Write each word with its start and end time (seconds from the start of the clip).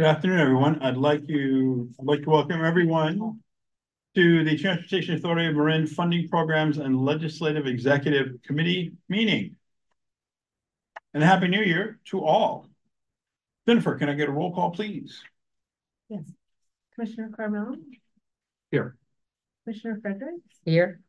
Good 0.00 0.06
afternoon, 0.06 0.40
everyone. 0.40 0.82
I'd 0.82 0.96
like 0.96 1.28
you, 1.28 1.90
I'd 2.00 2.06
like 2.06 2.22
to 2.22 2.30
welcome 2.30 2.64
everyone 2.64 3.38
to 4.14 4.44
the 4.44 4.56
Transportation 4.56 5.14
Authority 5.14 5.48
of 5.48 5.54
Marin 5.54 5.86
Funding 5.86 6.26
Programs 6.26 6.78
and 6.78 7.04
Legislative 7.04 7.66
Executive 7.66 8.42
Committee 8.42 8.92
meeting. 9.10 9.56
And 11.12 11.22
Happy 11.22 11.48
New 11.48 11.60
Year 11.60 12.00
to 12.06 12.24
all. 12.24 12.66
Jennifer, 13.68 13.94
can 13.96 14.08
I 14.08 14.14
get 14.14 14.30
a 14.30 14.32
roll 14.32 14.54
call, 14.54 14.70
please? 14.70 15.22
Yes. 16.08 16.22
Commissioner 16.94 17.28
Carmel? 17.36 17.76
Here. 18.70 18.96
Commissioner 19.64 19.98
Fredericks? 20.00 20.60
Here. 20.64 21.02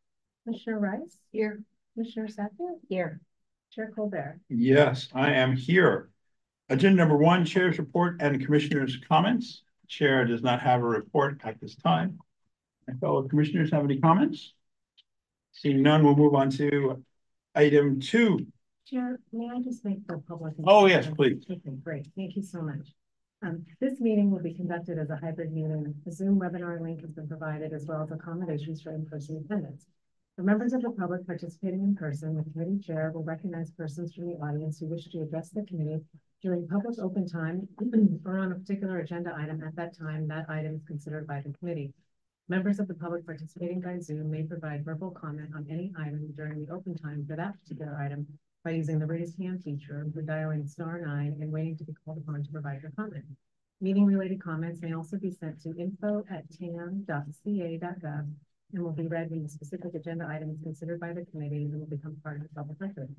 Commissioner 0.44 0.80
Rice? 0.80 1.18
Here. 1.32 1.64
Commissioner 1.94 2.28
Sackett? 2.28 2.82
Here. 2.90 3.22
Chair 3.72 3.94
Colbert? 3.96 4.42
Yes, 4.50 5.08
I 5.14 5.32
am 5.32 5.56
here. 5.56 6.11
Agenda 6.72 6.96
number 6.96 7.18
one, 7.18 7.44
Chair's 7.44 7.78
report 7.78 8.22
and 8.22 8.42
Commissioners' 8.46 8.98
comments. 9.06 9.64
Chair 9.90 10.24
does 10.24 10.42
not 10.42 10.62
have 10.62 10.80
a 10.80 10.86
report 10.86 11.42
at 11.44 11.60
this 11.60 11.76
time. 11.76 12.18
My 12.88 12.94
fellow 12.94 13.28
commissioners 13.28 13.72
have 13.72 13.84
any 13.84 14.00
comments? 14.00 14.54
Seeing 15.52 15.82
none, 15.82 16.02
we'll 16.02 16.16
move 16.16 16.34
on 16.34 16.50
to 16.52 17.04
item 17.56 18.00
two. 18.00 18.48
Chair, 18.88 19.20
may 19.34 19.50
I 19.54 19.60
just 19.60 19.84
make 19.84 20.08
the 20.08 20.20
public? 20.20 20.54
Oh, 20.66 20.86
yes, 20.86 21.10
please. 21.14 21.44
Okay, 21.52 21.76
great. 21.84 22.08
Thank 22.16 22.38
you 22.38 22.42
so 22.42 22.62
much. 22.62 22.94
Um, 23.44 23.66
this 23.82 24.00
meeting 24.00 24.32
will 24.32 24.42
be 24.42 24.54
conducted 24.54 24.98
as 24.98 25.10
a 25.10 25.18
hybrid 25.18 25.52
meeting. 25.52 25.94
A 26.08 26.12
Zoom 26.12 26.40
webinar 26.40 26.80
link 26.80 27.02
has 27.02 27.12
been 27.12 27.28
provided 27.28 27.74
as 27.74 27.86
well 27.86 28.02
as 28.02 28.12
accommodations 28.12 28.82
for 28.82 28.94
in-person 28.94 29.44
attendance. 29.44 29.88
For 30.38 30.44
members 30.44 30.72
of 30.72 30.84
the 30.84 30.92
public 30.92 31.28
participating 31.28 31.84
in 31.84 31.96
person, 31.98 32.38
the 32.38 32.50
committee 32.50 32.80
chair 32.80 33.12
will 33.14 33.26
recognize 33.26 33.72
persons 33.72 34.14
from 34.14 34.28
the 34.28 34.38
audience 34.38 34.80
who 34.80 34.86
wish 34.86 35.10
to 35.10 35.22
address 35.22 35.50
the 35.50 35.66
committee 35.66 36.00
during 36.42 36.68
public 36.68 36.98
open 37.00 37.28
time 37.28 37.68
or 38.26 38.40
on 38.40 38.52
a 38.52 38.56
particular 38.56 39.00
agenda 39.00 39.34
item 39.38 39.62
at 39.64 39.76
that 39.76 39.98
time, 39.98 40.28
that 40.28 40.50
item 40.50 40.76
is 40.76 40.84
considered 40.84 41.28
by 41.28 41.42
the 41.42 41.54
committee. 41.60 41.94
Members 42.50 42.80
of 42.80 42.88
the 42.88 42.96
public 42.96 43.26
participating 43.26 43.80
by 43.80 44.00
Zoom 44.00 44.32
may 44.32 44.44
provide 44.44 44.84
verbal 44.84 45.12
comment 45.12 45.52
on 45.56 45.68
any 45.70 45.94
item 45.98 46.34
during 46.36 46.66
the 46.66 46.74
open 46.74 46.96
time 46.98 47.26
for 47.28 47.36
that 47.36 47.54
particular 47.62 47.96
item 47.96 48.28
by 48.66 48.72
using 48.72 49.00
the 49.00 49.06
raise 49.06 49.36
hand 49.38 49.64
feature 49.64 50.08
or 50.16 50.22
dialing 50.22 50.68
star 50.68 51.00
nine 51.00 51.38
and 51.40 51.52
waiting 51.52 51.78
to 51.78 51.84
be 51.84 51.94
called 52.04 52.18
upon 52.18 52.44
to 52.44 52.52
provide 52.52 52.82
your 52.82 52.92
comment. 52.92 53.26
Meeting 53.80 54.06
related 54.06 54.42
comments 54.42 54.82
may 54.82 54.94
also 54.94 55.18
be 55.18 55.32
sent 55.32 55.62
to 55.62 55.76
info 55.80 56.24
at 56.30 56.44
tam.ca.gov 56.52 58.28
and 58.74 58.84
will 58.84 58.92
be 58.92 59.08
read 59.08 59.30
when 59.30 59.44
the 59.44 59.50
specific 59.50 59.94
agenda 59.96 60.28
item 60.28 60.50
is 60.50 60.60
considered 60.62 61.00
by 61.00 61.14
the 61.14 61.26
committee 61.26 61.66
and 61.66 61.80
will 61.80 61.88
become 61.88 62.16
part 62.24 62.38
of 62.38 62.44
the 62.44 62.50
public 62.56 62.80
record. 62.80 63.10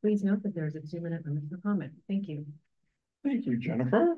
Please 0.00 0.24
note 0.24 0.42
that 0.42 0.54
there 0.54 0.66
is 0.66 0.76
a 0.76 0.80
two 0.80 1.00
minute 1.00 1.24
limit 1.26 1.42
for 1.50 1.58
comment. 1.58 1.92
Thank 2.08 2.26
you. 2.28 2.46
Thank 3.24 3.46
you, 3.46 3.56
Jennifer. 3.58 4.16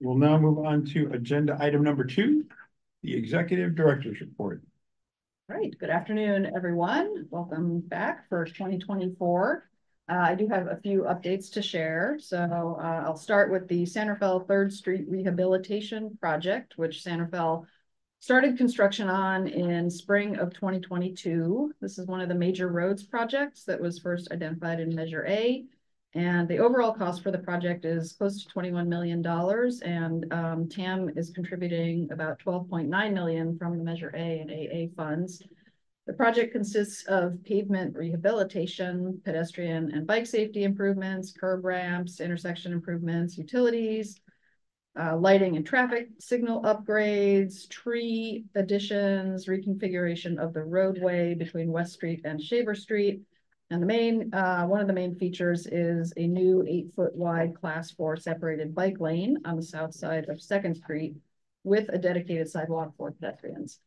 We'll 0.00 0.18
now 0.18 0.38
move 0.38 0.58
on 0.58 0.84
to 0.86 1.10
agenda 1.12 1.56
item 1.58 1.82
number 1.82 2.04
two, 2.04 2.44
the 3.02 3.16
Executive 3.16 3.74
Director's 3.74 4.20
Report. 4.20 4.62
All 5.50 5.56
right, 5.56 5.74
good 5.78 5.88
afternoon, 5.88 6.52
everyone. 6.54 7.26
Welcome 7.30 7.80
back 7.80 8.28
for 8.28 8.44
twenty 8.44 8.78
twenty-four. 8.78 9.68
Uh, 10.10 10.14
I 10.14 10.34
do 10.34 10.46
have 10.48 10.66
a 10.66 10.76
few 10.82 11.02
updates 11.02 11.50
to 11.52 11.62
share. 11.62 12.18
So, 12.20 12.78
uh, 12.78 13.02
I'll 13.06 13.16
start 13.16 13.50
with 13.50 13.66
the 13.66 13.86
San 13.86 14.08
Rafael 14.08 14.40
Third 14.40 14.72
Street 14.72 15.06
Rehabilitation 15.08 16.18
Project, 16.20 16.74
which 16.76 17.02
San 17.02 17.20
Rafael 17.20 17.66
started 18.20 18.58
construction 18.58 19.08
on 19.08 19.46
in 19.46 19.88
spring 19.88 20.36
of 20.36 20.52
twenty 20.52 20.80
twenty-two. 20.80 21.72
This 21.80 21.96
is 21.96 22.06
one 22.06 22.20
of 22.20 22.28
the 22.28 22.34
major 22.34 22.68
roads 22.68 23.04
projects 23.04 23.64
that 23.64 23.80
was 23.80 23.98
first 23.98 24.30
identified 24.32 24.80
in 24.80 24.94
Measure 24.94 25.24
A. 25.26 25.64
And 26.16 26.48
the 26.48 26.60
overall 26.60 26.94
cost 26.94 27.22
for 27.22 27.30
the 27.30 27.36
project 27.36 27.84
is 27.84 28.14
close 28.14 28.42
to 28.42 28.48
$21 28.54 28.86
million 28.86 29.24
and 29.84 30.32
um, 30.32 30.66
TAM 30.66 31.10
is 31.14 31.28
contributing 31.28 32.08
about 32.10 32.38
12.9 32.38 33.12
million 33.12 33.58
from 33.58 33.76
the 33.76 33.84
Measure 33.84 34.10
A 34.16 34.40
and 34.40 34.50
AA 34.50 34.94
funds. 34.96 35.42
The 36.06 36.14
project 36.14 36.52
consists 36.52 37.04
of 37.04 37.44
pavement 37.44 37.94
rehabilitation, 37.94 39.20
pedestrian 39.26 39.92
and 39.92 40.06
bike 40.06 40.24
safety 40.24 40.64
improvements, 40.64 41.34
curb 41.38 41.66
ramps, 41.66 42.18
intersection 42.20 42.72
improvements, 42.72 43.36
utilities, 43.36 44.18
uh, 44.98 45.18
lighting 45.18 45.58
and 45.58 45.66
traffic 45.66 46.08
signal 46.18 46.62
upgrades, 46.62 47.68
tree 47.68 48.46
additions, 48.54 49.48
reconfiguration 49.48 50.38
of 50.38 50.54
the 50.54 50.62
roadway 50.62 51.34
between 51.34 51.70
West 51.70 51.92
Street 51.92 52.22
and 52.24 52.40
Shaver 52.40 52.74
Street, 52.74 53.20
and 53.70 53.82
the 53.82 53.86
main, 53.86 54.32
uh, 54.32 54.64
one 54.66 54.80
of 54.80 54.86
the 54.86 54.92
main 54.92 55.16
features 55.16 55.66
is 55.66 56.12
a 56.16 56.26
new 56.26 56.64
eight 56.68 56.92
foot 56.94 57.14
wide 57.16 57.54
class 57.54 57.90
four 57.90 58.16
separated 58.16 58.74
bike 58.74 59.00
lane 59.00 59.38
on 59.44 59.56
the 59.56 59.62
south 59.62 59.94
side 59.94 60.28
of 60.28 60.40
Second 60.40 60.76
Street 60.76 61.16
with 61.64 61.88
a 61.88 61.98
dedicated 61.98 62.48
sidewalk 62.48 62.92
for 62.96 63.10
pedestrians. 63.10 63.80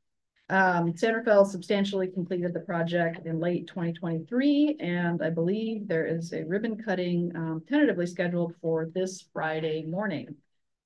Um, 0.50 0.98
San 0.98 1.14
Rafael 1.14 1.46
substantially 1.46 2.08
completed 2.08 2.54
the 2.54 2.60
project 2.62 3.26
in 3.26 3.40
late 3.40 3.68
2023, 3.68 4.78
and 4.80 5.22
I 5.22 5.30
believe 5.30 5.88
there 5.88 6.08
is 6.08 6.34
a 6.34 6.44
ribbon 6.44 6.82
cutting 6.84 7.32
um, 7.36 7.64
tentatively 7.70 8.08
scheduled 8.08 8.56
for 8.60 8.90
this 8.94 9.28
Friday 9.32 9.86
morning. 9.86 10.36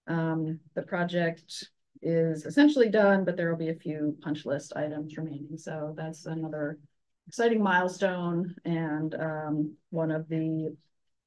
Um, 0.06 0.60
the 0.76 0.82
project 0.82 1.66
is 2.02 2.46
essentially 2.46 2.90
done, 2.90 3.24
but 3.24 3.38
there 3.38 3.50
will 3.50 3.58
be 3.58 3.70
a 3.70 3.76
few 3.76 4.18
punch 4.22 4.46
list 4.46 4.74
items 4.76 5.18
remaining. 5.18 5.58
So 5.58 5.94
that's 5.98 6.26
another 6.26 6.78
exciting 7.28 7.62
milestone 7.62 8.56
and 8.66 9.16
um, 9.16 9.76
one 9.90 10.12
of 10.12 10.28
the, 10.30 10.76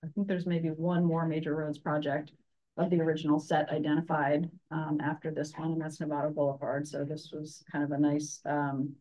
I 0.05 0.09
think 0.15 0.29
there's 0.29 0.47
maybe 0.47 0.69
one 0.69 1.05
more 1.05 1.27
major 1.27 1.55
roads 1.55 1.79
project 1.79 2.33
of 2.77 2.91
the 2.91 3.01
original 3.01 3.41
set 3.41 3.71
identified 3.71 4.51
um, 4.71 4.99
after 5.03 5.31
this 5.31 5.53
one, 5.57 5.73
and 5.73 5.81
that's 5.81 5.99
Novato 5.99 6.35
Boulevard. 6.35 6.87
So 6.87 7.05
this 7.05 7.31
was 7.33 7.65
kind 7.73 7.83
of 7.83 7.91
a 7.93 7.99
nice 7.99 8.41
um, 8.45 8.95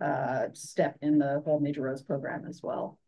uh, 0.00 0.48
step 0.52 0.96
in 1.00 1.18
the 1.18 1.42
whole 1.44 1.60
major 1.60 1.82
roads 1.82 2.02
program 2.02 2.44
as 2.46 2.60
well. 2.62 2.98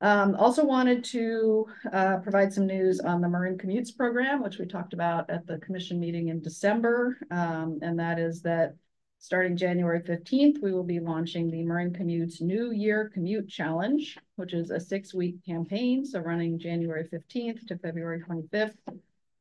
Um, 0.00 0.34
also 0.34 0.64
wanted 0.64 1.04
to 1.04 1.66
uh, 1.92 2.16
provide 2.16 2.52
some 2.52 2.66
news 2.66 2.98
on 2.98 3.20
the 3.20 3.28
Marin 3.28 3.56
Commutes 3.56 3.96
program, 3.96 4.42
which 4.42 4.58
we 4.58 4.66
talked 4.66 4.94
about 4.94 5.30
at 5.30 5.46
the 5.46 5.58
commission 5.58 6.00
meeting 6.00 6.28
in 6.28 6.42
December. 6.42 7.18
Um, 7.30 7.78
and 7.82 7.96
that 8.00 8.18
is 8.18 8.42
that 8.42 8.74
Starting 9.22 9.56
January 9.56 10.00
15th, 10.00 10.60
we 10.60 10.72
will 10.72 10.82
be 10.82 10.98
launching 10.98 11.48
the 11.48 11.62
Marin 11.62 11.92
Commutes 11.92 12.40
New 12.40 12.72
Year 12.72 13.08
Commute 13.14 13.48
Challenge, 13.48 14.18
which 14.34 14.52
is 14.52 14.72
a 14.72 14.80
six-week 14.80 15.36
campaign, 15.46 16.04
so 16.04 16.18
running 16.18 16.58
January 16.58 17.04
15th 17.04 17.64
to 17.68 17.78
February 17.78 18.20
25th. 18.20 18.74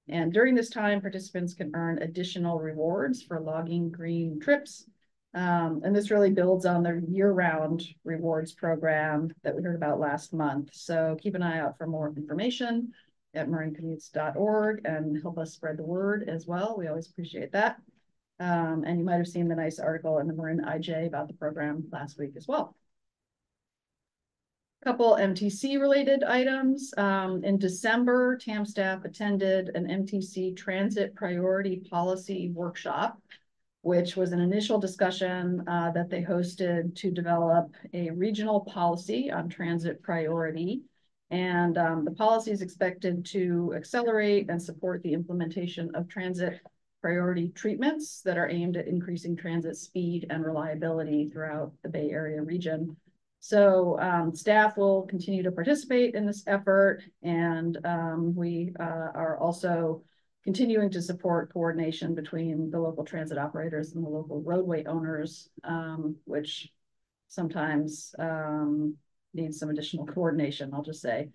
And 0.08 0.32
during 0.32 0.54
this 0.54 0.70
time, 0.70 1.02
participants 1.02 1.56
can 1.56 1.72
earn 1.74 1.98
additional 1.98 2.60
rewards 2.60 3.24
for 3.24 3.40
logging 3.40 3.90
green 3.90 4.40
trips. 4.40 4.86
Um, 5.34 5.82
and 5.84 5.96
this 5.96 6.12
really 6.12 6.30
builds 6.30 6.68
on 6.68 6.84
the 6.84 7.04
year-round 7.10 7.84
rewards 8.04 8.54
program 8.54 9.34
that 9.42 9.56
we 9.56 9.64
heard 9.64 9.76
about 9.76 10.00
last 10.00 10.32
month. 10.32 10.70
So 10.74 11.18
keep 11.20 11.34
an 11.34 11.42
eye 11.42 11.58
out 11.58 11.80
for 11.80 11.88
more 11.88 12.14
information 12.16 12.92
at 13.34 13.50
marincommutes.org 13.50 14.82
and 14.86 15.20
help 15.24 15.40
us 15.40 15.54
spread 15.54 15.78
the 15.78 15.84
word 15.84 16.30
as 16.30 16.46
well. 16.46 16.76
We 16.78 16.88
always 16.88 17.10
appreciate 17.10 17.52
that. 17.54 17.78
Um, 18.42 18.84
and 18.88 18.98
you 18.98 19.06
might 19.06 19.18
have 19.18 19.28
seen 19.28 19.48
the 19.48 19.56
nice 19.56 19.78
article 19.78 20.18
in 20.18 20.26
the 20.26 20.34
Marin 20.34 20.62
IJ 20.62 21.06
about 21.06 21.28
the 21.28 21.36
program 21.36 21.84
last 21.92 22.18
week 22.18 22.32
as 22.36 22.48
well. 22.48 22.76
Couple 24.84 25.16
MTC 25.16 25.80
related 25.80 26.24
items. 26.24 26.92
Um, 26.98 27.44
in 27.44 27.60
December, 27.60 28.36
TAM 28.38 28.66
staff 28.66 29.06
attended 29.06 29.70
an 29.76 29.86
MTC 29.86 30.58
transit 30.58 31.14
priority 31.14 31.84
policy 31.88 32.50
workshop, 32.52 33.22
which 33.84 34.16
was 34.16 34.32
an 34.32 34.40
initial 34.40 34.80
discussion 34.80 35.64
uh, 35.68 35.92
that 35.92 36.10
they 36.10 36.24
hosted 36.24 36.96
to 36.96 37.12
develop 37.12 37.76
a 37.94 38.10
regional 38.10 38.62
policy 38.62 39.30
on 39.30 39.50
transit 39.50 40.02
priority. 40.02 40.82
And 41.30 41.78
um, 41.78 42.06
the 42.06 42.12
policy 42.12 42.50
is 42.50 42.64
expected 42.64 43.24
to 43.28 43.76
accelerate 43.76 44.50
and 44.50 44.60
support 44.60 45.04
the 45.04 45.14
implementation 45.14 45.94
of 45.94 46.08
transit 46.08 46.60
priority 47.02 47.50
treatments 47.50 48.22
that 48.22 48.38
are 48.38 48.50
aimed 48.50 48.78
at 48.78 48.88
increasing 48.88 49.36
transit 49.36 49.76
speed 49.76 50.28
and 50.30 50.46
reliability 50.46 51.30
throughout 51.30 51.74
the 51.84 51.90
Bay 51.90 52.10
Area 52.12 52.42
region. 52.42 52.96
So 53.40 54.00
um, 54.00 54.36
staff 54.36 54.78
will 54.78 55.04
continue 55.08 55.42
to 55.44 55.52
participate 55.52 56.14
in 56.14 56.28
this 56.28 56.44
effort, 56.46 57.02
and 57.24 57.78
um, 57.84 58.36
we 58.36 58.72
uh, 58.80 59.10
are 59.16 59.38
also 59.40 60.04
continuing 60.44 60.92
to 60.92 61.02
support 61.02 61.52
coordination 61.52 62.14
between 62.14 62.70
the 62.70 62.80
local 62.80 63.04
transit 63.04 63.38
operators 63.38 63.94
and 63.94 64.06
the 64.06 64.10
local 64.10 64.42
roadway 64.42 64.84
owners, 64.86 65.50
um, 65.64 66.16
which 66.26 66.70
sometimes 67.28 68.14
um, 68.20 68.96
needs 69.34 69.60
some 69.60 69.70
additional 69.70 70.06
coordination, 70.06 70.72
I'll 70.74 70.84
just 70.84 71.02
say. 71.02 71.30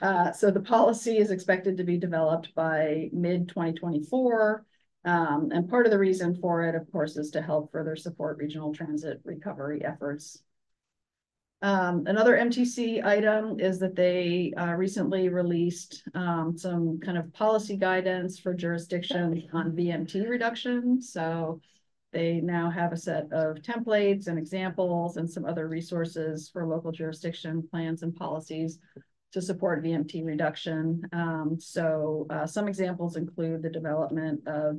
Uh, 0.00 0.32
so 0.32 0.50
the 0.50 0.60
policy 0.60 1.18
is 1.18 1.30
expected 1.30 1.76
to 1.76 1.84
be 1.84 1.98
developed 1.98 2.54
by 2.54 3.10
mid 3.12 3.48
2024 3.48 4.64
um, 5.04 5.50
and 5.52 5.68
part 5.68 5.86
of 5.86 5.92
the 5.92 5.98
reason 5.98 6.34
for 6.36 6.62
it, 6.64 6.74
of 6.74 6.90
course, 6.92 7.16
is 7.16 7.30
to 7.30 7.42
help 7.42 7.72
further 7.72 7.96
support 7.96 8.38
regional 8.38 8.72
transit 8.72 9.20
recovery 9.24 9.84
efforts. 9.84 10.42
Um, 11.60 12.06
another 12.06 12.36
MTC 12.36 13.04
item 13.04 13.60
is 13.60 13.78
that 13.78 13.94
they 13.94 14.52
uh 14.56 14.72
recently 14.72 15.28
released 15.28 16.02
um 16.14 16.58
some 16.58 16.98
kind 16.98 17.16
of 17.16 17.32
policy 17.32 17.76
guidance 17.76 18.38
for 18.38 18.52
jurisdictions 18.52 19.44
on 19.52 19.72
VMT 19.72 20.28
reduction, 20.28 21.00
so. 21.00 21.60
They 22.12 22.42
now 22.42 22.68
have 22.68 22.92
a 22.92 22.96
set 22.98 23.32
of 23.32 23.56
templates 23.62 24.26
and 24.26 24.38
examples 24.38 25.16
and 25.16 25.30
some 25.30 25.46
other 25.46 25.66
resources 25.66 26.50
for 26.50 26.66
local 26.66 26.92
jurisdiction 26.92 27.66
plans 27.70 28.02
and 28.02 28.14
policies. 28.14 28.78
To 29.32 29.42
support 29.42 29.82
VMT 29.82 30.24
reduction, 30.24 31.02
um, 31.12 31.56
so 31.58 32.26
uh 32.30 32.46
some 32.46 32.68
examples 32.68 33.16
include 33.16 33.62
the 33.62 33.70
development 33.70 34.46
of. 34.46 34.78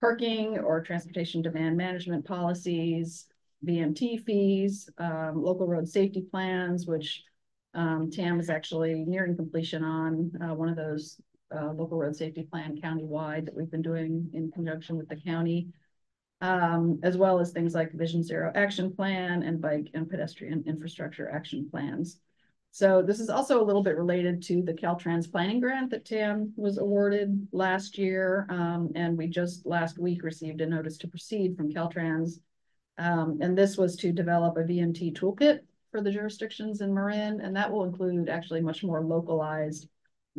Parking 0.00 0.58
or 0.58 0.80
transportation 0.80 1.42
demand 1.42 1.76
management 1.76 2.24
policies, 2.24 3.26
VMT 3.66 4.24
fees, 4.24 4.88
um, 4.96 5.42
local 5.42 5.66
road 5.66 5.86
safety 5.88 6.22
plans, 6.22 6.86
which. 6.86 7.22
Um, 7.74 8.10
TAM 8.10 8.40
is 8.40 8.50
actually 8.50 8.94
nearing 8.94 9.36
completion 9.36 9.84
on, 9.84 10.32
uh, 10.42 10.54
one 10.54 10.68
of 10.68 10.76
those, 10.76 11.20
uh, 11.54 11.70
local 11.72 11.98
road 11.98 12.16
safety 12.16 12.42
plan 12.42 12.80
countywide 12.80 13.44
that 13.44 13.54
we've 13.54 13.70
been 13.70 13.82
doing 13.82 14.28
in 14.32 14.50
conjunction 14.50 14.96
with 14.96 15.08
the 15.08 15.16
county. 15.16 15.68
Um, 16.40 16.98
as 17.02 17.18
well 17.18 17.38
as 17.38 17.52
things 17.52 17.74
like 17.74 17.92
Vision 17.92 18.22
Zero 18.22 18.50
Action 18.54 18.90
Plan 18.96 19.42
and 19.42 19.60
Bike 19.60 19.90
and 19.92 20.08
Pedestrian 20.08 20.64
Infrastructure 20.66 21.30
Action 21.30 21.68
Plans. 21.70 22.18
So 22.72 23.02
this 23.02 23.18
is 23.18 23.28
also 23.28 23.60
a 23.60 23.64
little 23.64 23.82
bit 23.82 23.96
related 23.96 24.42
to 24.44 24.62
the 24.62 24.72
Caltrans 24.72 25.30
planning 25.30 25.60
grant 25.60 25.90
that 25.90 26.04
TAM 26.04 26.52
was 26.56 26.78
awarded 26.78 27.48
last 27.52 27.98
year. 27.98 28.46
Um, 28.48 28.92
and 28.94 29.18
we 29.18 29.26
just 29.26 29.66
last 29.66 29.98
week 29.98 30.22
received 30.22 30.60
a 30.60 30.66
notice 30.66 30.96
to 30.98 31.08
proceed 31.08 31.56
from 31.56 31.72
Caltrans. 31.72 32.40
Um, 32.96 33.38
and 33.40 33.58
this 33.58 33.76
was 33.76 33.96
to 33.96 34.12
develop 34.12 34.56
a 34.56 34.60
VMT 34.60 35.18
toolkit 35.18 35.60
for 35.90 36.00
the 36.00 36.12
jurisdictions 36.12 36.80
in 36.80 36.94
Marin, 36.94 37.40
and 37.40 37.56
that 37.56 37.70
will 37.70 37.84
include 37.84 38.28
actually 38.28 38.60
much 38.60 38.84
more 38.84 39.02
localized 39.02 39.88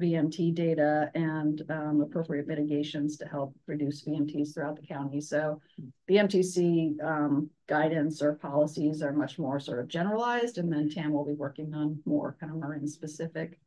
VMT 0.01 0.53
data 0.56 1.12
and 1.13 1.62
um, 1.69 2.01
appropriate 2.01 2.48
mitigations 2.48 3.18
to 3.18 3.25
help 3.25 3.56
reduce 3.68 4.03
VMTs 4.03 4.53
throughout 4.53 4.75
the 4.80 4.86
county. 4.86 5.21
So 5.21 5.62
the 6.07 6.15
MTC 6.15 7.01
um, 7.03 7.50
guidance 7.68 8.21
or 8.21 8.33
policies 8.33 9.01
are 9.01 9.13
much 9.13 9.38
more 9.38 9.59
sort 9.59 9.80
of 9.80 9.88
generalized, 9.88 10.57
and 10.57 10.71
then 10.71 10.89
TAM 10.89 11.13
will 11.13 11.25
be 11.25 11.33
working 11.33 11.74
on 11.74 12.01
more 12.06 12.36
kind 12.39 12.51
of 12.51 12.59
Marin 12.59 12.88
specific 12.88 13.59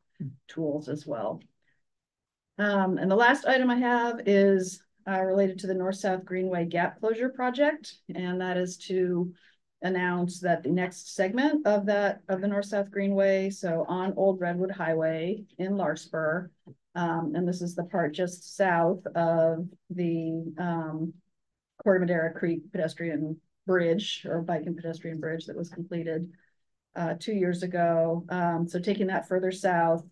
tools 0.47 0.89
as 0.89 1.07
well. 1.07 1.41
Um, 2.57 2.97
and 2.97 3.09
the 3.09 3.15
last 3.15 3.45
item 3.45 3.69
I 3.69 3.77
have 3.77 4.21
is 4.25 4.81
uh, 5.07 5.21
related 5.21 5.59
to 5.59 5.67
the 5.67 5.73
North-South 5.73 6.25
Greenway 6.25 6.65
Gap 6.65 6.99
Closure 6.99 7.29
Project, 7.29 7.95
and 8.13 8.41
that 8.41 8.57
is 8.57 8.77
to 8.77 9.33
announce 9.81 10.39
that 10.39 10.63
the 10.63 10.69
next 10.69 11.15
segment 11.15 11.65
of 11.67 11.85
that, 11.85 12.21
of 12.29 12.41
the 12.41 12.47
North-South 12.47 12.89
Greenway, 12.91 13.49
so 13.49 13.85
on 13.87 14.13
Old 14.15 14.39
Redwood 14.39 14.71
Highway 14.71 15.43
in 15.57 15.77
Larkspur, 15.77 16.49
um, 16.95 17.33
and 17.35 17.47
this 17.47 17.61
is 17.61 17.75
the 17.75 17.83
part 17.83 18.13
just 18.13 18.55
south 18.55 19.05
of 19.15 19.67
the, 19.89 20.53
um, 20.57 21.13
Corte 21.83 22.01
Madera 22.01 22.33
Creek 22.33 22.71
pedestrian 22.71 23.39
bridge 23.67 24.25
or 24.27 24.41
bike 24.41 24.63
and 24.65 24.75
pedestrian 24.75 25.19
bridge 25.19 25.45
that 25.45 25.57
was 25.57 25.69
completed 25.69 26.29
uh, 26.95 27.15
two 27.19 27.33
years 27.33 27.63
ago. 27.63 28.25
Um, 28.29 28.67
so 28.67 28.79
taking 28.79 29.07
that 29.07 29.27
further 29.27 29.51
south 29.51 30.03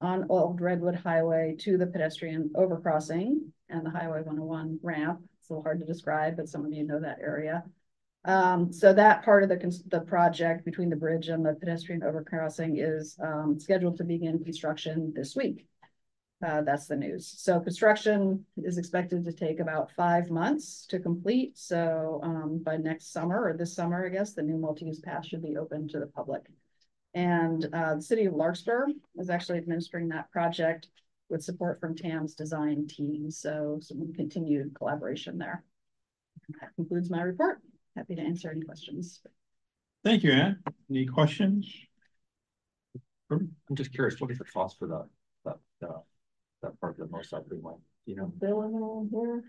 on 0.00 0.26
Old 0.28 0.60
Redwood 0.60 0.94
Highway 0.94 1.56
to 1.60 1.76
the 1.76 1.86
pedestrian 1.86 2.50
overcrossing 2.54 3.40
and 3.68 3.84
the 3.84 3.90
Highway 3.90 4.22
101 4.22 4.78
ramp. 4.82 5.20
It's 5.40 5.50
a 5.50 5.52
little 5.52 5.62
hard 5.62 5.80
to 5.80 5.86
describe, 5.86 6.36
but 6.36 6.48
some 6.48 6.64
of 6.64 6.72
you 6.72 6.84
know 6.84 7.00
that 7.00 7.18
area. 7.20 7.64
Um, 8.28 8.70
so 8.74 8.92
that 8.92 9.24
part 9.24 9.42
of 9.42 9.48
the, 9.48 9.82
the 9.86 10.02
project 10.02 10.66
between 10.66 10.90
the 10.90 10.96
bridge 10.96 11.28
and 11.28 11.44
the 11.44 11.54
pedestrian 11.54 12.02
overcrossing 12.02 12.74
is 12.76 13.16
um, 13.22 13.58
scheduled 13.58 13.96
to 13.96 14.04
begin 14.04 14.44
construction 14.44 15.14
this 15.16 15.34
week. 15.34 15.66
Uh, 16.46 16.60
that's 16.60 16.86
the 16.86 16.94
news. 16.94 17.34
So 17.38 17.58
construction 17.58 18.44
is 18.58 18.76
expected 18.76 19.24
to 19.24 19.32
take 19.32 19.60
about 19.60 19.90
five 19.92 20.28
months 20.28 20.84
to 20.90 21.00
complete. 21.00 21.56
So 21.56 22.20
um, 22.22 22.60
by 22.62 22.76
next 22.76 23.14
summer 23.14 23.48
or 23.48 23.56
this 23.56 23.74
summer, 23.74 24.04
I 24.04 24.10
guess, 24.10 24.34
the 24.34 24.42
new 24.42 24.58
multi-use 24.58 25.00
path 25.00 25.24
should 25.24 25.42
be 25.42 25.56
open 25.56 25.88
to 25.88 25.98
the 25.98 26.06
public. 26.06 26.42
And 27.14 27.66
uh, 27.72 27.94
the 27.94 28.02
city 28.02 28.26
of 28.26 28.34
Larkspur 28.34 28.88
is 29.16 29.30
actually 29.30 29.56
administering 29.56 30.08
that 30.08 30.30
project 30.30 30.88
with 31.30 31.42
support 31.42 31.80
from 31.80 31.96
TAM's 31.96 32.34
design 32.34 32.86
team. 32.88 33.30
So 33.30 33.78
some 33.80 34.12
continued 34.12 34.74
collaboration 34.74 35.38
there. 35.38 35.64
That 36.60 36.74
concludes 36.76 37.10
my 37.10 37.22
report. 37.22 37.62
Happy 37.98 38.14
to 38.14 38.22
answer 38.22 38.48
any 38.48 38.60
questions. 38.60 39.20
Thank 40.04 40.22
you, 40.22 40.30
Anne. 40.30 40.62
Any 40.88 41.04
questions? 41.04 41.68
I'm 43.28 43.50
just 43.74 43.92
curious, 43.92 44.20
what 44.20 44.30
is 44.30 44.38
the 44.38 44.44
cost 44.44 44.78
for 44.78 44.86
that, 44.86 45.08
that, 45.80 45.88
uh, 45.88 45.98
that 46.62 46.80
part 46.80 46.92
of 46.92 47.08
the 47.08 47.10
north-south 47.10 47.48
greenway, 47.48 47.74
you 48.06 48.14
know? 48.14 48.26
Bill, 48.26 48.62
anyone 48.62 49.08
here? 49.12 49.42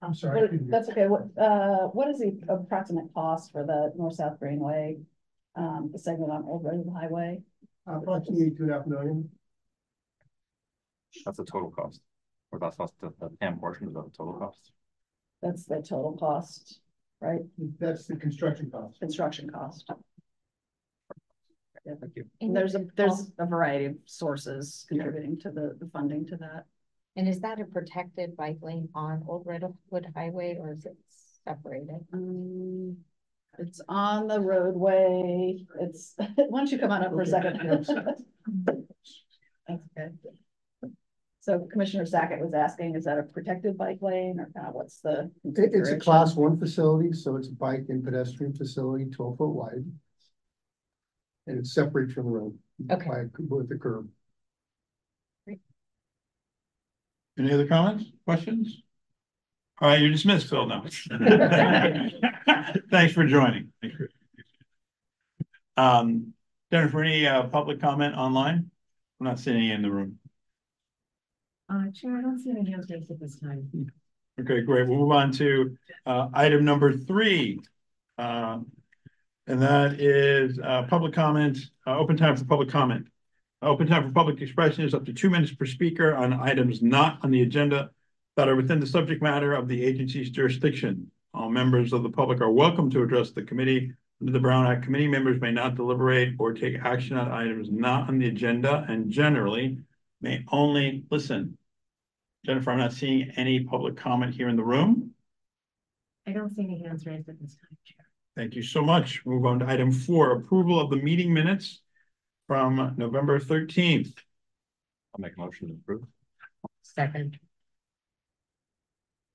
I'm 0.00 0.14
sorry. 0.14 0.38
I 0.38 0.42
What- 0.42 0.50
couldn't. 0.52 0.70
That's 0.70 0.88
okay. 0.90 1.08
What, 1.08 1.36
uh, 1.36 1.88
what 1.88 2.08
is 2.08 2.20
the 2.20 2.40
approximate 2.48 3.12
cost 3.12 3.50
for 3.50 3.66
the 3.66 3.92
north-south 3.96 4.38
greenway? 4.38 5.00
Um, 5.56 5.90
the 5.90 5.98
segment 5.98 6.30
on 6.30 6.44
Old 6.44 6.64
Redwood 6.64 6.94
Highway? 6.94 7.42
Approximately 7.84 8.52
two 8.52 8.62
and 8.62 8.70
a 8.70 8.74
half 8.74 8.86
million. 8.86 9.28
That's 11.24 11.38
the 11.38 11.44
total 11.44 11.72
cost. 11.72 12.00
Or 12.52 12.60
that's, 12.60 12.76
that's 12.76 12.92
the, 13.00 13.12
the 13.18 13.36
TAM 13.40 13.58
portion 13.58 13.88
of 13.88 13.94
the 13.94 14.02
total 14.16 14.34
cost. 14.34 14.72
That's 15.42 15.64
the 15.64 15.76
total 15.76 16.16
cost, 16.18 16.80
right? 17.20 17.40
That's 17.78 18.06
the 18.06 18.16
construction 18.16 18.70
cost. 18.70 18.98
Construction 18.98 19.50
cost. 19.50 19.90
Thank 22.00 22.16
you. 22.16 22.24
And 22.40 22.54
there's 22.54 22.74
a, 22.74 22.86
there's 22.96 23.30
a 23.38 23.46
variety 23.46 23.86
of 23.86 23.94
sources 24.04 24.84
contributing 24.88 25.38
to 25.40 25.50
the, 25.50 25.76
the 25.80 25.88
funding 25.92 26.26
to 26.26 26.36
that. 26.36 26.64
And 27.16 27.28
is 27.28 27.40
that 27.40 27.60
a 27.60 27.64
protected 27.64 28.36
bike 28.36 28.58
lane 28.62 28.88
on 28.94 29.24
Old 29.26 29.44
Redwood 29.46 30.06
Highway 30.14 30.56
or 30.60 30.72
is 30.72 30.84
it 30.84 30.96
separated? 31.44 32.04
Um, 32.12 32.96
it's 33.58 33.80
on 33.88 34.28
the 34.28 34.40
roadway. 34.40 35.56
It's, 35.80 36.14
why 36.36 36.60
don't 36.60 36.70
you 36.70 36.78
come 36.78 36.90
on 36.90 37.04
up 37.04 37.10
for 37.10 37.22
a 37.22 37.26
second? 37.26 37.58
That's 38.64 39.82
okay. 39.98 40.10
So 41.48 41.66
Commissioner 41.72 42.04
Sackett 42.04 42.40
was 42.40 42.52
asking, 42.52 42.94
is 42.94 43.06
that 43.06 43.18
a 43.18 43.22
protected 43.22 43.78
bike 43.78 44.00
lane 44.02 44.38
or 44.38 44.50
kind 44.54 44.68
of 44.68 44.74
what's 44.74 45.00
the? 45.00 45.30
It's 45.44 45.88
a 45.88 45.96
class 45.96 46.34
one 46.36 46.58
facility, 46.58 47.14
so 47.14 47.36
it's 47.36 47.48
a 47.48 47.52
bike 47.52 47.86
and 47.88 48.04
pedestrian 48.04 48.52
facility, 48.52 49.06
twelve 49.06 49.38
foot 49.38 49.48
wide. 49.48 49.82
And 51.46 51.58
it's 51.58 51.72
separate 51.72 52.12
from 52.12 52.26
the 52.26 52.32
road. 52.32 52.58
Okay. 52.92 53.08
By, 53.08 53.24
with 53.38 53.70
the 53.70 53.78
curb. 53.78 54.10
Any 57.38 57.50
other 57.50 57.66
comments, 57.66 58.04
questions? 58.26 58.82
All 59.80 59.88
right, 59.88 60.00
you're 60.00 60.10
dismissed, 60.10 60.50
Phil, 60.50 60.66
now. 60.66 60.84
Thanks 62.90 63.14
for 63.14 63.24
joining. 63.24 63.72
Thanks 63.80 63.96
for- 63.96 64.10
Um, 65.78 66.34
Jennifer, 66.70 67.02
any 67.02 67.26
uh 67.26 67.44
public 67.44 67.80
comment 67.80 68.14
online? 68.16 68.70
I'm 69.18 69.24
not 69.26 69.38
seeing 69.38 69.56
any 69.56 69.70
in 69.70 69.80
the 69.80 69.90
room. 69.90 70.18
Uh, 71.70 71.90
Chair, 71.94 72.16
I 72.16 72.22
don't 72.22 72.38
see 72.38 72.50
any 72.50 72.74
raised 72.74 73.10
at 73.10 73.20
this 73.20 73.38
time. 73.38 73.68
Okay, 74.40 74.62
great. 74.62 74.88
We'll 74.88 74.98
move 74.98 75.12
on 75.12 75.32
to 75.32 75.76
uh 76.06 76.28
item 76.32 76.64
number 76.64 76.92
three. 76.92 77.60
Um, 78.16 78.66
and 79.46 79.60
that 79.60 80.00
is 80.00 80.58
uh 80.58 80.84
public 80.84 81.12
comment, 81.12 81.58
uh 81.86 81.98
open 81.98 82.16
time 82.16 82.36
for 82.36 82.44
public 82.44 82.70
comment. 82.70 83.06
Open 83.60 83.86
time 83.86 84.06
for 84.06 84.12
public 84.12 84.40
expression 84.40 84.84
is 84.84 84.94
up 84.94 85.04
to 85.06 85.12
two 85.12 85.28
minutes 85.28 85.52
per 85.52 85.66
speaker 85.66 86.14
on 86.14 86.32
items 86.32 86.80
not 86.80 87.18
on 87.22 87.30
the 87.30 87.42
agenda 87.42 87.90
that 88.36 88.48
are 88.48 88.56
within 88.56 88.80
the 88.80 88.86
subject 88.86 89.20
matter 89.20 89.52
of 89.52 89.68
the 89.68 89.84
agency's 89.84 90.30
jurisdiction. 90.30 91.10
All 91.34 91.50
members 91.50 91.92
of 91.92 92.02
the 92.02 92.10
public 92.10 92.40
are 92.40 92.52
welcome 92.52 92.88
to 92.90 93.02
address 93.02 93.32
the 93.32 93.42
committee. 93.42 93.92
Under 94.20 94.32
the 94.32 94.40
Brown 94.40 94.66
Act, 94.66 94.84
committee 94.84 95.08
members 95.08 95.40
may 95.40 95.50
not 95.52 95.74
deliberate 95.74 96.34
or 96.38 96.52
take 96.52 96.76
action 96.82 97.16
on 97.16 97.30
items 97.30 97.68
not 97.70 98.08
on 98.08 98.18
the 98.18 98.28
agenda 98.28 98.86
and 98.88 99.10
generally 99.10 99.78
may 100.20 100.44
only 100.50 101.04
listen. 101.10 101.56
Jennifer, 102.44 102.70
I'm 102.70 102.78
not 102.78 102.92
seeing 102.92 103.32
any 103.36 103.64
public 103.64 103.96
comment 103.96 104.34
here 104.34 104.48
in 104.48 104.56
the 104.56 104.64
room. 104.64 105.12
I 106.26 106.32
don't 106.32 106.54
see 106.54 106.62
any 106.62 106.82
hands 106.82 107.06
raised 107.06 107.28
at 107.28 107.40
this 107.40 107.56
time, 107.56 107.76
Chair. 107.84 108.06
Thank 108.36 108.54
you 108.54 108.62
so 108.62 108.82
much. 108.82 109.22
Move 109.26 109.44
on 109.46 109.58
to 109.58 109.66
item 109.68 109.90
four, 109.90 110.32
approval 110.32 110.80
of 110.80 110.90
the 110.90 110.96
meeting 110.96 111.32
minutes 111.32 111.80
from 112.46 112.94
November 112.96 113.38
thirteenth. 113.38 114.14
I'll 115.14 115.20
make 115.20 115.36
a 115.36 115.40
motion 115.40 115.68
to 115.68 115.74
approve. 115.74 116.04
Second. 116.82 117.38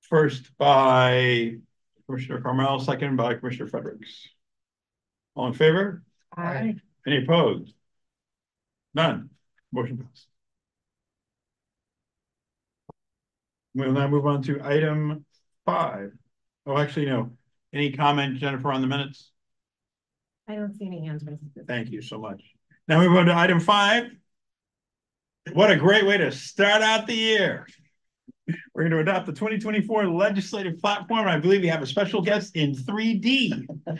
First 0.02 0.56
by 0.58 1.56
Commissioner 2.06 2.40
Carmel, 2.40 2.80
second 2.80 3.16
by 3.16 3.34
Commissioner 3.34 3.68
Fredericks. 3.68 4.28
All 5.34 5.46
in 5.48 5.52
favor? 5.54 6.02
Aye. 6.36 6.76
Any 7.06 7.22
opposed? 7.24 7.74
None. 8.94 9.30
Motion 9.72 9.98
passed. 9.98 10.26
We'll 13.74 13.92
now 13.92 14.08
move 14.08 14.26
on 14.26 14.42
to 14.44 14.60
item 14.62 15.24
five. 15.64 16.12
Oh, 16.66 16.78
actually, 16.78 17.06
no. 17.06 17.30
Any 17.72 17.92
comment, 17.92 18.38
Jennifer, 18.38 18.72
on 18.72 18.80
the 18.80 18.86
minutes? 18.86 19.32
I 20.48 20.54
don't 20.54 20.72
see 20.74 20.86
any 20.86 21.04
hands 21.04 21.24
raised. 21.26 21.40
Thank 21.66 21.90
you 21.90 22.00
so 22.00 22.18
much. 22.18 22.42
Now 22.86 23.00
we 23.00 23.08
move 23.08 23.18
on 23.18 23.26
to 23.26 23.36
item 23.36 23.60
five. 23.60 24.04
What 25.52 25.70
a 25.70 25.76
great 25.76 26.06
way 26.06 26.18
to 26.18 26.30
start 26.30 26.82
out 26.82 27.06
the 27.06 27.14
year. 27.14 27.66
We're 28.74 28.82
going 28.82 28.92
to 28.92 28.98
adopt 28.98 29.26
the 29.26 29.32
twenty 29.32 29.58
twenty-four 29.58 30.06
legislative 30.06 30.78
platform. 30.78 31.26
I 31.26 31.38
believe 31.38 31.62
we 31.62 31.68
have 31.68 31.82
a 31.82 31.86
special 31.86 32.20
guest 32.20 32.56
in 32.56 32.74
three 32.74 33.14
D. 33.14 33.66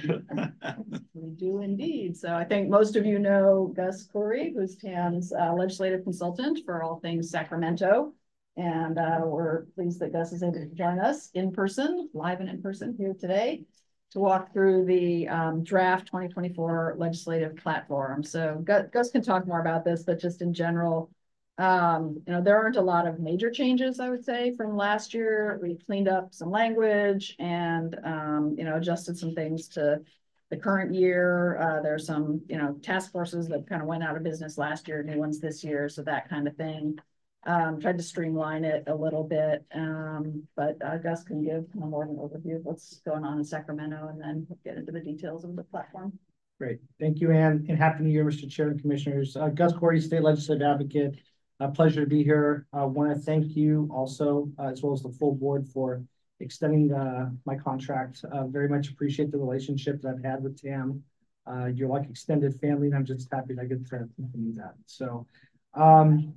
We 1.14 1.30
do 1.30 1.62
indeed. 1.62 2.16
So 2.18 2.34
I 2.34 2.44
think 2.44 2.68
most 2.68 2.96
of 2.96 3.06
you 3.06 3.18
know 3.18 3.72
Gus 3.74 4.06
Khouri, 4.08 4.52
who's 4.52 4.76
TAM's 4.76 5.32
uh, 5.32 5.54
legislative 5.54 6.04
consultant 6.04 6.60
for 6.66 6.82
all 6.82 7.00
things 7.00 7.30
Sacramento. 7.30 8.12
And 8.56 8.99
uh, 8.99 9.20
we're 9.25 9.64
pleased 9.75 9.99
that 9.99 10.12
Gus 10.12 10.32
is 10.32 10.42
able 10.42 10.54
to 10.54 10.66
join 10.66 11.00
us 11.00 11.30
in 11.34 11.50
person, 11.50 12.08
live 12.14 12.40
and 12.40 12.49
in 12.49 12.62
person 12.62 12.94
here 12.96 13.14
today 13.18 13.64
to 14.12 14.20
walk 14.20 14.52
through 14.52 14.84
the 14.84 15.26
um, 15.26 15.64
draft 15.64 16.06
twenty 16.06 16.28
twenty-four 16.28 16.94
legislative 16.96 17.56
platform. 17.56 18.23
So 18.23 18.62
Gus, 18.64 19.11
can 19.11 19.23
talk 19.23 19.44
more 19.44 19.61
about 19.61 19.84
this, 19.84 20.04
but 20.04 20.20
just 20.20 20.40
in 20.40 20.54
general, 20.54 21.11
um, 21.58 22.23
you 22.26 22.32
know, 22.32 22.40
there 22.40 22.56
aren't 22.56 22.76
a 22.76 22.80
lot 22.80 23.08
of 23.08 23.18
major 23.18 23.50
changes, 23.50 23.99
I 23.99 24.08
would 24.08 24.25
say, 24.25 24.54
from 24.56 24.76
last 24.76 25.14
year. 25.14 25.58
We 25.61 25.76
cleaned 25.87 26.06
up 26.06 26.32
some 26.32 26.50
language 26.52 27.34
and, 27.40 27.99
um, 28.04 28.54
you 28.56 28.64
know, 28.64 28.76
adjusted 28.76 29.18
some 29.18 29.34
things 29.34 29.66
to 29.70 30.00
the 30.50 30.56
current 30.56 30.94
year. 30.94 31.58
Uh, 31.58 31.82
there's 31.82 32.06
some, 32.06 32.40
you 32.49 32.56
know, 32.56 32.75
task 32.82 33.11
forces 33.11 33.49
that 33.49 33.68
kind 33.68 33.82
of 33.82 33.88
went 33.88 34.04
out 34.04 34.16
of 34.16 34.23
business 34.23 34.58
last 34.58 34.87
year, 34.87 35.02
new 35.02 35.18
ones 35.18 35.40
this 35.40 35.64
year, 35.64 35.88
so 35.88 36.02
that 36.02 36.28
kind 36.28 36.46
of 36.46 36.56
thing. 36.56 36.99
Um, 37.46 37.78
tried 37.78 37.98
to 37.98 38.02
streamline 38.02 38.64
it 38.64 38.84
a 38.86 38.94
little 38.94 39.22
bit, 39.22 39.64
um, 39.74 40.42
but 40.56 40.78
uh, 40.82 40.96
Gus 40.96 41.24
can 41.24 41.42
give 41.42 41.70
kind 41.72 41.84
of 41.84 41.90
more 41.90 42.04
of 42.04 42.08
an 42.08 42.16
overview 42.16 42.56
of 42.56 42.64
what's 42.64 43.00
going 43.00 43.22
on 43.22 43.36
in 43.36 43.44
Sacramento 43.44 44.08
and 44.08 44.18
then 44.18 44.46
get 44.64 44.78
into 44.78 44.92
the 44.92 45.00
details 45.00 45.44
of 45.44 45.54
the 45.54 45.62
platform. 45.64 46.18
Great. 46.58 46.78
Thank 46.98 47.20
you, 47.20 47.32
Anne, 47.32 47.66
and 47.68 47.76
happy 47.76 48.04
new 48.04 48.10
year, 48.10 48.24
Mr. 48.24 48.48
Chair 48.48 48.68
and 48.68 48.80
Commissioners. 48.80 49.36
Uh, 49.36 49.48
Gus 49.48 49.72
Khouri, 49.72 50.00
State 50.00 50.22
Legislative 50.22 50.66
Advocate. 50.66 51.18
A 51.60 51.68
pleasure 51.68 52.00
to 52.00 52.06
be 52.06 52.24
here. 52.24 52.66
I 52.72 52.84
want 52.84 53.14
to 53.14 53.20
thank 53.20 53.54
you 53.54 53.88
also, 53.92 54.48
uh, 54.58 54.68
as 54.68 54.82
well 54.82 54.92
as 54.92 55.02
the 55.02 55.10
full 55.10 55.34
board 55.34 55.68
for 55.68 56.02
extending, 56.40 56.92
uh, 56.92 57.30
my 57.44 57.56
contract. 57.56 58.24
Uh, 58.32 58.46
very 58.46 58.68
much 58.68 58.88
appreciate 58.88 59.30
the 59.30 59.38
relationship 59.38 60.00
that 60.02 60.14
I've 60.16 60.24
had 60.24 60.42
with 60.42 60.60
Tam. 60.60 61.02
Uh, 61.46 61.66
you're 61.66 61.88
like 61.88 62.08
extended 62.08 62.58
family, 62.60 62.86
and 62.86 62.96
I'm 62.96 63.04
just 63.04 63.28
happy 63.32 63.54
that 63.54 63.62
I 63.62 63.66
get 63.66 63.86
to 63.86 64.08
continue 64.16 64.54
that. 64.54 64.74
So, 64.86 65.26
um, 65.74 66.34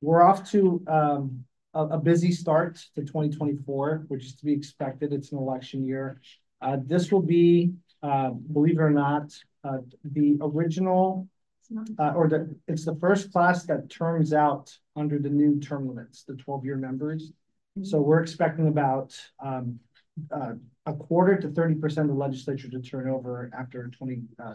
we're 0.00 0.22
off 0.22 0.50
to, 0.50 0.82
um, 0.88 1.44
a, 1.74 1.82
a 1.96 1.98
busy 1.98 2.32
start 2.32 2.78
to 2.94 3.04
twenty 3.04 3.30
twenty-four, 3.30 4.04
which 4.08 4.24
is 4.24 4.34
to 4.36 4.44
be 4.44 4.52
expected. 4.52 5.12
It's 5.12 5.32
an 5.32 5.38
election 5.38 5.84
year. 5.86 6.20
Uh, 6.62 6.78
this 6.84 7.12
will 7.12 7.22
be, 7.22 7.72
uh, 8.02 8.30
believe 8.30 8.78
it 8.78 8.82
or 8.82 8.90
not, 8.90 9.32
uh, 9.62 9.78
the 10.04 10.38
original 10.40 11.28
uh, 11.98 12.12
or 12.12 12.28
the, 12.28 12.54
it's 12.68 12.84
the 12.84 12.94
first 12.94 13.32
class 13.32 13.66
that 13.66 13.90
terms 13.90 14.32
out 14.32 14.72
under 14.94 15.18
the 15.18 15.28
new 15.28 15.60
term 15.60 15.88
limits, 15.88 16.24
the 16.24 16.34
twelve-year 16.34 16.76
members. 16.76 17.32
So 17.82 18.00
we're 18.00 18.22
expecting 18.22 18.68
about, 18.68 19.14
um, 19.44 19.80
uh, 20.30 20.54
a 20.86 20.94
quarter 20.94 21.36
to 21.36 21.48
thirty 21.50 21.74
percent 21.74 22.08
of 22.08 22.16
the 22.16 22.20
legislature 22.20 22.70
to 22.70 22.80
turn 22.80 23.08
over 23.10 23.50
after 23.52 23.88
twenty, 23.88 24.22
uh. 24.42 24.54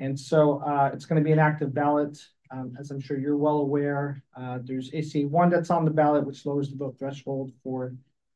And 0.00 0.18
so, 0.18 0.58
uh, 0.58 0.90
it's 0.92 1.04
gonna 1.04 1.20
be 1.20 1.30
an 1.30 1.38
active 1.38 1.72
ballot, 1.72 2.18
um, 2.50 2.76
as 2.78 2.90
I'm 2.90 3.00
sure 3.00 3.18
you're 3.18 3.36
well 3.36 3.58
aware, 3.58 4.22
uh, 4.36 4.58
there's 4.62 4.92
ACA 4.94 5.26
one 5.28 5.50
that's 5.50 5.70
on 5.70 5.84
the 5.84 5.90
ballot, 5.90 6.26
which 6.26 6.44
lowers 6.46 6.70
the 6.70 6.76
vote 6.76 6.98
threshold 6.98 7.52
for 7.62 7.94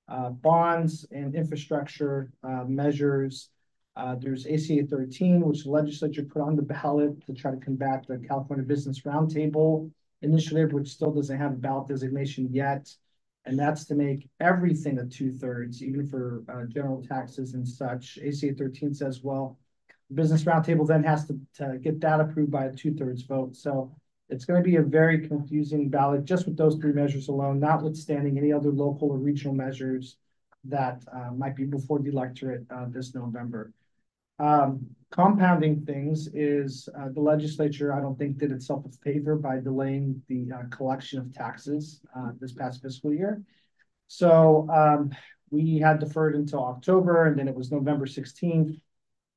uh, 0.09 0.31
bonds 0.31 1.07
and 1.13 1.35
infrastructure, 1.35 2.31
uh, 2.43 2.65
measures. 2.65 3.51
Uh, 3.97 4.15
there's 4.15 4.47
ACA 4.47 4.87
thirteen, 4.87 5.41
which 5.41 5.65
the 5.65 5.71
legislature 5.71 6.23
put 6.23 6.43
on 6.43 6.57
the 6.57 6.63
ballot 6.63 7.25
to 7.27 7.35
try 7.35 7.51
to 7.51 7.57
combat 7.59 8.07
the 8.09 8.19
California 8.19 8.65
Business 8.65 9.01
Roundtable 9.01 9.91
initiative, 10.23 10.73
which 10.73 10.89
still 10.89 11.13
doesn't 11.13 11.39
have 11.39 11.53
a 11.53 11.57
ballot 11.57 11.89
designation 11.89 12.49
yet. 12.51 12.93
And 13.45 13.59
that's 13.59 13.85
to 13.87 13.95
make 13.95 14.29
everything 14.41 14.99
a 14.99 15.07
two 15.07 15.33
thirds, 15.33 15.83
even 15.83 16.07
for 16.07 16.45
uh, 16.49 16.65
general 16.67 17.03
taxes 17.03 17.55
and 17.55 17.67
such. 17.67 18.19
ACA 18.19 18.55
thirteen 18.55 18.95
says, 18.95 19.23
well, 19.23 19.59
Business 20.15 20.45
Roundtable 20.45 20.87
then 20.87 21.05
has 21.05 21.27
to, 21.27 21.39
to 21.55 21.79
get 21.79 22.01
that 22.01 22.21
approved 22.21 22.51
by 22.51 22.67
a 22.67 22.73
two 22.73 22.95
thirds 22.95 23.23
vote. 23.23 23.57
So 23.57 23.95
it's 24.29 24.45
going 24.45 24.63
to 24.63 24.69
be 24.69 24.77
a 24.77 24.83
very 24.83 25.27
confusing 25.27 25.89
ballot 25.89 26.25
just 26.25 26.47
with 26.47 26.57
those 26.57 26.77
three 26.77 26.93
measures 26.93 27.29
alone, 27.29 27.61
notwithstanding 27.61 28.39
any 28.39 28.53
other 28.53 28.71
local 28.71 29.11
or 29.11 29.19
regional 29.19 29.55
measures 29.55 30.17
that 30.65 31.03
uh, 31.15 31.31
might 31.33 31.57
be 31.57 31.65
before 31.65 31.99
the 31.99 32.11
electorate 32.11 32.65
uh, 32.71 32.87
this 32.89 33.15
November. 33.15 33.73
Um, 34.39 34.87
compounding 35.11 35.85
things 35.85 36.29
is 36.33 36.89
uh, 36.99 37.09
the 37.09 37.21
legislature, 37.21 37.93
I 37.93 38.01
don't 38.01 38.19
think, 38.19 38.39
did 38.39 38.53
itself 38.53 38.85
a 38.87 38.91
favor 39.05 39.37
by 39.37 39.59
delaying 39.61 40.23
the 40.29 40.47
uh, 40.53 40.63
collection 40.71 41.19
of 41.19 41.33
taxes 41.35 42.01
uh, 42.17 42.31
this 42.41 42.53
past 42.53 42.83
fiscal 42.83 43.13
year. 43.13 43.43
So 44.07 44.69
um, 44.71 45.11
we 45.51 45.79
had 45.79 45.99
deferred 45.99 46.35
until 46.35 46.65
October 46.65 47.27
and 47.27 47.39
then 47.39 47.49
it 47.49 47.55
was 47.55 47.71
November 47.71 48.07
16th. 48.07 48.79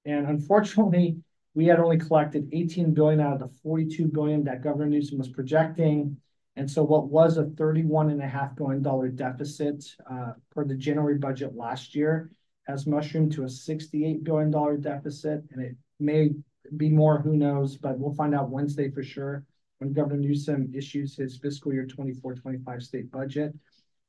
And 0.05 0.27
unfortunately, 0.27 1.17
we 1.53 1.65
had 1.65 1.79
only 1.79 1.98
collected 1.98 2.50
18 2.51 2.93
billion 2.93 3.20
out 3.20 3.34
of 3.34 3.39
the 3.39 3.55
42 3.62 4.08
billion 4.08 4.43
that 4.46 4.63
Governor 4.63 4.88
Newsom 4.88 5.17
was 5.17 5.27
projecting. 5.27 6.17
And 6.55 6.70
so 6.70 6.84
what 6.84 7.10
was 7.10 7.38
a 7.38 7.46
31 7.46 8.10
and 8.10 8.22
a 8.22 8.27
half 8.27 8.55
billion 8.55 8.81
dollar 8.81 9.10
deficit 9.10 9.86
uh, 10.10 10.34
for 10.51 10.65
the 10.65 10.75
January 10.75 11.17
budget 11.17 11.55
last 11.55 11.96
year 11.96 12.31
has 12.67 12.88
mushroomed 12.88 13.31
to 13.34 13.43
a 13.43 13.48
$68 13.48 14.24
billion 14.24 14.81
deficit, 14.81 15.43
and 15.51 15.62
it 15.62 15.75
may 16.00 16.29
be 16.77 16.89
more, 16.89 17.20
who 17.20 17.36
knows, 17.36 17.75
but 17.77 17.98
we'll 17.98 18.13
find 18.13 18.36
out 18.36 18.50
Wednesday 18.50 18.89
for 18.89 19.03
sure 19.03 19.46
when 19.79 19.93
Governor 19.93 20.20
Newsom 20.20 20.72
issues 20.74 21.15
his 21.15 21.38
fiscal 21.38 21.74
year 21.74 21.88
24-25 21.88 22.81
state 22.81 23.12
budget. 23.12 23.53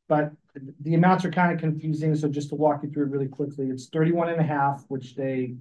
But 0.08 0.32
the 0.80 0.94
amounts 0.94 1.25
are 1.25 1.30
kind 1.30 1.52
of 1.52 1.58
confusing, 1.58 2.14
so 2.14 2.28
just 2.28 2.50
to 2.50 2.54
walk 2.54 2.82
you 2.82 2.90
through 2.90 3.06
it 3.06 3.11
really 3.11 3.28
quickly, 3.28 3.68
it's 3.68 3.88
31 3.88 4.28
and 4.28 4.40
a 4.40 4.44
half, 4.44 4.84
which 4.88 5.14
they 5.14 5.54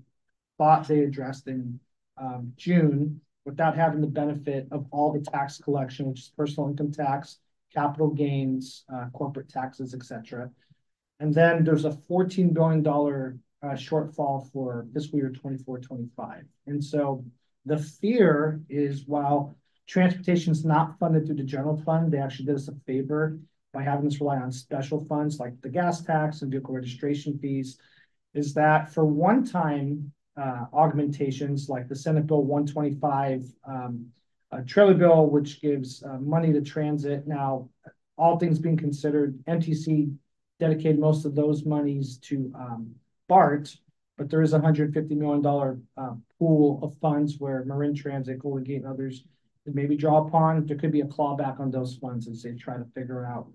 thought 0.58 0.88
they 0.88 1.00
addressed 1.00 1.48
in 1.48 1.80
um, 2.18 2.54
June 2.58 3.22
without 3.46 3.76
having 3.76 4.02
the 4.02 4.08
benefit 4.08 4.68
of 4.72 4.86
all 4.92 5.12
the 5.12 5.20
tax 5.20 5.58
collection, 5.58 6.08
which 6.08 6.20
is 6.20 6.32
personal 6.38 6.70
income 6.70 6.92
tax, 6.92 7.40
capital 7.74 8.10
gains, 8.10 8.84
uh, 8.94 9.06
corporate 9.14 9.50
taxes, 9.50 9.94
etc. 9.94 10.50
And 11.20 11.34
then 11.34 11.64
there's 11.64 11.86
a 11.86 11.92
$14 11.92 12.54
billion 12.54 12.86
uh, 12.88 13.76
shortfall 13.76 14.52
for 14.52 14.88
fiscal 14.94 15.20
year 15.20 15.30
24, 15.30 15.80
25. 15.80 16.44
And 16.68 16.84
so 16.84 17.24
the 17.66 17.78
fear 17.78 18.62
is 18.70 19.06
while 19.08 19.56
transportation 19.88 20.52
is 20.52 20.66
not 20.66 20.98
funded 21.00 21.26
through 21.26 21.36
the 21.36 21.44
general 21.44 21.78
fund, 21.78 22.12
they 22.12 22.18
actually 22.18 22.46
did 22.46 22.56
us 22.56 22.68
a 22.68 22.76
favor 22.86 23.38
by 23.74 23.84
having 23.84 24.08
us 24.08 24.20
rely 24.20 24.38
on 24.38 24.52
special 24.52 25.06
funds 25.06 25.40
like 25.40 25.60
the 25.62 25.70
gas 25.70 26.02
tax 26.02 26.42
and 26.42 26.52
vehicle 26.52 26.76
registration 26.76 27.38
fees, 27.40 27.78
is 28.34 28.54
that 28.54 28.94
for 28.94 29.06
one-time 29.06 30.12
uh, 30.38 30.66
augmentations 30.74 31.70
like 31.70 31.88
the 31.88 31.96
Senate 31.96 32.28
Bill 32.28 32.44
125 32.44 33.46
um, 33.68 34.08
uh, 34.52 34.62
trailer 34.66 34.94
bill, 34.94 35.28
which 35.28 35.62
gives 35.62 36.04
uh, 36.04 36.18
money 36.20 36.52
to 36.54 36.62
transit. 36.62 37.28
Now, 37.28 37.70
all 38.18 38.38
things 38.38 38.60
being 38.60 38.78
considered, 38.78 39.40
MTC 39.48 40.14
dedicated 40.60 41.00
most 41.00 41.26
of 41.26 41.36
those 41.36 41.66
monies 41.66 42.18
to 42.18 42.52
um, 42.56 42.94
BART, 43.28 43.76
but 44.18 44.30
there 44.30 44.42
is 44.42 44.54
a 44.54 44.60
hundred 44.60 44.94
fifty 44.94 45.16
million 45.16 45.42
dollar 45.42 45.80
uh, 45.98 46.14
pool 46.38 46.80
of 46.84 46.96
funds 46.98 47.38
where 47.40 47.66
Marin 47.66 47.96
Transit, 47.96 48.40
Golden 48.40 48.64
Gate, 48.64 48.84
and 48.84 48.88
others 48.88 49.24
maybe 49.66 49.96
draw 49.96 50.26
upon. 50.26 50.66
There 50.66 50.78
could 50.78 50.92
be 50.92 51.02
a 51.02 51.06
clawback 51.06 51.60
on 51.60 51.72
those 51.72 51.96
funds 51.96 52.28
as 52.28 52.44
they 52.44 52.54
try 52.54 52.78
to 52.78 52.86
figure 52.94 53.26
out 53.26 53.48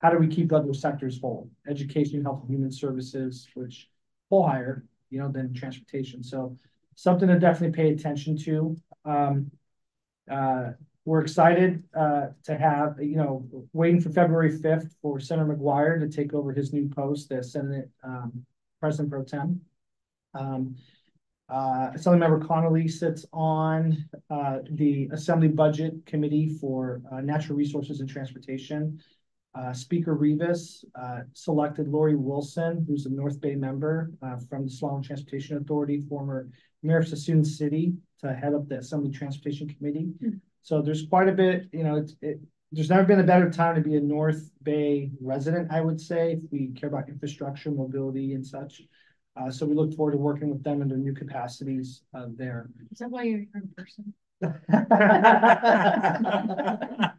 how 0.00 0.10
do 0.10 0.18
we 0.18 0.28
keep 0.28 0.52
other 0.52 0.74
sectors 0.74 1.18
whole? 1.18 1.50
Education, 1.68 2.22
health, 2.22 2.42
and 2.42 2.50
human 2.50 2.70
services, 2.70 3.48
which 3.54 3.88
pull 4.28 4.46
higher, 4.46 4.84
you 5.10 5.18
know, 5.18 5.30
than 5.30 5.54
transportation. 5.54 6.22
So 6.22 6.56
something 6.94 7.28
to 7.28 7.38
definitely 7.38 7.76
pay 7.76 7.90
attention 7.90 8.36
to. 8.38 8.76
Um, 9.04 9.50
uh, 10.30 10.72
we're 11.04 11.20
excited 11.20 11.82
uh, 11.94 12.28
to 12.44 12.56
have, 12.56 12.96
you 13.00 13.16
know, 13.16 13.46
waiting 13.72 14.00
for 14.00 14.10
February 14.10 14.50
5th 14.50 14.90
for 15.02 15.20
Senator 15.20 15.54
McGuire 15.54 16.00
to 16.00 16.08
take 16.08 16.32
over 16.32 16.52
his 16.52 16.72
new 16.72 16.88
post 16.88 17.30
as 17.30 17.52
Senate 17.52 17.90
um, 18.02 18.44
President 18.80 19.10
Pro 19.10 19.22
Tem. 19.22 19.60
Um, 20.32 20.76
uh, 21.48 21.90
Assemblymember 21.94 22.46
Connolly 22.46 22.88
sits 22.88 23.26
on 23.32 24.08
uh, 24.30 24.60
the 24.70 25.10
Assembly 25.12 25.48
Budget 25.48 26.06
Committee 26.06 26.56
for 26.58 27.02
uh, 27.12 27.20
Natural 27.20 27.58
Resources 27.58 28.00
and 28.00 28.08
Transportation. 28.08 29.00
Uh, 29.54 29.72
Speaker 29.72 30.14
Rivas 30.14 30.84
uh, 30.96 31.20
selected 31.32 31.86
Lori 31.88 32.16
Wilson, 32.16 32.84
who's 32.88 33.06
a 33.06 33.10
North 33.10 33.40
Bay 33.40 33.54
member 33.54 34.10
uh, 34.20 34.36
from 34.48 34.64
the 34.64 34.70
Solano 34.70 35.00
Transportation 35.00 35.56
Authority, 35.56 36.00
former 36.00 36.48
mayor 36.82 36.98
of 36.98 37.06
Suisun 37.06 37.46
City, 37.46 37.94
to 38.20 38.34
head 38.34 38.54
up 38.54 38.68
the 38.68 38.78
Assembly 38.78 39.10
Transportation 39.10 39.68
Committee. 39.68 40.06
Mm 40.06 40.30
-hmm. 40.30 40.40
So 40.62 40.82
there's 40.82 41.06
quite 41.06 41.28
a 41.28 41.34
bit, 41.34 41.68
you 41.72 41.84
know, 41.84 41.96
it's, 42.02 42.16
it, 42.20 42.40
there's 42.72 42.90
never 42.90 43.06
been 43.06 43.20
a 43.20 43.32
better 43.32 43.50
time 43.50 43.74
to 43.76 43.88
be 43.88 43.96
a 43.96 44.00
North 44.00 44.50
Bay 44.62 45.10
resident, 45.20 45.70
I 45.70 45.80
would 45.80 46.00
say, 46.00 46.32
if 46.32 46.40
we 46.50 46.72
care 46.72 46.88
about 46.88 47.08
infrastructure, 47.08 47.70
mobility 47.70 48.34
and 48.34 48.44
such. 48.44 48.82
Uh, 49.36 49.50
so 49.50 49.66
we 49.66 49.74
look 49.74 49.92
forward 49.94 50.12
to 50.12 50.18
working 50.18 50.50
with 50.50 50.62
them 50.62 50.80
in 50.82 50.88
their 50.88 50.98
new 50.98 51.14
capacities, 51.14 52.02
uh, 52.14 52.28
there. 52.36 52.70
Is 52.90 52.98
that 52.98 53.10
why 53.10 53.22
you're 53.24 53.40
here 53.40 53.62
in 53.62 53.68
person? 53.76 54.14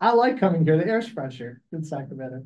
I 0.00 0.12
like 0.12 0.38
coming 0.38 0.64
here. 0.64 0.76
The 0.76 0.86
air's 0.86 1.08
fresher 1.08 1.60
in 1.72 1.84
Sacramento. 1.84 2.44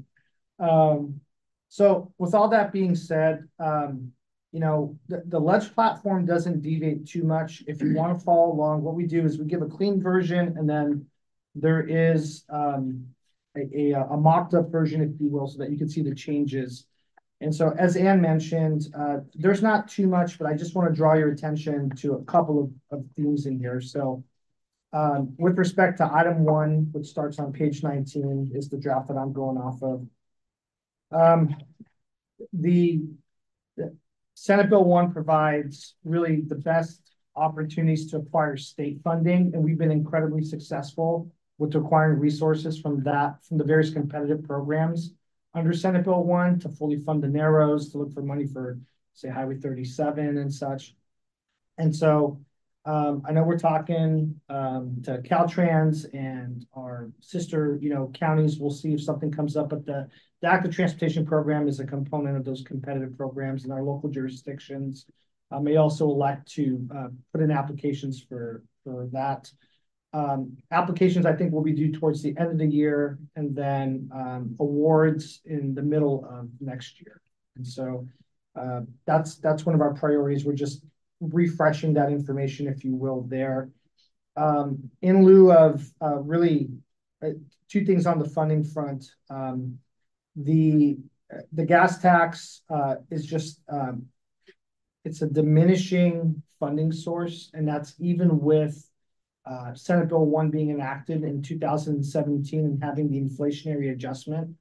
Um, 0.59 1.21
so 1.69 2.13
with 2.19 2.35
all 2.35 2.49
that 2.49 2.73
being 2.73 2.95
said, 2.95 3.47
um, 3.59 4.13
you 4.53 4.61
know, 4.61 4.99
the, 5.09 5.23
the 5.27 5.39
Ledge 5.39 5.75
platform 5.75 6.25
doesn't 6.25 6.63
deviate 6.63 7.07
too 7.07 7.23
much. 7.23 7.63
If 7.67 7.83
you 7.83 7.95
want 7.95 8.19
to 8.19 8.25
follow 8.25 8.53
along, 8.53 8.83
what 8.83 8.95
we 8.95 9.07
do 9.07 9.25
is 9.25 9.39
we 9.39 9.45
give 9.45 9.63
a 9.63 9.67
clean 9.67 10.03
version 10.03 10.57
and 10.57 10.69
then 10.69 11.07
there 11.55 11.87
is, 11.87 12.45
um, 12.49 13.07
a, 13.57 13.93
a, 13.93 14.07
a 14.11 14.17
mocked 14.17 14.55
up 14.55 14.71
version, 14.71 15.03
if 15.03 15.21
you 15.21 15.31
will, 15.31 15.47
so 15.47 15.59
that 15.59 15.71
you 15.71 15.77
can 15.77 15.89
see 15.89 16.03
the 16.03 16.15
changes. 16.15 16.87
And 17.41 17.55
so 17.55 17.73
as 17.79 17.97
Anne 17.97 18.21
mentioned, 18.21 18.89
uh, 18.99 19.19
there's 19.35 19.63
not 19.63 19.89
too 19.89 20.09
much, 20.09 20.39
but 20.39 20.49
I 20.49 20.55
just 20.55 20.75
want 20.75 20.89
to 20.89 20.95
draw 20.95 21.15
your 21.15 21.31
attention 21.31 21.91
to 21.99 22.15
a 22.15 22.25
couple 22.25 22.61
of, 22.65 22.99
of 22.99 23.05
themes 23.15 23.47
in 23.47 23.59
here. 23.59 23.81
So 23.81 24.25
um, 24.93 25.35
with 25.39 25.57
respect 25.57 25.99
to 25.99 26.11
item 26.13 26.45
one, 26.45 26.89
which 26.93 27.07
starts 27.07 27.39
on 27.39 27.53
page 27.53 27.83
nineteen, 27.83 28.51
is 28.55 28.69
the 28.69 28.77
draft 28.77 29.09
that 29.09 29.17
I'm 29.17 29.33
going 29.33 29.57
off 29.57 29.83
of. 29.83 30.07
Um, 31.13 31.57
the, 32.53 33.03
the 33.77 33.97
Senate 34.35 34.69
Bill 34.69 34.85
one 34.85 35.13
provides 35.13 35.95
really 36.05 36.41
the 36.41 36.57
best 36.57 37.03
opportunities 37.37 38.11
to 38.11 38.17
acquire 38.17 38.57
state 38.57 39.01
funding, 39.05 39.53
and 39.55 39.63
we've 39.63 39.79
been 39.79 39.93
incredibly 39.93 40.43
successful 40.43 41.31
with 41.59 41.75
acquiring 41.77 42.19
resources 42.19 42.81
from 42.81 43.05
that, 43.05 43.45
from 43.45 43.59
the 43.59 43.65
various 43.65 43.91
competitive 43.91 44.43
programs 44.43 45.13
under 45.59 45.73
Senate 45.73 46.05
Bill 46.05 46.23
one 46.23 46.59
to 46.61 46.69
fully 46.69 46.99
fund 46.99 47.23
the 47.23 47.29
narrows, 47.29 47.91
to 47.91 47.99
look 47.99 48.13
for 48.13 48.23
money 48.23 48.47
for, 48.47 48.79
say, 49.15 49.29
Highway 49.29 49.57
thirty-seven 49.57 50.39
and 50.39 50.53
such. 50.53 50.95
And 51.77 51.95
so, 51.95 52.41
um, 52.85 53.23
I 53.27 53.33
know 53.33 53.43
we're 53.43 53.59
talking, 53.59 54.41
um, 54.49 55.03
to 55.05 55.19
Caltrans 55.19 56.07
and 56.15 56.65
our 56.75 57.11
sister, 57.21 57.79
you 57.83 57.91
know, 57.91 58.11
counties. 58.15 58.59
We'll 58.59 58.71
see 58.71 58.95
if 58.95 59.03
something 59.03 59.31
comes 59.31 59.57
up, 59.57 59.69
but 59.69 59.85
the, 59.85 60.09
the 60.41 60.49
active 60.49 60.75
transportation 60.75 61.27
program 61.27 61.69
is 61.69 61.81
a 61.81 61.87
component 61.87 62.37
of 62.37 62.45
those 62.45 62.63
competitive 62.63 63.17
programs 63.17 63.65
in 63.65 63.71
our 63.71 63.83
local 63.83 64.09
jurisdictions. 64.09 65.07
Uh, 65.51 65.61
may 65.61 65.77
also 65.77 66.05
elect 66.07 66.51
to, 66.53 66.89
uh, 66.97 67.09
put 67.33 67.43
in 67.43 67.51
applications 67.51 68.23
for, 68.29 68.63
for 68.85 69.09
that. 69.13 69.51
Um, 70.15 70.57
applications, 70.71 71.27
I 71.27 71.35
think, 71.35 71.53
will 71.53 71.63
be 71.63 71.73
due 71.73 71.93
towards 71.93 72.23
the 72.23 72.35
end 72.39 72.51
of 72.51 72.59
the 72.59 72.67
year 72.67 73.19
and 73.37 73.55
then, 73.55 74.11
um, 74.15 74.57
awards 74.59 75.41
in 75.45 75.75
the 75.75 75.83
middle 75.83 76.25
of 76.31 76.49
next 76.61 77.01
year. 77.01 77.21
And 77.57 77.67
so, 77.67 78.07
uh, 78.57 78.81
that's, 79.07 79.37
that's 79.37 79.67
one 79.67 79.75
of 79.75 79.83
our 79.83 79.93
priorities. 79.93 80.45
We're 80.45 80.55
just 80.55 80.83
refreshing 81.21 81.93
that 81.95 82.11
information, 82.11 82.69
if 82.69 82.85
you 82.85 82.95
will, 82.95 83.23
there. 83.29 83.71
Um, 84.37 84.91
in 85.03 85.25
lieu 85.25 85.53
of, 85.53 85.87
uh, 86.01 86.19
really, 86.21 86.71
uh, 87.23 87.31
two 87.69 87.85
things 87.85 88.07
on 88.07 88.19
the 88.19 88.29
funding 88.29 88.65
front. 88.65 89.05
Um, 89.29 89.79
the, 90.37 90.97
the 91.53 91.67
gas 91.67 92.01
tax, 92.01 92.63
uh, 92.71 92.97
is 93.11 93.27
just, 93.27 93.61
um, 93.69 94.07
it's 95.05 95.23
a 95.23 95.27
diminishing 95.27 96.43
funding 96.59 96.93
source, 96.93 97.51
and 97.53 97.69
that's 97.69 97.95
even 97.99 98.41
with 98.41 98.89
uh, 99.51 99.75
Senate 99.75 100.09
Bill 100.09 100.27
one 100.27 100.51
being 100.51 100.71
enacted 100.71 101.25
in 101.25 101.43
two 101.43 101.59
thousand 101.59 102.05
seventeen 102.05 102.65
and 102.67 102.83
having 102.83 103.11
the 103.11 103.21
inflationary 103.21 103.93
adjustment. 103.93 104.55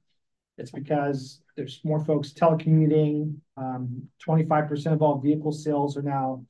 It's 0.56 0.70
because 0.70 1.42
there's 1.56 1.80
more 1.84 2.02
folks 2.04 2.32
telecommuting. 2.32 3.36
Um, 3.56 4.08
twenty-five 4.18 4.66
percent 4.68 4.94
of 4.94 5.02
all 5.02 5.18
vehicle 5.18 5.52
sales 5.52 5.96
are 5.96 6.02
now 6.02 6.44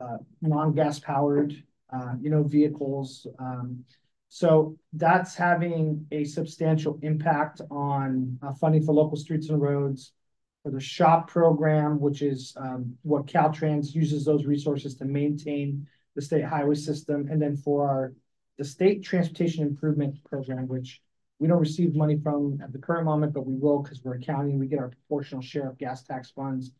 uh, 0.00 0.18
non-gas 0.40 0.98
powered, 0.98 1.50
uh, 1.92 2.14
you 2.20 2.30
know, 2.30 2.42
vehicles. 2.42 3.26
Um, 3.38 3.84
so 4.28 4.76
that's 4.92 5.34
having 5.34 6.06
a 6.10 6.24
substantial 6.24 6.98
impact 7.02 7.60
on 7.70 8.38
uh, 8.42 8.52
funding 8.54 8.82
for 8.84 8.94
local 8.94 9.16
streets 9.16 9.48
and 9.50 9.60
roads. 9.60 10.12
For 10.64 10.70
the 10.70 10.80
SHOPP 10.80 11.28
program, 11.28 12.00
which 12.00 12.22
is 12.22 12.54
um, 12.56 12.96
what 13.02 13.26
Caltrans 13.26 13.94
uses 13.94 14.24
those 14.24 14.46
resources 14.46 14.94
to 14.96 15.04
maintain 15.04 15.86
the 16.14 16.22
state 16.22 16.44
highway 16.44 16.74
system, 16.74 17.28
and 17.30 17.40
then 17.40 17.56
for 17.56 17.88
our 17.88 18.12
the 18.58 18.64
state 18.64 19.02
transportation 19.02 19.66
improvement 19.66 20.22
program, 20.24 20.68
which 20.68 21.00
we 21.38 21.48
don't 21.48 21.60
receive 21.60 21.94
money 21.94 22.18
from 22.22 22.60
at 22.62 22.72
the 22.72 22.78
current 22.78 23.04
moment, 23.04 23.32
but 23.32 23.46
we 23.46 23.54
will 23.54 23.82
because 23.82 24.02
we're 24.04 24.14
a 24.14 24.20
county 24.20 24.50
and 24.50 24.60
we 24.60 24.66
get 24.66 24.78
our 24.78 24.88
proportional 24.88 25.42
share 25.42 25.68
of 25.68 25.78
gas 25.78 26.04
tax 26.04 26.30
funds. 26.30 26.70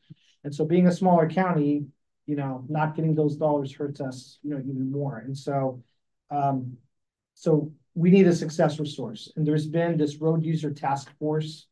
And 0.45 0.55
so 0.55 0.65
being 0.65 0.87
a 0.87 0.93
smaller 0.93 1.29
county, 1.29 1.87
you 2.27 2.37
know, 2.37 2.65
not 2.69 2.95
getting 2.95 3.15
those 3.15 3.37
dollars 3.37 3.75
hurts 3.75 4.01
us, 4.01 4.39
you 4.43 4.51
know, 4.51 4.59
even 4.61 4.91
more. 4.91 5.19
And 5.19 5.37
so, 5.37 5.83
um, 6.31 6.77
so 7.35 7.73
we 7.95 8.11
need 8.11 8.27
a 8.27 8.35
success 8.35 8.79
resource. 8.79 9.33
And 9.37 9.47
there's 9.47 9.67
been 9.67 9.97
this 9.97 10.17
road 10.17 10.45
user 10.45 10.73
task 10.73 11.11
force. 11.19 11.67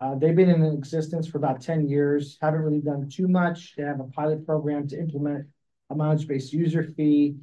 Uh, 0.00 0.14
they've 0.14 0.36
been 0.36 0.50
in 0.50 0.62
existence 0.64 1.26
for 1.26 1.38
about 1.38 1.62
10 1.62 1.88
years, 1.88 2.36
haven't 2.42 2.60
really 2.60 2.80
done 2.80 3.08
too 3.08 3.28
much. 3.28 3.74
They 3.76 3.82
have 3.82 4.00
a 4.00 4.04
pilot 4.04 4.44
program 4.44 4.86
to 4.88 4.98
implement 4.98 5.46
a 5.90 5.94
mileage-based 5.94 6.52
user 6.52 6.82
fee. 6.96 7.36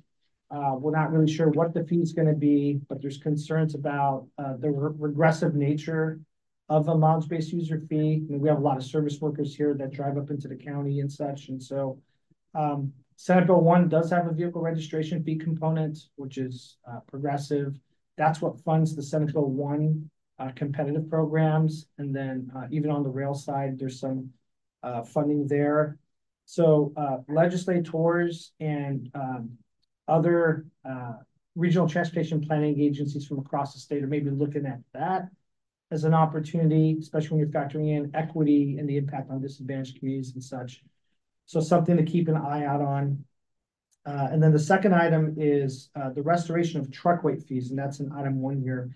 Uh, 0.51 0.75
we're 0.77 0.91
not 0.91 1.11
really 1.11 1.31
sure 1.31 1.49
what 1.49 1.73
the 1.73 1.83
fee 1.85 2.01
is 2.01 2.13
going 2.13 2.27
to 2.27 2.33
be, 2.33 2.79
but 2.87 3.01
there's 3.01 3.17
concerns 3.17 3.75
about 3.75 4.27
uh, 4.37 4.55
the 4.57 4.69
re 4.69 4.93
regressive 4.97 5.55
nature 5.55 6.19
of 6.69 6.87
a 6.87 6.97
mileage-based 6.97 7.51
user 7.51 7.81
fee. 7.89 8.23
I 8.27 8.31
mean, 8.31 8.39
we 8.39 8.49
have 8.49 8.59
a 8.59 8.61
lot 8.61 8.77
of 8.77 8.83
service 8.83 9.19
workers 9.19 9.55
here 9.55 9.73
that 9.75 9.91
drive 9.91 10.17
up 10.17 10.29
into 10.29 10.47
the 10.47 10.55
county 10.55 10.99
and 10.99 11.11
such, 11.11 11.49
and 11.49 11.61
so 11.61 11.99
um, 12.55 12.93
Senate 13.15 13.47
Bill 13.47 13.61
one 13.61 13.89
does 13.89 14.09
have 14.11 14.27
a 14.27 14.33
vehicle 14.33 14.61
registration 14.61 15.23
fee 15.23 15.37
component, 15.37 15.97
which 16.15 16.37
is 16.37 16.77
uh, 16.89 16.99
progressive. 17.07 17.79
That's 18.17 18.41
what 18.41 18.61
funds 18.61 18.95
the 18.95 19.03
Senate 19.03 19.33
Bill 19.33 19.49
one 19.49 20.09
uh, 20.39 20.51
competitive 20.55 21.09
programs, 21.09 21.87
and 21.97 22.15
then 22.15 22.51
uh, 22.55 22.67
even 22.71 22.89
on 22.89 23.03
the 23.03 23.09
rail 23.09 23.33
side, 23.33 23.79
there's 23.79 23.99
some 23.99 24.29
uh, 24.83 25.03
funding 25.03 25.47
there. 25.47 25.97
So 26.45 26.93
uh, 26.97 27.17
legislators 27.27 28.51
and 28.59 29.09
um, 29.15 29.51
other 30.07 30.65
uh, 30.87 31.13
regional 31.55 31.87
transportation 31.87 32.41
planning 32.41 32.79
agencies 32.79 33.25
from 33.25 33.39
across 33.39 33.73
the 33.73 33.79
state 33.79 34.03
are 34.03 34.07
maybe 34.07 34.29
looking 34.29 34.65
at 34.65 34.79
that 34.93 35.29
as 35.91 36.03
an 36.03 36.13
opportunity, 36.13 36.97
especially 36.99 37.37
when 37.37 37.39
you're 37.39 37.61
factoring 37.61 37.95
in 37.95 38.11
equity 38.15 38.77
and 38.79 38.89
the 38.89 38.97
impact 38.97 39.29
on 39.29 39.41
disadvantaged 39.41 39.99
communities 39.99 40.33
and 40.33 40.43
such. 40.43 40.83
So 41.45 41.59
something 41.59 41.97
to 41.97 42.03
keep 42.03 42.27
an 42.27 42.35
eye 42.35 42.65
out 42.65 42.81
on. 42.81 43.23
Uh, 44.05 44.27
and 44.31 44.41
then 44.41 44.51
the 44.51 44.59
second 44.59 44.93
item 44.93 45.35
is 45.37 45.89
uh, 45.95 46.09
the 46.09 46.21
restoration 46.21 46.79
of 46.79 46.91
truck 46.91 47.23
weight 47.23 47.43
fees, 47.43 47.69
and 47.69 47.79
that's 47.79 47.99
an 47.99 48.11
item 48.13 48.41
one 48.41 48.59
here. 48.59 48.89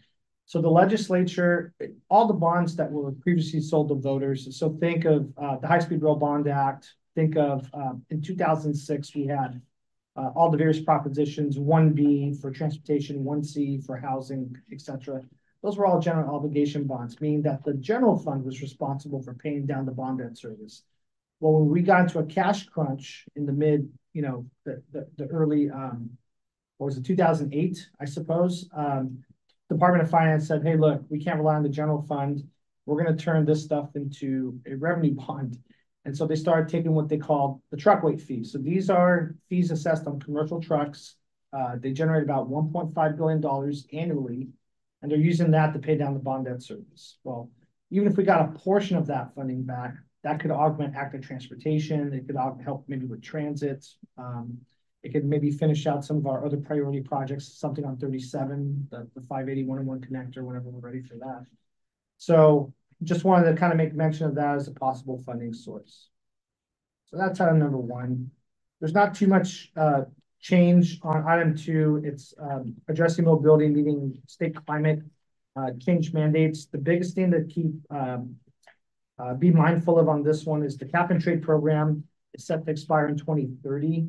So 0.48 0.62
the 0.62 0.70
legislature, 0.70 1.74
all 2.10 2.28
the 2.28 2.34
bonds 2.34 2.76
that 2.78 2.92
were 2.92 3.12
previously 3.12 3.62
sold 3.62 3.90
to 3.90 3.96
voters. 3.96 4.58
So 4.58 4.78
think 4.80 5.06
of 5.06 5.32
uh, 5.38 5.58
the 5.58 5.68
High 5.68 5.80
Speed 5.80 6.02
Rail 6.02 6.16
Bond 6.16 6.48
Act, 6.48 6.94
think 7.17 7.36
of 7.36 7.67
um, 7.73 8.06
in 8.12 8.21
2006, 8.21 9.15
we 9.15 9.25
had 9.25 9.60
uh, 10.15 10.30
all 10.36 10.51
the 10.51 10.58
various 10.58 10.80
propositions, 10.80 11.58
1B 11.58 12.39
for 12.39 12.51
transportation, 12.51 13.23
1C 13.23 13.84
for 13.84 13.97
housing, 13.97 14.56
etc. 14.71 15.23
Those 15.63 15.77
were 15.77 15.88
all 15.88 15.99
general 15.99 16.36
obligation 16.36 16.84
bonds, 16.84 17.19
meaning 17.19 17.41
that 17.41 17.63
the 17.63 17.73
general 17.73 18.19
fund 18.19 18.45
was 18.45 18.62
responsible 18.62 19.23
for 19.23 19.34
paying 19.34 19.65
down 19.65 19.88
the 19.88 19.91
bond 19.91 20.19
debt 20.19 20.38
service. 20.38 20.84
Well, 21.39 21.53
when 21.53 21.69
we 21.69 21.82
got 21.82 22.01
into 22.01 22.19
a 22.19 22.25
cash 22.25 22.67
crunch 22.67 23.25
in 23.36 23.47
the 23.47 23.51
mid, 23.51 23.89
you 24.13 24.21
know, 24.21 24.45
the, 24.63 24.84
the, 24.91 25.08
the 25.17 25.25
early, 25.25 25.71
um, 25.71 26.12
what 26.77 26.86
was 26.86 26.97
it, 26.97 27.06
2008, 27.06 27.89
I 27.99 28.06
suppose, 28.06 28.69
um, 28.75 29.23
Department 29.69 30.03
of 30.03 30.12
Finance 30.12 30.47
said, 30.47 30.62
hey, 30.62 30.77
look, 30.77 31.01
we 31.10 31.23
can't 31.23 31.39
rely 31.39 31.56
on 31.56 31.63
the 31.63 31.69
general 31.69 32.03
fund. 32.03 32.47
We're 32.86 33.03
going 33.03 33.17
to 33.17 33.23
turn 33.23 33.43
this 33.43 33.63
stuff 33.63 33.95
into 33.95 34.60
a 34.67 34.75
revenue 34.75 35.15
bond. 35.27 35.58
And 36.08 36.15
so 36.15 36.26
they 36.26 36.38
started 36.38 36.70
taking 36.70 36.93
what 36.93 37.10
they 37.10 37.17
called 37.17 37.62
the 37.70 37.76
truck 37.76 38.02
weight 38.02 38.22
fees. 38.22 38.54
So 38.54 38.60
these 38.60 38.89
are 38.89 39.36
fees 39.50 39.72
assessed 39.72 40.08
on 40.08 40.22
commercial 40.22 40.62
trucks. 40.62 41.15
Uh, 41.52 41.76
they 41.78 41.91
generate 41.91 42.24
about 42.24 42.50
$1.5 42.50 43.17
billion 43.17 43.74
annually, 43.91 44.48
and 45.02 45.12
they're 45.12 45.20
using 45.20 45.52
that 45.52 45.74
to 45.74 45.80
pay 45.80 45.98
down 45.98 46.13
the 46.13 46.22
bond 46.22 46.46
debt 46.46 46.63
service. 46.63 47.17
Well, 47.26 47.52
even 47.91 48.08
if 48.08 48.15
we 48.15 48.24
got 48.24 48.41
a 48.41 48.58
portion 48.58 48.96
of 48.96 49.06
that 49.08 49.36
funding 49.36 49.63
back, 49.63 49.96
that 50.24 50.39
could 50.39 50.50
augment 50.50 50.96
active 50.96 51.28
transportation. 51.28 52.13
It 52.13 52.26
could 52.26 52.38
help 52.63 52.86
maybe 52.88 53.06
with 53.06 53.22
transit. 53.22 53.86
Um, 54.17 54.60
it 55.04 55.12
could 55.12 55.26
maybe 55.26 55.52
finish 55.52 55.88
out 55.88 56.06
some 56.06 56.15
of 56.15 56.26
our 56.26 56.46
other 56.46 56.58
priority 56.58 57.02
projects, 57.02 57.60
something 57.60 57.84
on 57.84 57.98
37, 57.98 58.88
the, 58.91 59.10
the 59.13 59.22
580 59.24 59.65
101 59.65 60.00
connector, 60.00 60.46
whenever 60.46 60.70
we're 60.70 60.80
ready 60.80 61.02
for 61.02 61.15
that. 61.15 61.43
So 62.17 62.74
just 63.04 63.24
wanted 63.24 63.52
to 63.52 63.58
kind 63.58 63.72
of 63.72 63.78
make 63.78 63.94
mention 63.94 64.26
of 64.26 64.36
that 64.36 64.56
as 64.56 64.68
a 64.68 64.72
possible 64.72 65.22
funding 65.26 65.54
source. 65.54 66.10
So 67.06 67.18
that's 67.18 67.40
item 67.40 67.60
number 67.60 67.78
one. 67.78 68.32
There's 68.80 68.94
not 68.94 69.16
too 69.16 69.28
much 69.28 69.72
uh, 69.76 70.02
change 70.40 71.00
on 71.04 71.28
item 71.28 71.56
two. 71.56 72.02
It's 72.04 72.34
um, 72.40 72.76
addressing 72.88 73.26
mobility, 73.26 73.68
meeting 73.68 74.22
state 74.28 74.56
climate 74.66 75.02
uh, 75.56 75.72
change 75.80 76.14
mandates. 76.14 76.66
The 76.66 76.78
biggest 76.78 77.16
thing 77.16 77.32
to 77.32 77.44
keep 77.44 77.72
um, 77.90 78.36
uh, 79.20 79.34
be 79.34 79.52
mindful 79.52 79.98
of 79.98 80.10
on 80.10 80.22
this 80.22 80.46
one 80.46 80.64
is 80.64 80.78
the 80.78 80.86
cap 80.86 81.10
and 81.12 81.22
trade 81.22 81.42
program 81.42 82.04
is 82.34 82.46
set 82.46 82.66
to 82.66 82.72
expire 82.72 83.08
in 83.08 83.18
twenty 83.18 83.50
thirty. 83.64 84.08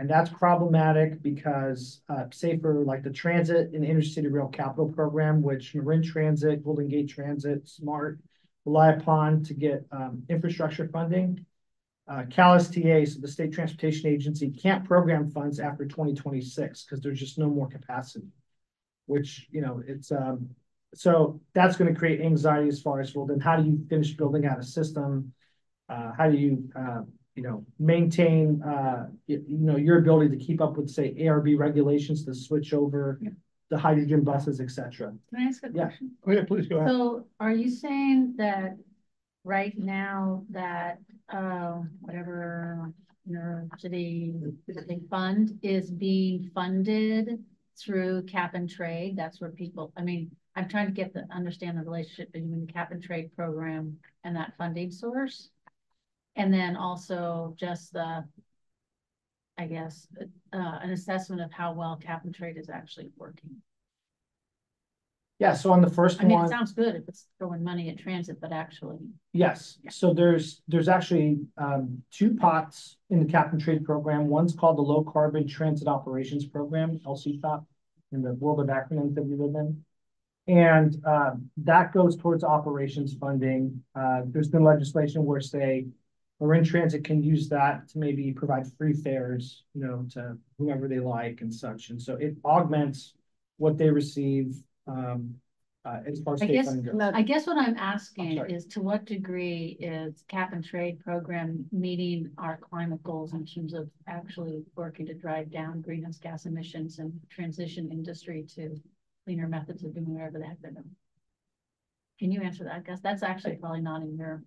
And 0.00 0.08
that's 0.08 0.30
problematic 0.30 1.22
because, 1.22 2.02
uh, 2.08 2.26
say 2.30 2.56
for 2.56 2.84
like 2.84 3.02
the 3.02 3.10
transit 3.10 3.72
and 3.72 3.84
intercity 3.84 4.30
rail 4.30 4.46
capital 4.46 4.88
program, 4.88 5.42
which 5.42 5.74
Marin 5.74 6.04
Transit, 6.04 6.64
Golden 6.64 6.86
Gate 6.86 7.08
Transit, 7.08 7.68
Smart 7.68 8.20
rely 8.68 8.88
upon 8.98 9.42
to 9.48 9.54
get, 9.54 9.78
um, 9.98 10.22
infrastructure 10.28 10.86
funding. 10.96 11.30
Uh, 12.12 12.22
CalSTA, 12.36 13.06
so 13.06 13.20
the 13.20 13.28
State 13.28 13.52
Transportation 13.52 14.06
Agency, 14.14 14.48
can't 14.64 14.82
program 14.92 15.24
funds 15.36 15.60
after 15.60 15.84
twenty 15.84 16.14
twenty-six 16.14 16.70
because 16.84 17.00
there's 17.02 17.20
just 17.20 17.36
no 17.38 17.48
more 17.50 17.68
capacity. 17.68 18.28
Which, 19.12 19.30
you 19.50 19.60
know, 19.60 19.82
it's, 19.86 20.10
um, 20.10 20.38
so 20.94 21.40
that's 21.56 21.76
gonna 21.76 21.94
create 21.94 22.20
anxiety 22.20 22.68
as 22.68 22.80
far 22.80 23.00
as, 23.00 23.14
well, 23.14 23.26
then 23.26 23.40
how 23.40 23.54
do 23.58 23.64
you 23.68 23.76
finish 23.90 24.10
building 24.20 24.46
out 24.46 24.58
a 24.58 24.62
system? 24.62 25.32
Uh, 25.92 26.12
how 26.18 26.26
do 26.30 26.36
you, 26.44 26.52
uh, 26.82 27.02
you 27.34 27.42
know, 27.42 27.66
maintain, 27.78 28.62
uh, 28.62 29.08
you, 29.26 29.44
you 29.46 29.58
know, 29.68 29.76
your 29.76 29.98
ability 29.98 30.30
to 30.36 30.44
keep 30.46 30.60
up 30.60 30.76
with, 30.78 30.88
say, 30.88 31.14
ARB 31.26 31.58
regulations 31.58 32.24
to 32.24 32.34
switch 32.34 32.72
over 32.72 33.18
Yeah. 33.20 33.30
The 33.70 33.78
hydrogen 33.78 34.24
buses, 34.24 34.60
et 34.60 34.70
cetera. 34.70 35.12
Can 35.30 35.38
I 35.38 35.42
ask 35.42 35.62
a 35.62 35.70
Yeah. 35.72 35.88
question? 35.88 36.16
Oh, 36.26 36.32
yeah, 36.32 36.44
please 36.44 36.68
go 36.68 36.78
ahead. 36.78 36.90
So 36.90 37.26
are 37.38 37.52
you 37.52 37.70
saying 37.70 38.36
that 38.36 38.76
right 39.44 39.76
now 39.78 40.46
that, 40.50 41.00
uh, 41.28 41.82
whatever, 42.00 42.92
university 43.26 44.34
fund 45.10 45.58
is 45.62 45.90
being 45.90 46.50
funded 46.54 47.44
through 47.76 48.22
cap 48.22 48.54
and 48.54 48.70
trade? 48.70 49.16
That's 49.16 49.38
where 49.38 49.50
people, 49.50 49.92
I 49.96 50.02
mean, 50.02 50.34
I'm 50.56 50.68
trying 50.68 50.86
to 50.86 50.92
get 50.92 51.12
the, 51.12 51.26
understand 51.30 51.76
the 51.76 51.82
relationship 51.82 52.32
between 52.32 52.64
the 52.66 52.72
cap 52.72 52.90
and 52.90 53.02
trade 53.02 53.36
program 53.36 53.98
and 54.24 54.34
that 54.34 54.56
funding 54.56 54.90
source. 54.90 55.50
And 56.36 56.52
then 56.54 56.74
also 56.74 57.54
just 57.58 57.92
the, 57.92 58.24
I 59.58 59.66
guess, 59.66 60.06
uh, 60.52 60.78
an 60.82 60.90
assessment 60.90 61.42
of 61.42 61.50
how 61.52 61.72
well 61.72 61.96
cap 61.96 62.24
and 62.24 62.34
trade 62.34 62.56
is 62.56 62.70
actually 62.70 63.10
working. 63.16 63.56
Yeah, 65.40 65.52
so 65.52 65.72
on 65.72 65.80
the 65.80 65.90
first 65.90 66.20
I 66.20 66.24
mean, 66.24 66.32
it 66.32 66.34
one, 66.34 66.48
sounds 66.48 66.72
good 66.72 66.96
if 66.96 67.08
it's 67.08 67.26
throwing 67.38 67.62
money 67.62 67.90
at 67.90 67.98
transit, 67.98 68.40
but 68.40 68.52
actually. 68.52 68.98
yes, 69.32 69.78
so 69.90 70.12
there's, 70.12 70.62
there's 70.66 70.88
actually, 70.88 71.38
um, 71.56 72.02
two 72.10 72.34
pots 72.34 72.96
in 73.10 73.20
the 73.20 73.24
cap 73.24 73.52
and 73.52 73.60
trade 73.60 73.84
program. 73.84 74.26
One's 74.26 74.54
called 74.54 74.78
the 74.78 74.82
Low 74.82 75.04
Carbon 75.04 75.46
Transit 75.46 75.86
Operations 75.86 76.44
Program, 76.44 76.98
LCTOP, 77.06 77.64
in 78.10 78.22
the 78.22 78.34
world 78.34 78.60
of 78.60 78.66
acronyms 78.66 79.14
that 79.14 79.22
we 79.22 79.36
live 79.36 79.54
in. 79.54 79.84
And, 80.48 80.96
um, 81.04 81.50
that 81.58 81.92
goes 81.92 82.16
towards 82.16 82.42
operations 82.42 83.14
funding. 83.14 83.84
Uh, 83.94 84.22
there's 84.26 84.48
been 84.48 84.64
legislation 84.64 85.24
where 85.24 85.40
say, 85.40 85.86
Marin 86.40 86.64
Transit 86.64 87.04
can 87.04 87.22
use 87.22 87.48
that 87.48 87.88
to 87.88 87.98
maybe 87.98 88.32
provide 88.32 88.70
free 88.74 88.92
fares, 88.92 89.64
you 89.74 89.84
know, 89.84 90.06
to 90.12 90.38
whoever 90.58 90.86
they 90.86 91.00
like 91.00 91.40
and 91.40 91.52
such. 91.52 91.90
And 91.90 92.00
so 92.00 92.14
it 92.14 92.36
augments 92.44 93.14
what 93.56 93.76
they 93.76 93.90
receive, 93.90 94.54
um, 94.86 95.34
uh, 95.84 96.00
as 96.06 96.20
far 96.20 96.34
as 96.34 96.42
I 96.42 96.46
state 96.46 96.54
guess- 96.54 96.66
funding 96.66 96.84
goes. 96.84 97.12
I 97.14 97.22
guess 97.22 97.46
what 97.46 97.56
I'm 97.56 97.76
asking 97.76 98.36
sorry. 98.36 98.52
is 98.52 98.66
to 98.66 98.80
what 98.80 99.04
degree 99.04 99.76
is 99.80 100.24
cap 100.28 100.52
and 100.52 100.64
trade 100.64 101.00
program 101.00 101.66
meeting 101.72 102.30
our 102.38 102.56
climate 102.58 103.02
goals 103.02 103.32
in 103.32 103.44
terms 103.44 103.74
of 103.74 103.90
actually 104.06 104.64
working 104.76 105.06
to 105.06 105.14
drive 105.14 105.50
down 105.50 105.80
greenhouse 105.80 106.18
gas 106.18 106.46
emissions 106.46 106.98
and 106.98 107.18
transition 107.30 107.90
industry 107.90 108.44
to 108.54 108.76
cleaner 109.24 109.48
methods 109.48 109.82
of 109.82 109.94
doing 109.94 110.14
whatever 110.14 110.38
the 110.38 110.44
heck 110.46 110.60
they're 110.60 110.70
doing? 110.70 110.94
Can 112.18 112.30
you 112.32 112.42
answer 112.42 112.64
that? 112.64 112.74
I 112.74 112.80
guess 112.80 113.00
that's 113.00 113.22
actually 113.22 113.56
probably 113.56 113.80
not 113.80 114.02
in 114.02 114.16
your, 114.16 114.42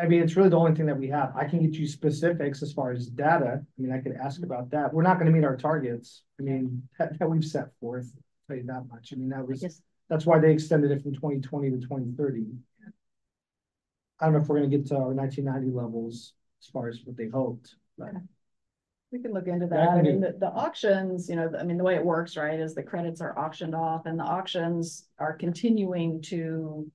I 0.00 0.06
mean, 0.06 0.22
it's 0.22 0.36
really 0.36 0.48
the 0.48 0.58
only 0.58 0.74
thing 0.74 0.86
that 0.86 0.98
we 0.98 1.08
have. 1.08 1.34
I 1.36 1.44
can 1.44 1.60
get 1.60 1.74
you 1.74 1.86
specifics 1.86 2.62
as 2.62 2.72
far 2.72 2.92
as 2.92 3.08
data. 3.08 3.60
I 3.62 3.82
mean, 3.82 3.92
I 3.92 3.98
could 3.98 4.12
ask 4.12 4.42
about 4.42 4.70
that. 4.70 4.92
We're 4.94 5.02
not 5.02 5.18
gonna 5.18 5.30
meet 5.32 5.44
our 5.44 5.56
targets. 5.56 6.22
I 6.38 6.44
mean, 6.44 6.82
that, 6.98 7.18
that 7.18 7.28
we've 7.28 7.44
set 7.44 7.68
forth, 7.80 8.12
tell 8.46 8.56
you 8.56 8.64
that 8.64 8.84
much. 8.88 9.12
I 9.12 9.16
mean, 9.16 9.30
that 9.30 9.46
was, 9.46 9.60
guess, 9.60 9.82
that's 10.08 10.24
why 10.24 10.38
they 10.38 10.52
extended 10.52 10.90
it 10.90 11.02
from 11.02 11.14
twenty 11.14 11.40
twenty 11.40 11.70
to 11.70 11.78
twenty 11.78 12.12
thirty. 12.16 12.46
I 14.20 14.24
don't 14.26 14.34
know 14.34 14.40
if 14.40 14.48
we're 14.48 14.56
gonna 14.56 14.68
get 14.68 14.86
to 14.86 14.96
our 14.96 15.14
nineteen 15.14 15.44
ninety 15.44 15.70
levels 15.70 16.34
as 16.62 16.68
far 16.68 16.88
as 16.88 17.00
what 17.04 17.16
they 17.16 17.28
hoped, 17.28 17.74
but 17.96 18.10
We 19.10 19.20
can 19.20 19.32
look 19.32 19.46
into 19.46 19.66
Yeah, 19.70 19.88
I 19.90 19.94
that. 19.94 19.98
I 19.98 20.02
mean, 20.02 20.20
the, 20.20 20.32
the 20.38 20.48
auctions, 20.48 21.28
you 21.28 21.36
know, 21.36 21.50
I 21.58 21.62
mean, 21.64 21.78
the 21.78 21.84
way 21.84 21.94
it 21.94 22.04
works, 22.04 22.36
right, 22.36 22.58
is 22.58 22.74
the 22.74 22.82
credits 22.82 23.20
are 23.20 23.38
auctioned 23.38 23.74
off 23.74 24.06
and 24.06 24.18
the 24.18 24.24
auctions 24.24 25.08
are 25.18 25.32
continuing 25.34 26.20
to 26.22 26.90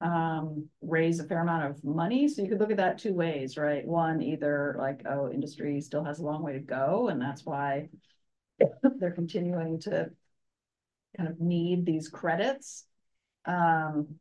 um, 0.00 0.68
raise 0.80 1.18
a 1.18 1.24
fair 1.24 1.40
amount 1.40 1.64
of 1.64 1.84
money. 1.84 2.28
So 2.28 2.42
you 2.42 2.48
could 2.48 2.60
look 2.60 2.70
at 2.70 2.76
that 2.76 2.98
two 2.98 3.14
ways, 3.14 3.56
right? 3.56 3.86
One, 3.86 4.22
either 4.22 4.76
like, 4.78 5.02
oh, 5.06 5.30
industry 5.30 5.80
still 5.80 6.04
has 6.04 6.20
a 6.20 6.24
long 6.24 6.42
way 6.42 6.52
to 6.52 6.60
go 6.60 7.08
and 7.08 7.20
that's 7.20 7.44
why 7.44 7.88
they're 8.98 9.10
continuing 9.10 9.80
to 9.80 10.10
kind 11.16 11.28
of 11.28 11.40
need 11.40 11.84
these 11.84 12.08
credits. 12.08 12.84
Um, 13.44 14.16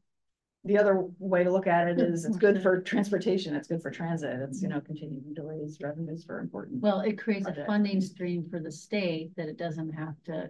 the 0.64 0.78
other 0.78 1.06
way 1.20 1.44
to 1.44 1.52
look 1.52 1.68
at 1.68 1.88
it 1.88 2.00
is 2.00 2.26
it's 2.26 2.36
good 2.36 2.62
for 2.62 2.82
transportation, 2.82 3.56
it's 3.56 3.68
good 3.68 3.82
for 3.82 3.90
transit, 3.90 4.38
it's, 4.42 4.62
you 4.62 4.68
know, 4.68 4.82
continuing 4.82 5.34
to 5.36 5.44
raise 5.44 5.78
revenues 5.80 6.26
for 6.26 6.40
important. 6.40 6.82
well, 6.82 7.00
it 7.02 7.18
creates 7.18 7.48
a 7.48 7.66
funding 7.66 8.02
stream 8.02 8.46
for 8.50 8.60
the 8.60 8.72
state 8.72 9.32
that 9.38 9.48
it 9.48 9.58
doesn't 9.58 9.92
have 9.92 10.16
to, 10.26 10.50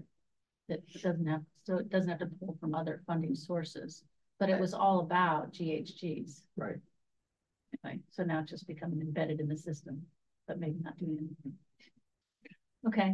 that 0.70 0.80
it 0.88 1.04
doesn't 1.04 1.28
have, 1.28 1.42
so 1.66 1.78
it 1.78 1.90
doesn't 1.90 2.10
have 2.10 2.20
to 2.20 2.26
pull 2.40 2.58
from 2.60 2.74
other 2.74 3.04
funding 3.06 3.36
sources. 3.36 4.04
But 4.40 4.50
it 4.50 4.60
was 4.60 4.74
all 4.74 5.00
about 5.00 5.54
GHGs. 5.54 6.42
Right. 6.56 6.78
Right, 7.84 8.00
so 8.12 8.24
now 8.24 8.40
it's 8.40 8.50
just 8.52 8.66
becoming 8.68 9.02
embedded 9.02 9.40
in 9.40 9.48
the 9.48 9.58
system, 9.58 10.02
but 10.48 10.60
maybe 10.60 10.78
not 10.82 10.98
doing 10.98 11.18
anything. 11.20 11.54
Okay, 12.88 13.14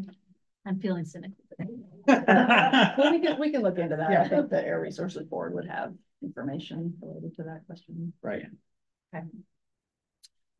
I'm 0.66 0.80
feeling 0.80 1.06
cynical 1.06 1.36
today. 1.50 1.72
Well, 2.98 3.12
we 3.12 3.20
can, 3.20 3.40
we 3.40 3.50
can 3.52 3.62
look 3.62 3.78
into 3.80 3.96
that. 3.96 4.10
I 4.10 4.14
Yeah. 4.14 4.28
think 4.28 4.50
the 4.50 4.64
Air 4.66 4.80
Resources 4.80 5.24
Board 5.26 5.54
would 5.56 5.68
have 5.68 5.94
information 6.22 6.94
related 7.02 7.36
to 7.38 7.44
that 7.44 7.66
question. 7.66 8.14
Right. 8.22 8.44
Okay. 9.14 9.26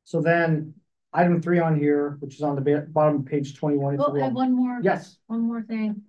So 0.06 0.22
then, 0.22 0.74
item 1.14 1.42
three 1.42 1.60
on 1.60 1.78
here, 1.80 2.18
which 2.20 2.36
is 2.36 2.42
on 2.42 2.56
the 2.62 2.88
bottom 2.90 3.18
of 3.18 3.26
page 3.26 3.56
twenty-one. 3.56 3.96
if 3.96 4.02
Oh, 4.02 4.16
I 4.16 4.24
have 4.24 4.34
one 4.34 4.54
more. 4.56 4.80
Yes, 4.82 5.18
One 5.28 5.42
more 5.42 5.62
thing. 5.62 6.02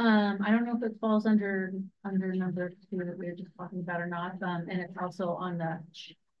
Um, 0.00 0.38
I 0.42 0.50
don't 0.50 0.64
know 0.64 0.76
if 0.76 0.82
it 0.82 0.96
falls 0.98 1.26
under, 1.26 1.74
under 2.06 2.32
number 2.32 2.70
two 2.70 3.04
that 3.04 3.18
we 3.18 3.26
were 3.26 3.36
just 3.36 3.50
talking 3.54 3.80
about 3.80 4.00
or 4.00 4.06
not, 4.06 4.42
um, 4.42 4.64
and 4.70 4.80
it's 4.80 4.96
also 5.00 5.28
on 5.30 5.58
the, 5.58 5.78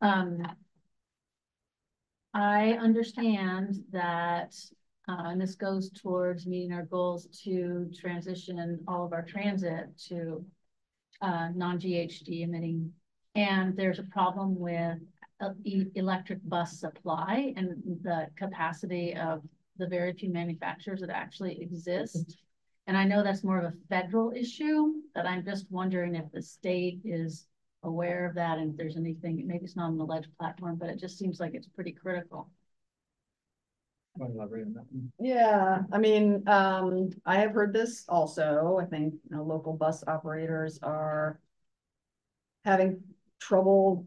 um. 0.00 0.42
I 2.32 2.72
understand 2.72 3.76
that, 3.92 4.54
uh, 5.08 5.24
and 5.30 5.40
this 5.40 5.56
goes 5.56 5.90
towards 5.90 6.46
meeting 6.46 6.72
our 6.72 6.84
goals 6.84 7.26
to 7.44 7.90
transition 8.00 8.78
all 8.88 9.04
of 9.04 9.12
our 9.12 9.22
transit 9.22 9.86
to. 10.08 10.44
Uh, 11.22 11.50
non-GHG 11.54 12.44
emitting, 12.44 12.90
and 13.34 13.76
there's 13.76 13.98
a 13.98 14.04
problem 14.04 14.58
with 14.58 14.96
electric 15.94 16.38
bus 16.48 16.80
supply 16.80 17.52
and 17.58 17.76
the 18.02 18.26
capacity 18.36 19.14
of 19.14 19.42
the 19.76 19.86
very 19.86 20.14
few 20.14 20.30
manufacturers 20.30 21.00
that 21.02 21.10
actually 21.10 21.60
exist. 21.60 22.38
And 22.90 22.98
I 22.98 23.04
know 23.04 23.22
that's 23.22 23.44
more 23.44 23.56
of 23.56 23.64
a 23.66 23.76
federal 23.88 24.32
issue, 24.32 24.94
but 25.14 25.24
I'm 25.24 25.44
just 25.44 25.70
wondering 25.70 26.16
if 26.16 26.24
the 26.32 26.42
state 26.42 26.98
is 27.04 27.46
aware 27.84 28.26
of 28.26 28.34
that 28.34 28.58
and 28.58 28.72
if 28.72 28.76
there's 28.76 28.96
anything, 28.96 29.46
maybe 29.46 29.64
it's 29.64 29.76
not 29.76 29.84
on 29.84 29.96
the 29.96 30.04
ledge 30.04 30.26
platform, 30.40 30.74
but 30.74 30.88
it 30.88 30.98
just 30.98 31.16
seems 31.16 31.38
like 31.38 31.54
it's 31.54 31.68
pretty 31.68 31.92
critical. 31.92 32.50
Wanna 34.16 34.34
elaborate 34.34 34.66
on 34.66 34.72
that 34.72 34.86
one? 34.90 35.12
Yeah, 35.20 35.82
I 35.92 35.98
mean, 35.98 36.42
um, 36.48 37.10
I 37.24 37.36
have 37.36 37.52
heard 37.52 37.72
this 37.72 38.06
also. 38.08 38.80
I 38.82 38.86
think, 38.86 39.14
you 39.14 39.36
know, 39.36 39.44
local 39.44 39.74
bus 39.74 40.02
operators 40.08 40.80
are 40.82 41.38
having 42.64 43.04
trouble 43.38 44.04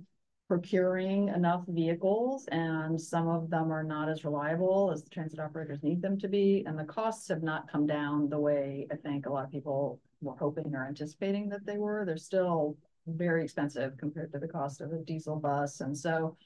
procuring 0.54 1.30
enough 1.30 1.64
vehicles 1.68 2.48
and 2.52 3.02
some 3.02 3.28
of 3.28 3.50
them 3.50 3.72
are 3.72 3.84
not 3.84 4.08
as 4.08 4.24
reliable 4.24 4.92
as 4.94 5.04
the 5.04 5.10
transit 5.10 5.40
operators 5.40 5.82
need 5.82 6.00
them 6.00 6.16
to 6.16 6.28
be. 6.28 6.64
And 6.68 6.78
the 6.78 6.84
costs 6.84 7.28
have 7.30 7.42
not 7.42 7.72
come 7.72 7.88
down 7.88 8.30
the 8.30 8.40
way 8.40 8.86
I 8.92 8.96
think 8.98 9.26
a 9.26 9.32
lot 9.32 9.46
of 9.46 9.52
people 9.52 10.00
were 10.22 10.36
hoping 10.36 10.76
or 10.76 10.86
anticipating 10.86 11.50
that 11.50 11.66
they 11.66 11.80
were. 11.80 12.06
They're 12.06 12.18
still 12.18 12.78
very 13.08 13.44
expensive 13.44 13.98
compared 13.98 14.32
to 14.34 14.38
the 14.38 14.48
cost 14.48 14.80
of 14.80 14.94
a 14.94 15.00
diesel 15.00 15.38
bus. 15.38 15.82
And 15.82 15.98
so 15.98 16.38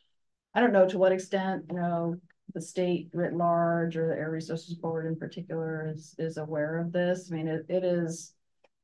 I 0.53 0.61
don't 0.61 0.71
know 0.71 0.87
to 0.87 0.97
what 0.97 1.11
extent, 1.11 1.65
you 1.69 1.75
know, 1.75 2.15
the 2.53 2.61
state 2.61 3.09
writ 3.11 3.33
large 3.33 3.97
or 3.97 4.07
the 4.07 4.15
Air 4.15 4.31
Resources 4.31 4.75
Board 4.75 5.05
in 5.05 5.17
particular 5.17 5.91
is, 5.93 6.15
is 6.17 6.37
aware 6.37 6.77
of 6.77 6.93
this. 6.93 7.29
I 7.29 7.35
mean, 7.35 7.49
it, 7.49 7.65
it 7.67 7.83
is 7.83 8.35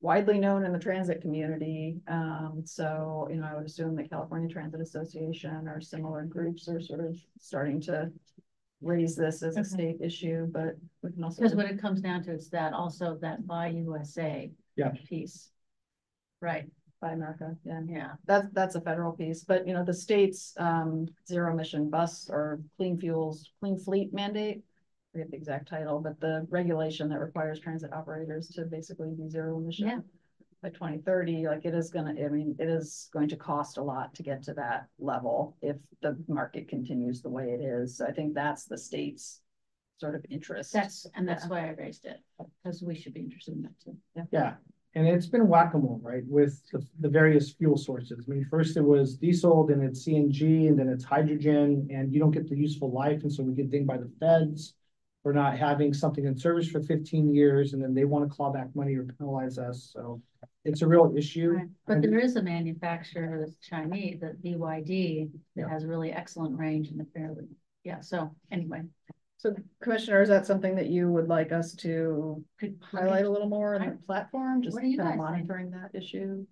widely 0.04 0.38
known 0.38 0.66
in 0.66 0.74
the 0.74 0.78
transit 0.80 1.22
community. 1.22 1.96
Um, 2.10 2.62
so, 2.66 3.26
you 3.32 3.38
know, 3.38 3.48
I 3.50 3.56
would 3.56 3.66
assume 3.66 3.96
the 3.96 4.04
California 4.04 4.50
Transit 4.50 4.82
Association 4.82 5.66
or 5.66 5.80
similar 5.80 6.26
groups 6.26 6.68
are 6.68 6.82
sort 6.82 7.00
of 7.00 7.18
starting 7.40 7.80
to 7.84 8.12
raise 8.82 9.16
this 9.16 9.42
as 9.42 9.56
a 9.56 9.62
Okay. 9.62 9.70
state 9.70 9.98
issue, 10.02 10.46
but 10.52 10.76
we 11.02 11.14
can 11.14 11.24
also. 11.24 11.42
Because 11.42 11.56
what 11.56 11.68
it 11.68 11.80
comes 11.80 12.02
down 12.02 12.22
to 12.24 12.34
is 12.34 12.50
that 12.50 12.74
also 12.74 13.18
that 13.22 13.48
buy 13.48 13.68
USA. 13.70 14.52
Yeah. 14.76 14.92
Piece. 15.08 15.52
Right, 16.42 16.70
By 17.00 17.14
America, 17.14 17.56
yeah. 17.64 17.80
Yeah. 17.88 18.12
That's, 18.26 18.48
that's 18.52 18.76
a 18.76 18.82
federal 18.82 19.14
piece, 19.14 19.46
but 19.46 19.66
you 19.66 19.74
know, 19.74 19.86
the 19.86 19.94
state's 19.94 20.54
um 20.58 21.08
zero 21.26 21.54
emission 21.54 21.90
bus 21.90 22.30
or 22.30 22.60
clean 22.76 23.00
fuels, 23.00 23.50
clean 23.62 23.78
fleet 23.78 24.14
mandate. 24.14 24.66
I 25.14 25.20
Forget 25.20 25.32
the 25.32 25.38
exact 25.38 25.70
title, 25.70 26.00
but 26.00 26.20
the 26.20 26.48
regulation 26.50 27.08
that 27.10 27.20
requires 27.20 27.60
transit 27.60 27.94
operators 27.94 28.48
to 28.50 28.66
basically 28.66 29.12
be 29.12 29.30
zero 29.30 29.52
Yeah. 29.58 29.64
emission. 29.64 30.04
By 30.64 30.70
twenty 30.70 31.00
thirty, 31.00 31.46
like 31.46 31.66
it 31.66 31.76
is 31.76 31.92
gonna, 31.92 32.16
I 32.24 32.30
mean, 32.30 32.56
it 32.58 32.70
is 32.70 33.10
going 33.14 33.28
to 33.30 33.36
cost 33.36 33.78
a 33.78 33.84
lot 33.84 34.16
to 34.16 34.24
get 34.24 34.42
to 34.44 34.54
that 34.56 34.88
level 34.98 35.56
if 35.62 35.76
the 36.02 36.18
market 36.28 36.68
continues 36.70 37.22
the 37.22 37.30
way 37.30 37.52
it 37.52 37.62
is. 37.62 38.00
I 38.02 38.12
think 38.12 38.34
that's 38.34 38.66
the 38.66 38.78
state's. 38.78 39.40
Sort 40.00 40.16
of 40.16 40.26
interest. 40.30 40.74
That's, 40.74 41.06
and 41.16 41.26
that's 41.26 41.44
Yeah. 41.46 41.50
why 41.50 41.68
I 41.68 41.70
raised 41.76 42.06
it, 42.06 42.18
because 42.62 42.82
we 42.82 42.94
should 42.96 43.14
be 43.14 43.22
interested 43.22 43.54
in 43.54 43.62
that 43.62 43.80
too. 43.80 43.96
Yeah, 44.32 44.56
and 44.96 45.08
it's 45.08 45.28
been 45.28 45.48
whack-a-mole, 45.48 46.02
right, 46.04 46.26
with 46.28 46.62
the, 46.72 46.86
the 47.00 47.08
various 47.08 47.52
fuel 47.54 47.78
sources. 47.78 48.26
I 48.28 48.30
mean, 48.30 48.44
first 48.44 48.76
it 48.76 48.82
was 48.82 49.16
diesel, 49.16 49.66
then 49.66 49.82
it's 49.82 50.06
CNG, 50.06 50.68
and 50.68 50.78
then 50.78 50.90
it's 50.90 51.06
hydrogen, 51.06 51.88
and 51.90 52.12
you 52.12 52.20
don't 52.20 52.32
get 52.32 52.50
the 52.50 52.58
useful 52.58 52.92
life, 52.92 53.22
and 53.22 53.32
so 53.32 53.44
we 53.44 53.54
get 53.54 53.70
dinged 53.70 53.88
by 53.88 53.98
the 53.98 54.12
feds 54.20 54.74
for 55.24 55.34
not 55.34 55.58
having 55.58 55.94
something 55.94 56.26
in 56.26 56.38
service 56.38 56.68
for 56.68 56.82
fifteen 56.82 57.34
years, 57.34 57.74
and 57.74 57.82
then 57.82 57.94
they 57.94 58.04
want 58.06 58.30
to 58.30 58.36
claw 58.36 58.52
back 58.52 58.68
money 58.76 58.96
or 58.96 59.04
penalize 59.18 59.58
us, 59.58 59.90
so 59.94 60.22
it's 60.66 60.82
a 60.82 60.88
real 60.88 61.14
issue. 61.18 61.52
Right, 61.52 61.68
but 61.88 62.02
there 62.02 62.20
is 62.20 62.36
a 62.36 62.42
manufacturer 62.42 63.40
that's 63.40 63.58
Chinese, 63.58 64.20
the 64.20 64.36
BYD, 64.44 65.30
Yeah. 65.56 65.64
that 65.64 65.72
has 65.72 65.86
really 65.86 66.12
excellent 66.12 66.58
range 66.58 66.90
and 66.90 67.02
a 67.02 67.06
fairly, 67.06 67.48
yeah, 67.84 68.02
so 68.02 68.36
anyway. 68.52 68.82
So 69.38 69.56
Commissioner, 69.82 70.22
is 70.22 70.30
that 70.30 70.46
something 70.46 70.76
that 70.76 70.88
you 70.88 71.10
would 71.12 71.28
like 71.28 71.52
us 71.52 71.74
to 71.76 72.44
could- 72.60 72.80
highlight 72.82 73.26
a 73.26 73.30
little 73.30 73.50
more 73.50 73.76
in 73.76 73.90
the 73.90 73.98
platform, 74.06 74.62
just 74.62 74.74
What 74.76 74.84
do 74.84 74.88
you 74.90 74.98
kind 74.98 75.14
of 75.14 75.20
guys 75.20 75.34
think? 75.36 75.48
monitoring 75.48 75.72
that 75.72 75.92
issue? 75.94 76.46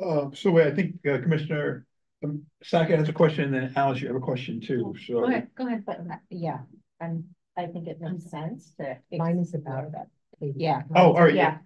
Uh, 0.00 0.30
so 0.32 0.50
wait, 0.50 0.66
I 0.66 0.74
think 0.74 1.04
uh, 1.06 1.18
Commissioner 1.18 1.86
um, 2.22 2.42
Sackett 2.62 2.98
has 2.98 3.08
a 3.08 3.12
question, 3.12 3.44
and 3.44 3.54
then 3.54 3.72
Alice, 3.76 4.00
you 4.00 4.06
have 4.08 4.16
a 4.16 4.20
question 4.20 4.60
too, 4.60 4.94
so. 5.06 5.14
Go 5.20 5.24
ahead, 5.24 5.48
go 5.56 5.66
ahead. 5.66 5.84
But 5.84 6.00
uh, 6.00 6.16
yeah, 6.30 6.58
and 7.00 7.24
I 7.60 7.66
think 7.66 7.86
it 7.86 8.00
makes 8.00 8.30
sense 8.30 8.72
to. 8.78 8.96
Mine 9.12 9.38
is 9.38 9.54
about 9.54 9.92
that. 9.92 10.08
Yeah. 10.40 10.82
Oh, 10.94 11.12
all 11.12 11.24
right, 11.24 11.34
yeah, 11.34 11.42
Yeah, 11.42 11.58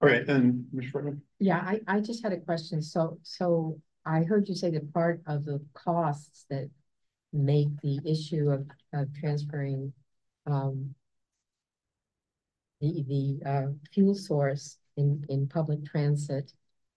all 0.00 0.08
right, 0.08 0.26
and 0.28 0.64
Ms. 0.72 0.86
Frederick? 0.90 1.16
Yeah, 1.38 1.58
I, 1.58 1.80
I 1.86 2.00
just 2.00 2.22
had 2.22 2.32
a 2.32 2.40
question. 2.40 2.80
So, 2.80 3.18
so 3.22 3.78
I 4.04 4.22
heard 4.22 4.48
you 4.48 4.54
say 4.54 4.70
that 4.70 4.92
part 4.94 5.20
of 5.26 5.44
the 5.44 5.60
costs 5.74 6.46
that 6.48 6.70
make 7.32 7.68
the 7.82 8.00
issue 8.04 8.50
of, 8.50 8.66
of 8.94 9.08
transferring, 9.14 9.92
um, 10.46 10.94
the, 12.80 13.04
the, 13.08 13.50
uh, 13.50 13.66
fuel 13.92 14.14
source 14.14 14.78
in, 14.96 15.24
in 15.28 15.46
public 15.48 15.84
transit 15.84 16.52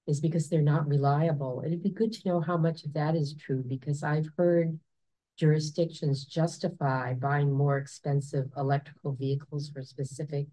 is 0.08 0.21
because 0.21 0.47
they're 0.47 0.62
not 0.62 0.88
reliable. 0.88 1.63
It'd 1.65 1.84
be 1.84 1.89
good 1.89 2.13
to 2.13 2.28
know 2.28 2.39
how 2.39 2.58
much 2.58 2.84
of 2.86 2.93
that 2.93 3.15
is 3.15 3.34
true, 3.34 3.63
because 3.67 4.04
I've 4.04 4.30
heard 4.38 4.80
jurisdictions 5.39 6.25
justify 6.25 7.13
buying 7.13 7.52
more 7.52 7.78
expensive 7.78 8.47
electrical 8.58 9.13
vehicles 9.13 9.69
for 9.69 9.82
specific 9.82 10.47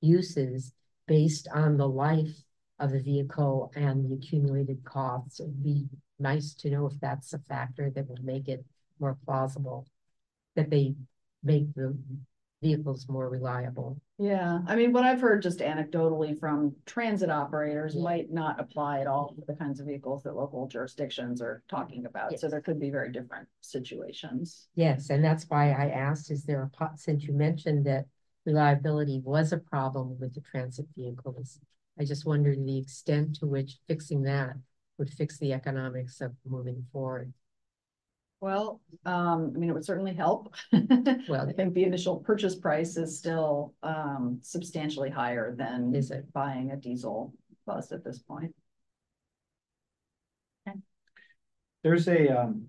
uses 0.00 0.72
based 1.08 1.48
on 1.52 1.76
the 1.76 1.88
life 1.88 2.44
of 2.78 2.92
the 2.92 3.00
vehicle 3.00 3.72
and 3.74 4.04
the 4.04 4.14
accumulated 4.14 4.84
costs. 4.84 5.40
It'd 5.40 5.62
be 5.62 5.88
nice 6.20 6.54
to 6.54 6.70
know 6.70 6.86
if 6.86 6.92
that's 7.00 7.32
a 7.32 7.38
factor 7.38 7.90
that 7.90 8.08
would 8.08 8.24
make 8.24 8.46
it 8.46 8.64
more 9.00 9.18
plausible. 9.24 9.88
That 10.54 10.70
they 10.70 10.94
make 11.42 11.74
the 11.74 11.96
vehicles 12.62 13.06
more 13.08 13.28
reliable. 13.28 14.00
Yeah, 14.18 14.60
I 14.66 14.74
mean, 14.74 14.92
what 14.92 15.04
I've 15.04 15.20
heard 15.20 15.42
just 15.42 15.60
anecdotally 15.60 16.38
from 16.38 16.74
transit 16.86 17.30
operators 17.30 17.94
Yeah. 17.94 18.02
might 18.02 18.32
not 18.32 18.58
apply 18.58 19.00
at 19.00 19.06
all 19.06 19.32
to 19.34 19.42
the 19.46 19.54
kinds 19.54 19.78
of 19.78 19.86
vehicles 19.86 20.24
that 20.24 20.34
local 20.34 20.66
jurisdictions 20.66 21.40
are 21.40 21.62
talking 21.68 22.04
about. 22.04 22.38
So 22.38 22.48
there 22.48 22.60
could 22.60 22.80
be 22.80 22.90
very 22.90 23.12
different 23.12 23.48
situations. 23.60 24.68
Yes, 24.74 25.10
and 25.10 25.22
that's 25.22 25.48
why 25.48 25.70
I 25.70 25.90
asked, 25.90 26.32
is 26.32 26.44
there 26.44 26.62
a 26.62 26.70
pot, 26.70 26.98
since 26.98 27.24
you 27.24 27.32
mentioned 27.32 27.86
that 27.86 28.06
reliability 28.44 29.20
was 29.24 29.52
a 29.52 29.58
problem 29.58 30.18
with 30.18 30.34
the 30.34 30.40
transit 30.40 30.86
vehicles. 30.96 31.60
I 31.96 32.04
just 32.04 32.26
wondered 32.26 32.58
the 32.64 32.78
extent 32.78 33.36
to 33.36 33.46
which 33.46 33.78
fixing 33.86 34.22
that 34.22 34.56
would 34.98 35.10
fix 35.10 35.38
the 35.38 35.52
economics 35.52 36.20
of 36.20 36.34
moving 36.44 36.84
forward. 36.92 37.32
Well, 38.40 38.80
um, 39.04 39.52
I 39.54 39.58
mean, 39.58 39.68
it 39.68 39.72
would 39.72 39.84
certainly 39.84 40.14
help. 40.14 40.54
Well, 40.72 41.48
I 41.48 41.52
think 41.52 41.74
the 41.74 41.84
initial 41.84 42.18
purchase 42.18 42.54
price 42.54 42.96
is 42.96 43.18
still 43.18 43.74
um 43.82 44.38
substantially 44.42 45.10
higher 45.10 45.54
than 45.56 45.94
Is 45.94 46.10
it? 46.10 46.32
buying 46.32 46.70
a 46.70 46.76
diesel 46.76 47.34
bus 47.66 47.90
at 47.90 48.04
this 48.04 48.20
point. 48.20 48.54
There's 51.82 52.08
a, 52.08 52.28
um, 52.28 52.66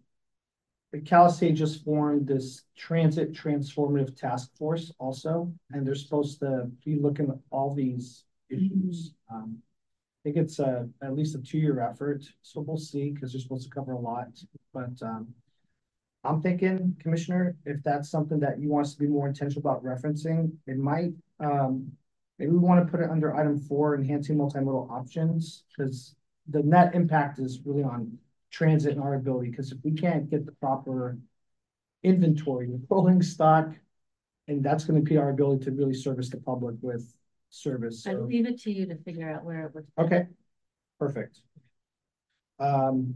the 0.92 1.00
CalSTA 1.00 1.54
just 1.54 1.84
formed 1.84 2.28
this 2.28 2.64
transit 2.78 3.34
transformative 3.34 4.16
task 4.16 4.56
force 4.58 4.92
also, 5.00 5.52
and 5.72 5.86
they're 5.86 5.96
supposed 5.96 6.40
to 6.40 6.70
be 6.86 7.00
looking 7.00 7.30
at 7.30 7.38
all 7.52 7.74
these 7.74 8.26
issues. 8.50 9.14
Um, 9.32 9.58
I 9.58 10.20
think 10.24 10.38
it's 10.38 10.60
a, 10.60 10.88
at 11.04 11.16
least 11.16 11.36
a 11.36 11.40
two-year 11.40 11.80
effort, 11.80 12.24
so 12.44 12.62
we'll 12.62 12.78
see, 12.78 13.12
because 13.12 13.32
they're 13.34 13.42
supposed 13.42 13.68
to 13.68 13.74
cover 13.74 13.94
a 13.94 14.00
lot, 14.00 14.28
but, 14.74 15.02
um, 15.02 15.28
I'm 16.24 16.42
thinking, 16.42 16.96
Commissioner, 17.00 17.56
if 17.66 17.82
that's 17.84 18.10
something 18.10 18.40
that 18.40 18.60
you 18.60 18.70
want 18.70 18.88
us 18.88 18.94
to 18.94 19.00
be 19.00 19.08
more 19.08 19.28
intentional 19.28 19.62
about 19.62 19.84
referencing, 19.84 20.52
it 20.68 20.78
might, 20.78 21.14
um, 21.40 21.92
maybe 22.38 22.52
we 22.52 22.58
want 22.58 22.86
to 22.86 22.92
put 22.92 23.00
it 23.00 23.10
under 23.10 23.36
item 23.36 23.58
four, 23.58 23.96
enhancing 23.96 24.38
multimodal 24.38 24.92
options, 24.92 25.64
because 25.70 26.16
the 26.50 26.62
net 26.62 26.94
impact 26.94 27.40
is 27.40 27.62
really 27.64 27.84
on 27.84 28.18
transit 28.52 28.94
and 28.94 29.02
our 29.02 29.14
ability, 29.14 29.50
because 29.50 29.72
if 29.72 29.78
we 29.84 29.92
can't 29.92 30.30
get 30.30 30.46
the 30.46 30.52
proper 30.54 31.18
inventory, 32.04 32.70
rolling 32.90 33.22
stock, 33.22 33.70
and 34.48 34.64
that's 34.64 34.84
gonna 34.84 35.02
be 35.02 35.18
our 35.18 35.30
ability 35.30 35.64
to 35.66 35.72
really 35.72 35.94
service 35.94 36.30
the 36.30 36.38
public 36.38 36.76
with 36.82 37.14
service, 37.50 38.06
I 38.06 38.16
leave 38.16 38.46
it 38.46 38.60
to 38.64 38.72
you 38.72 38.86
to 38.88 38.96
figure 38.96 39.30
out 39.30 39.46
where 39.46 39.68
it 39.68 39.76
would. 39.76 39.88
okay, 39.98 40.28
perfect. 41.00 41.40
Um, 42.60 43.16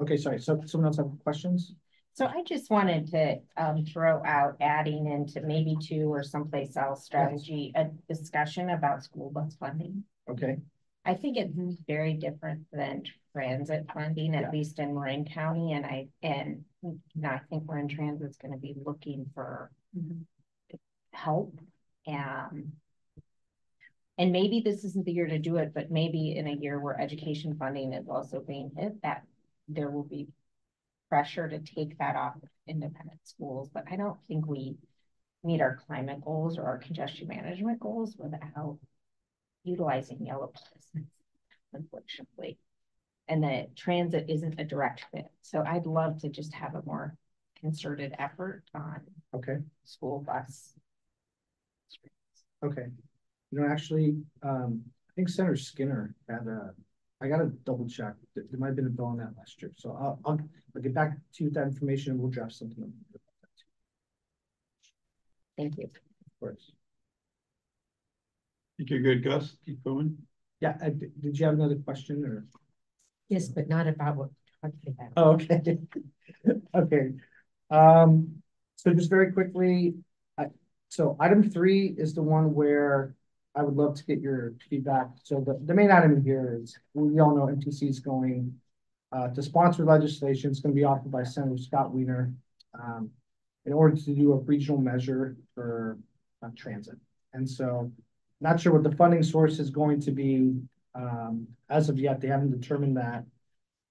okay, 0.00 0.16
sorry, 0.16 0.40
so 0.40 0.60
someone 0.66 0.88
else 0.88 0.96
have 0.96 1.10
questions? 1.22 1.74
So 2.14 2.26
I 2.26 2.42
just 2.44 2.70
wanted 2.70 3.08
to 3.10 3.38
um 3.56 3.84
throw 3.84 4.22
out 4.24 4.56
adding 4.60 5.06
into 5.06 5.40
maybe 5.40 5.76
two 5.80 6.12
or 6.12 6.22
someplace 6.22 6.76
else 6.76 7.04
strategy, 7.04 7.72
a 7.74 7.86
discussion 8.08 8.70
about 8.70 9.02
school 9.02 9.30
bus 9.30 9.56
funding. 9.58 10.04
Okay, 10.30 10.58
I 11.04 11.14
think 11.14 11.36
it's 11.36 11.54
very 11.86 12.14
different 12.14 12.64
than 12.72 13.02
transit 13.32 13.86
funding, 13.92 14.34
Yeah. 14.34 14.42
at 14.42 14.52
least 14.52 14.78
in 14.78 14.94
Marin 14.94 15.24
County, 15.24 15.72
and 15.72 15.84
I, 15.84 16.08
and 16.22 16.64
you 16.82 17.00
know, 17.16 17.30
I 17.30 17.40
think 17.50 17.66
Marin 17.66 17.88
Transit's 17.88 18.36
gonna 18.36 18.58
be 18.58 18.74
looking 18.84 19.26
for 19.34 19.70
Mhm. 19.96 20.24
help 21.12 21.60
and 22.06 22.72
and 24.16 24.30
maybe 24.30 24.60
this 24.60 24.84
isn't 24.84 25.04
the 25.04 25.12
year 25.12 25.26
to 25.26 25.38
do 25.40 25.56
it, 25.56 25.74
but 25.74 25.90
maybe 25.90 26.36
in 26.36 26.46
a 26.46 26.52
year 26.52 26.78
where 26.78 27.00
education 27.00 27.56
funding 27.56 27.92
is 27.92 28.08
also 28.08 28.40
being 28.40 28.70
hit, 28.76 29.02
that 29.02 29.26
there 29.66 29.90
will 29.90 30.04
be 30.04 30.28
pressure 31.14 31.48
to 31.48 31.60
take 31.60 31.96
that 31.98 32.16
off 32.16 32.34
independent 32.66 33.20
schools, 33.22 33.70
but 33.72 33.84
I 33.88 33.94
don't 33.94 34.18
think 34.26 34.48
we 34.48 34.74
meet 35.44 35.60
our 35.60 35.78
climate 35.86 36.20
goals 36.24 36.58
or 36.58 36.64
our 36.64 36.78
congestion 36.78 37.28
management 37.28 37.78
goals 37.78 38.16
without 38.18 38.78
utilizing 39.62 40.26
yellow 40.26 40.50
buses, 40.52 41.06
unfortunately. 41.72 42.58
And 43.28 43.44
that 43.44 43.76
transit 43.76 44.26
isn't 44.28 44.58
a 44.58 44.64
direct 44.64 45.04
fit, 45.12 45.26
so 45.40 45.62
I'd 45.64 45.86
love 45.86 46.20
to 46.22 46.28
just 46.28 46.52
have 46.52 46.74
a 46.74 46.82
more 46.84 47.16
concerted 47.60 48.12
effort 48.18 48.64
on 48.74 49.00
okay, 49.34 49.58
school 49.84 50.18
bus. 50.26 50.74
okay. 52.64 52.86
You 53.52 53.60
know, 53.60 53.68
actually, 53.68 54.16
um, 54.42 54.82
I 55.08 55.12
think 55.14 55.28
Senator 55.28 55.54
Skinner 55.54 56.16
had 56.28 56.48
a, 56.48 56.74
I 57.24 57.28
gotta 57.28 57.46
double 57.64 57.88
check, 57.88 58.14
there, 58.34 58.44
there 58.50 58.60
might 58.60 58.68
have 58.68 58.76
been 58.76 58.86
a 58.86 58.90
bill 58.90 59.06
on 59.06 59.16
that 59.16 59.30
last 59.38 59.62
year, 59.62 59.72
so 59.76 59.96
I'll, 59.98 60.20
I'll, 60.26 60.38
I'll 60.76 60.82
get 60.82 60.94
back 60.94 61.12
to 61.12 61.44
you 61.44 61.46
with 61.46 61.54
that 61.54 61.64
information 61.64 62.12
and 62.12 62.20
we'll 62.20 62.30
draft 62.30 62.52
something. 62.52 62.84
up 62.84 62.90
about 63.14 63.50
Thank 65.56 65.78
you. 65.78 65.84
Of 65.84 66.40
course. 66.40 66.72
Think 68.76 68.90
you're 68.90 69.00
good, 69.00 69.24
Gus? 69.24 69.56
Keep 69.64 69.82
going. 69.84 70.18
Yeah, 70.60 70.76
uh, 70.82 70.90
did 70.90 71.20
did 71.20 71.38
you 71.38 71.46
have 71.46 71.54
another 71.54 71.76
question 71.76 72.24
or? 72.24 72.44
Yes, 73.28 73.48
but 73.48 73.68
not 73.68 73.86
about 73.86 74.16
what 74.16 74.28
we're 74.62 74.70
talking 74.70 74.94
about. 74.98 75.12
Oh, 75.16 75.32
okay. 75.32 75.78
Okay. 76.74 77.10
Um, 77.70 78.42
so 78.76 78.92
just 78.92 79.08
very 79.08 79.32
quickly, 79.32 79.94
I, 80.36 80.46
so 80.88 81.16
item 81.18 81.48
three 81.48 81.94
is 81.96 82.12
the 82.12 82.22
one 82.22 82.52
where 82.52 83.14
I 83.56 83.62
would 83.62 83.74
love 83.74 83.94
to 83.96 84.04
get 84.04 84.20
your 84.20 84.54
feedback. 84.68 85.08
So 85.22 85.40
the, 85.40 85.60
the 85.64 85.74
main 85.74 85.90
item 85.90 86.22
here 86.22 86.58
is, 86.60 86.76
we 86.94 87.20
all 87.20 87.36
know 87.36 87.46
MTC 87.46 87.88
is 87.88 88.00
going 88.00 88.52
uh, 89.12 89.28
to 89.28 89.42
sponsor 89.42 89.84
legislation. 89.84 90.50
It's 90.50 90.60
gonna 90.60 90.74
be 90.74 90.84
offered 90.84 91.12
by 91.12 91.22
Senator 91.22 91.56
Scott 91.56 91.92
Wiener 91.92 92.32
um, 92.74 93.10
in 93.64 93.72
order 93.72 93.96
to 93.96 94.14
do 94.14 94.32
a 94.32 94.36
regional 94.36 94.80
measure 94.80 95.36
for 95.54 95.98
uh, 96.42 96.48
transit. 96.56 96.98
And 97.32 97.48
so 97.48 97.90
not 98.40 98.60
sure 98.60 98.72
what 98.72 98.82
the 98.82 98.96
funding 98.96 99.22
source 99.22 99.58
is 99.58 99.70
going 99.70 100.00
to 100.00 100.10
be. 100.10 100.54
Um, 100.94 101.46
as 101.70 101.88
of 101.88 101.98
yet, 101.98 102.20
they 102.20 102.28
haven't 102.28 102.60
determined 102.60 102.96
that. 102.96 103.24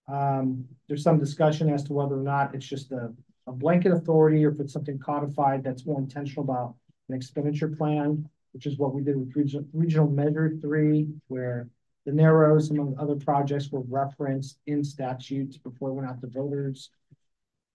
Um, 0.08 0.66
there's 0.88 1.04
some 1.04 1.20
discussion 1.20 1.70
as 1.70 1.84
to 1.86 1.94
whether 1.94 2.16
or 2.16 2.24
not 2.24 2.54
it's 2.54 2.66
just 2.66 2.92
a, 2.92 3.12
a 3.48 3.52
blanket 3.52 3.92
authority 3.92 4.46
or 4.46 4.52
if 4.52 4.60
it's 4.60 4.74
something 4.74 5.00
codified 5.00 5.64
that's 5.64 5.86
more 5.86 6.00
intentional 6.00 6.44
about 6.44 6.76
an 7.10 7.16
expenditure 7.16 7.70
plan, 7.70 8.30
which 8.54 8.66
is 8.66 8.78
what 8.78 8.94
we 8.94 9.04
did 9.04 9.18
with 9.18 9.36
regional, 9.36 9.68
regional 9.74 10.10
measure 10.10 10.58
three, 10.62 11.08
where 11.28 11.68
the 12.06 12.12
narrows 12.12 12.70
among 12.70 12.96
other 13.00 13.16
projects 13.16 13.72
were 13.72 13.84
referenced 13.88 14.58
in 14.68 14.84
statutes 14.84 15.58
before 15.58 15.90
it 15.90 15.94
went 15.94 16.10
out 16.10 16.22
to 16.22 16.28
voters. 16.28 16.90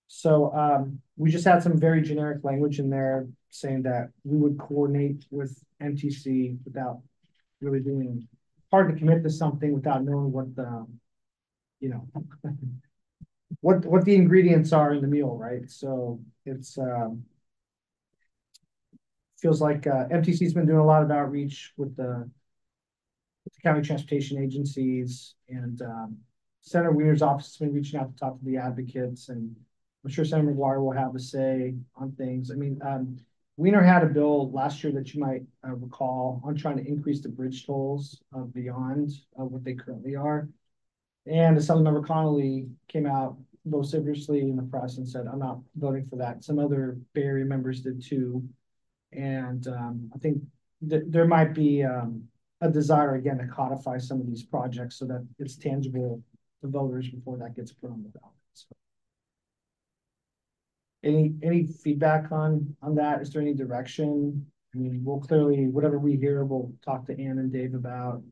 So 0.07 0.53
um, 0.55 1.01
we 1.17 1.31
just 1.31 1.45
had 1.45 1.63
some 1.63 1.79
very 1.79 2.03
generic 2.03 2.45
language 2.45 2.79
in 2.79 2.91
there 2.91 3.27
saying 3.51 3.83
that 3.83 4.11
we 4.25 4.37
would 4.37 4.59
coordinate 4.59 5.25
with 5.31 5.63
MTC 5.83 6.59
without 6.65 7.01
really 7.61 7.81
doing, 7.81 8.27
hard 8.71 8.91
to 8.91 8.99
commit 8.99 9.23
to 9.23 9.31
something 9.31 9.73
without 9.73 10.05
knowing 10.05 10.33
what 10.33 10.55
the, 10.55 10.87
you 11.81 11.89
know, 11.89 12.09
what, 13.61 13.85
what 13.85 14.05
the 14.05 14.15
ingredients 14.15 14.73
are 14.73 14.93
in 14.93 15.01
the 15.01 15.09
meal, 15.09 15.37
right? 15.37 15.71
So 15.71 16.21
it's, 16.47 16.79
um, 16.79 17.25
feels 19.41 19.61
like 19.61 19.87
uh, 19.87 20.07
MTC's 20.09 20.55
been 20.55 20.67
doing 20.67 20.79
a 20.79 20.85
lot 20.85 21.03
of 21.03 21.11
outreach 21.11 21.73
with 21.77 21.97
the, 21.97 22.29
with 23.45 23.55
the 23.55 23.61
county 23.63 23.83
transportation 23.83 24.43
agencies 24.43 25.35
and 25.49 25.81
um, 25.83 26.17
Senator 26.61 26.93
Wiener's 26.93 27.23
office 27.23 27.47
has 27.47 27.57
been 27.57 27.73
reaching 27.73 27.99
out 27.99 28.11
to 28.13 28.17
talk 28.19 28.39
to 28.39 28.45
the 28.45 28.57
advocates 28.57 29.29
and 29.29 29.55
I'm 30.05 30.11
sure 30.11 30.25
Senator 30.25 30.53
McGuire 30.53 30.81
will 30.83 30.93
have 30.93 31.15
a 31.15 31.19
say 31.19 31.75
on 31.97 32.13
things. 32.13 32.51
I 32.51 32.55
mean, 32.55 32.79
um, 32.83 33.19
Wiener 33.57 33.83
had 33.83 34.05
a 34.05 34.07
bill 34.07 34.51
last 34.53 34.83
year 34.85 34.93
that 34.93 35.13
you 35.13 35.21
might 35.21 35.43
uh, 35.67 35.75
recall 35.75 36.41
on 36.45 36.55
trying 36.55 36.77
to 36.77 36.87
increase 36.87 37.21
the 37.21 37.29
bridge 37.29 37.67
tolls 37.67 38.23
uh, 38.37 38.43
beyond 38.43 39.11
uh, 39.39 39.45
what 39.45 39.65
they 39.65 39.75
currently 39.75 40.15
are. 40.15 40.49
And 41.27 41.57
Assemblymember 41.57 42.07
Connolly 42.07 42.69
came 42.87 43.07
out 43.07 43.37
vociferously 43.67 44.41
in 44.41 44.57
the 44.57 44.63
press 44.63 44.97
and 44.97 45.07
said, 45.07 45.27
I'm 45.27 45.41
not 45.41 45.59
voting 45.77 46.07
for 46.07 46.17
that. 46.17 46.45
Some 46.45 46.59
other 46.59 46.97
Bay 47.13 47.25
Area 47.25 47.45
members 47.45 47.81
did 47.81 48.03
too. 48.03 48.43
And 49.13 49.67
um, 49.69 50.11
I 50.15 50.19
think 50.19 50.43
that 50.83 51.11
there 51.11 51.27
might 51.27 51.55
be 51.55 51.83
um, 51.83 52.25
a 52.61 52.71
desire 52.71 53.15
again 53.15 53.39
to 53.39 53.47
codify 53.47 53.99
some 53.99 54.21
of 54.21 54.27
these 54.27 54.43
projects 54.43 54.99
so 54.99 55.07
that 55.07 55.27
it's 55.39 55.57
tangible 55.57 56.23
to 56.61 56.69
voters 56.69 57.09
before 57.09 57.37
that 57.39 57.57
gets 57.57 57.73
put 57.73 57.91
on 57.91 58.03
the 58.03 58.19
ballot. 58.19 58.35
So. 58.55 58.67
Any, 61.05 61.35
any 61.43 61.67
feedback 61.67 62.33
on, 62.33 62.77
on 62.83 62.95
that? 62.97 63.23
Is 63.23 63.31
there 63.31 63.43
any 63.43 63.55
direction? 63.55 64.47
I 64.75 64.79
mean, 64.79 65.01
we'll 65.03 65.21
clearly, 65.21 65.69
whatever 65.69 65.99
we 65.99 66.17
hear, 66.17 66.45
we'll 66.45 66.73
talk 66.85 67.07
to 67.07 67.13
Anne 67.13 67.39
and 67.39 67.53
Dave 67.53 67.75
about, 67.75 68.23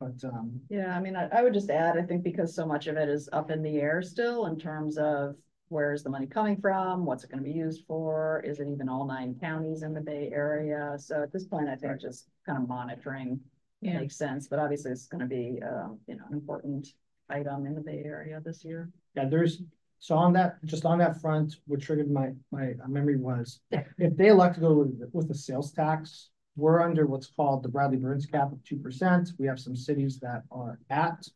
but, 0.00 0.24
um, 0.24 0.60
Yeah, 0.68 0.96
I 0.96 1.00
mean, 1.00 1.14
I, 1.14 1.28
I 1.28 1.42
would 1.42 1.54
just 1.54 1.70
add, 1.70 1.96
I 1.96 2.02
think 2.02 2.24
because 2.24 2.54
so 2.54 2.66
much 2.66 2.88
of 2.88 2.96
it 2.96 3.08
is 3.08 3.28
up 3.32 3.50
in 3.50 3.62
the 3.62 3.76
air 3.76 4.02
still 4.02 4.46
in 4.46 4.58
terms 4.58 4.98
of 4.98 5.36
where's 5.68 6.02
the 6.02 6.10
money 6.10 6.26
coming 6.26 6.56
from? 6.60 7.04
What's 7.04 7.24
it 7.24 7.30
gonna 7.30 7.42
be 7.42 7.52
used 7.52 7.84
for? 7.86 8.40
Is 8.44 8.60
it 8.60 8.68
even 8.68 8.88
all 8.88 9.06
nine 9.06 9.36
counties 9.40 9.82
in 9.82 9.94
the 9.94 10.00
Bay 10.00 10.30
Area? 10.32 10.94
So 10.98 11.22
at 11.22 11.32
this 11.32 11.44
point, 11.44 11.68
I 11.68 11.76
think 11.76 12.00
just 12.00 12.28
kind 12.46 12.62
of 12.62 12.68
monitoring 12.68 13.40
Yeah. 13.80 13.98
makes 14.00 14.16
sense, 14.16 14.48
but 14.48 14.58
obviously 14.58 14.92
it's 14.92 15.06
gonna 15.06 15.26
be, 15.26 15.60
uh, 15.62 15.88
you 16.06 16.16
know, 16.16 16.24
an 16.28 16.32
important 16.34 16.88
item 17.28 17.66
in 17.66 17.74
the 17.74 17.80
Bay 17.80 18.02
Area 18.04 18.40
this 18.40 18.64
year. 18.64 18.90
yeah, 19.14 19.26
there's, 19.26 19.62
so 19.98 20.16
on 20.16 20.32
that, 20.34 20.62
just 20.64 20.84
on 20.84 20.98
that 20.98 21.20
front, 21.20 21.56
what 21.66 21.80
triggered 21.80 22.10
my, 22.10 22.32
my 22.50 22.74
memory 22.86 23.16
was, 23.16 23.60
if 23.70 24.16
they 24.16 24.28
elect 24.28 24.56
to 24.56 24.60
go 24.60 24.74
with, 24.74 25.10
with 25.12 25.28
the 25.28 25.34
sales 25.34 25.72
tax, 25.72 26.30
we're 26.56 26.82
under 26.82 27.06
what's 27.06 27.26
called 27.26 27.62
the 27.62 27.68
Bradley 27.68 27.96
Burns 27.96 28.26
cap 28.26 28.52
of 28.52 28.62
two 28.64 28.76
percent. 28.76 29.32
We 29.38 29.46
have 29.46 29.58
some 29.58 29.74
cities 29.74 30.20
that 30.20 30.42
are 30.52 30.78
at 30.90 31.26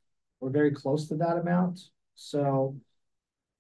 or 0.41 0.49
very 0.51 0.71
close 0.71 1.09
to 1.09 1.17
that 1.17 1.39
amount. 1.39 1.81
So 2.15 2.77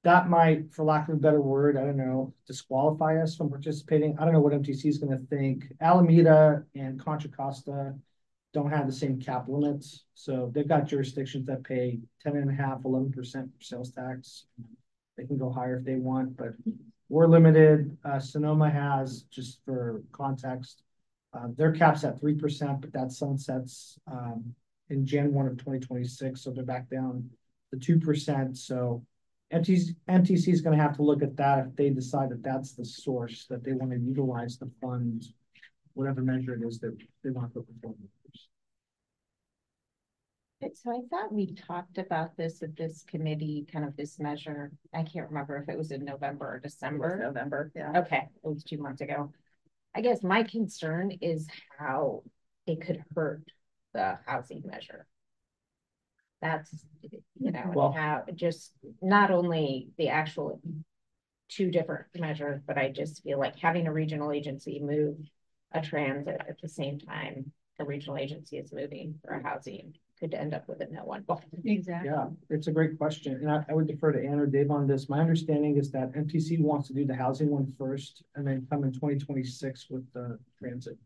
that 0.04 0.28
might, 0.28 0.72
for 0.72 0.84
lack 0.84 1.08
of 1.08 1.14
a 1.14 1.18
better 1.18 1.40
word, 1.40 1.76
I 1.76 1.82
don't 1.82 1.96
know, 1.96 2.32
disqualify 2.46 3.20
us 3.20 3.36
from 3.36 3.50
participating. 3.50 4.16
I 4.18 4.24
don't 4.24 4.32
know 4.32 4.40
what 4.40 4.52
MTC 4.52 4.86
is 4.86 4.98
going 4.98 5.16
to 5.16 5.26
think. 5.26 5.64
Alameda 5.80 6.64
and 6.74 7.00
Contra 7.00 7.30
Costa 7.30 7.94
don't 8.54 8.70
have 8.70 8.86
the 8.86 8.92
same 8.92 9.20
cap 9.20 9.46
limits. 9.48 10.04
So 10.14 10.50
they've 10.54 10.68
got 10.68 10.86
jurisdictions 10.86 11.46
that 11.46 11.64
pay 11.64 11.98
10 12.22 12.36
and 12.36 12.50
a 12.50 12.54
half, 12.54 12.82
11% 12.82 13.12
for 13.12 13.62
sales 13.62 13.90
tax. 13.90 14.46
They 15.16 15.26
can 15.26 15.36
go 15.36 15.50
higher 15.50 15.78
if 15.78 15.84
they 15.84 15.96
want, 15.96 16.36
but 16.36 16.52
we're 17.08 17.26
limited. 17.26 17.96
Uh, 18.04 18.20
Sonoma 18.20 18.70
has, 18.70 19.22
just 19.30 19.60
for 19.64 20.02
context, 20.12 20.82
uh, 21.34 21.48
their 21.56 21.72
cap's 21.72 22.04
at 22.04 22.20
3%, 22.20 22.80
but 22.80 22.92
that 22.92 23.12
sunsets 23.12 23.98
um, 24.10 24.54
in 24.90 25.04
Jan 25.04 25.32
1 25.32 25.46
of 25.46 25.58
2026. 25.58 26.40
So 26.40 26.50
they're 26.50 26.64
back 26.64 26.88
down 26.88 27.28
to 27.72 27.98
2%. 27.98 28.56
So 28.56 29.04
MTC, 29.52 29.94
MTC 30.08 30.48
is 30.48 30.60
going 30.60 30.76
to 30.76 30.82
have 30.82 30.96
to 30.96 31.02
look 31.02 31.22
at 31.22 31.36
that 31.36 31.66
if 31.66 31.76
they 31.76 31.90
decide 31.90 32.28
that 32.30 32.42
that's 32.42 32.72
the 32.72 32.84
source 32.84 33.46
that 33.46 33.64
they 33.64 33.72
want 33.72 33.92
to 33.92 33.98
utilize 33.98 34.58
the 34.58 34.70
fund 34.80 35.24
whatever 35.94 36.22
measure 36.22 36.54
it 36.54 36.62
is 36.62 36.78
that 36.78 36.96
they 37.24 37.30
want 37.30 37.52
to 37.52 37.60
put 37.60 37.66
before 37.80 37.94
them. 37.94 38.08
So 40.74 40.90
I 40.90 41.00
thought 41.08 41.32
we 41.32 41.54
talked 41.54 41.98
about 41.98 42.36
this 42.36 42.62
at 42.62 42.76
this 42.76 43.04
committee, 43.08 43.66
kind 43.72 43.84
of 43.84 43.96
this 43.96 44.18
measure. 44.18 44.72
I 44.92 45.02
can't 45.02 45.28
remember 45.28 45.56
if 45.56 45.68
it 45.68 45.78
was 45.78 45.92
in 45.92 46.04
November 46.04 46.46
or 46.46 46.56
It 46.56 46.64
was 46.64 46.74
December. 46.74 47.18
November, 47.22 47.72
yeah. 47.74 47.92
Okay, 47.96 48.28
it 48.44 48.48
was 48.48 48.64
two 48.64 48.78
months 48.78 49.00
ago. 49.00 49.32
I 49.94 50.00
guess 50.00 50.22
my 50.22 50.42
concern 50.42 51.12
is 51.20 51.48
how 51.78 52.22
it 52.66 52.80
could 52.80 53.04
hurt 53.14 53.42
the 53.94 54.18
housing 54.26 54.62
measure. 54.64 55.06
That's, 56.40 56.86
you 57.02 57.50
know, 57.50 57.72
Well- 57.74 57.92
how, 57.92 58.24
just 58.34 58.72
not 59.02 59.30
only 59.30 59.88
the 59.96 60.08
actual 60.08 60.60
two 61.48 61.70
different 61.70 62.06
measures, 62.18 62.60
but 62.66 62.76
I 62.78 62.90
just 62.90 63.22
feel 63.22 63.38
like 63.38 63.56
having 63.56 63.86
a 63.86 63.92
regional 63.92 64.32
agency 64.32 64.80
move 64.80 65.16
a 65.72 65.80
transit 65.80 66.40
at 66.48 66.60
the 66.60 66.68
same 66.68 66.98
time 66.98 67.52
a 67.78 67.84
regional 67.84 68.16
agency 68.16 68.56
is 68.58 68.72
moving 68.72 69.14
for 69.22 69.34
a 69.34 69.42
housing 69.42 69.94
could 70.18 70.34
end 70.34 70.52
up 70.52 70.66
with 70.68 70.80
a 70.80 70.86
no 70.90 71.04
one. 71.04 71.24
Exactly. 71.64 72.10
Yeah, 72.10 72.26
it's 72.50 72.66
a 72.66 72.72
great 72.72 72.98
question, 72.98 73.34
and 73.34 73.50
I, 73.50 73.64
I 73.68 73.74
would 73.74 73.86
defer 73.86 74.10
to 74.12 74.18
Anne 74.18 74.40
or 74.40 74.46
Dave 74.46 74.70
on 74.70 74.86
this. 74.86 75.08
My 75.08 75.20
understanding 75.20 75.76
is 75.76 75.92
that 75.92 76.12
MTC 76.12 76.60
wants 76.60 76.88
to 76.88 76.94
do 76.94 77.04
the 77.04 77.14
housing 77.14 77.50
one 77.50 77.72
first 77.78 78.24
and 78.34 78.46
then 78.46 78.66
come 78.68 78.82
in 78.84 78.92
twenty 78.92 79.16
twenty-six 79.16 79.88
with 79.90 80.12
the 80.12 80.38
transit 80.58 80.98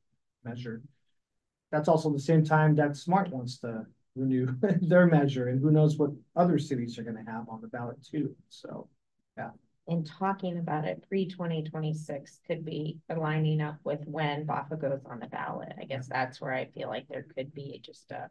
measure. 0.45 0.83
That's 1.71 1.88
also 1.88 2.11
the 2.11 2.18
same 2.21 2.45
time 2.45 2.75
that 2.77 2.97
Smart 2.97 3.31
wants 3.31 3.59
to 3.59 3.87
renew 4.14 4.46
their 4.83 5.07
measure, 5.07 5.48
and 5.48 5.61
who 5.61 5.70
knows 5.70 5.96
what 5.98 6.11
other 6.37 6.59
cities 6.59 6.98
are 6.98 7.03
gonna 7.03 7.25
have 7.27 7.48
on 7.48 7.61
the 7.61 7.68
ballot 7.68 8.03
too, 8.05 8.35
so. 8.48 8.88
Yeah. 9.37 9.51
And 9.88 10.07
talking 10.07 10.59
about 10.59 10.85
it 10.85 11.05
pre 11.09 11.27
twenty 11.29 11.62
twenty-six 11.64 12.40
could 12.46 12.64
be 12.64 12.98
aligning 13.09 13.61
up 13.61 13.79
with 13.85 14.01
when 14.07 14.46
BAHFA 14.46 14.81
goes 14.81 15.01
on 15.07 15.18
the 15.20 15.27
ballot. 15.27 15.72
I 15.81 15.85
guess 15.85 16.07
that's 16.09 16.40
where 16.40 16.53
I 16.53 16.66
feel 16.66 16.88
like 16.88 17.09
there 17.09 17.27
could 17.35 17.53
be 17.53 17.81
just 17.85 18.11
a 18.12 18.31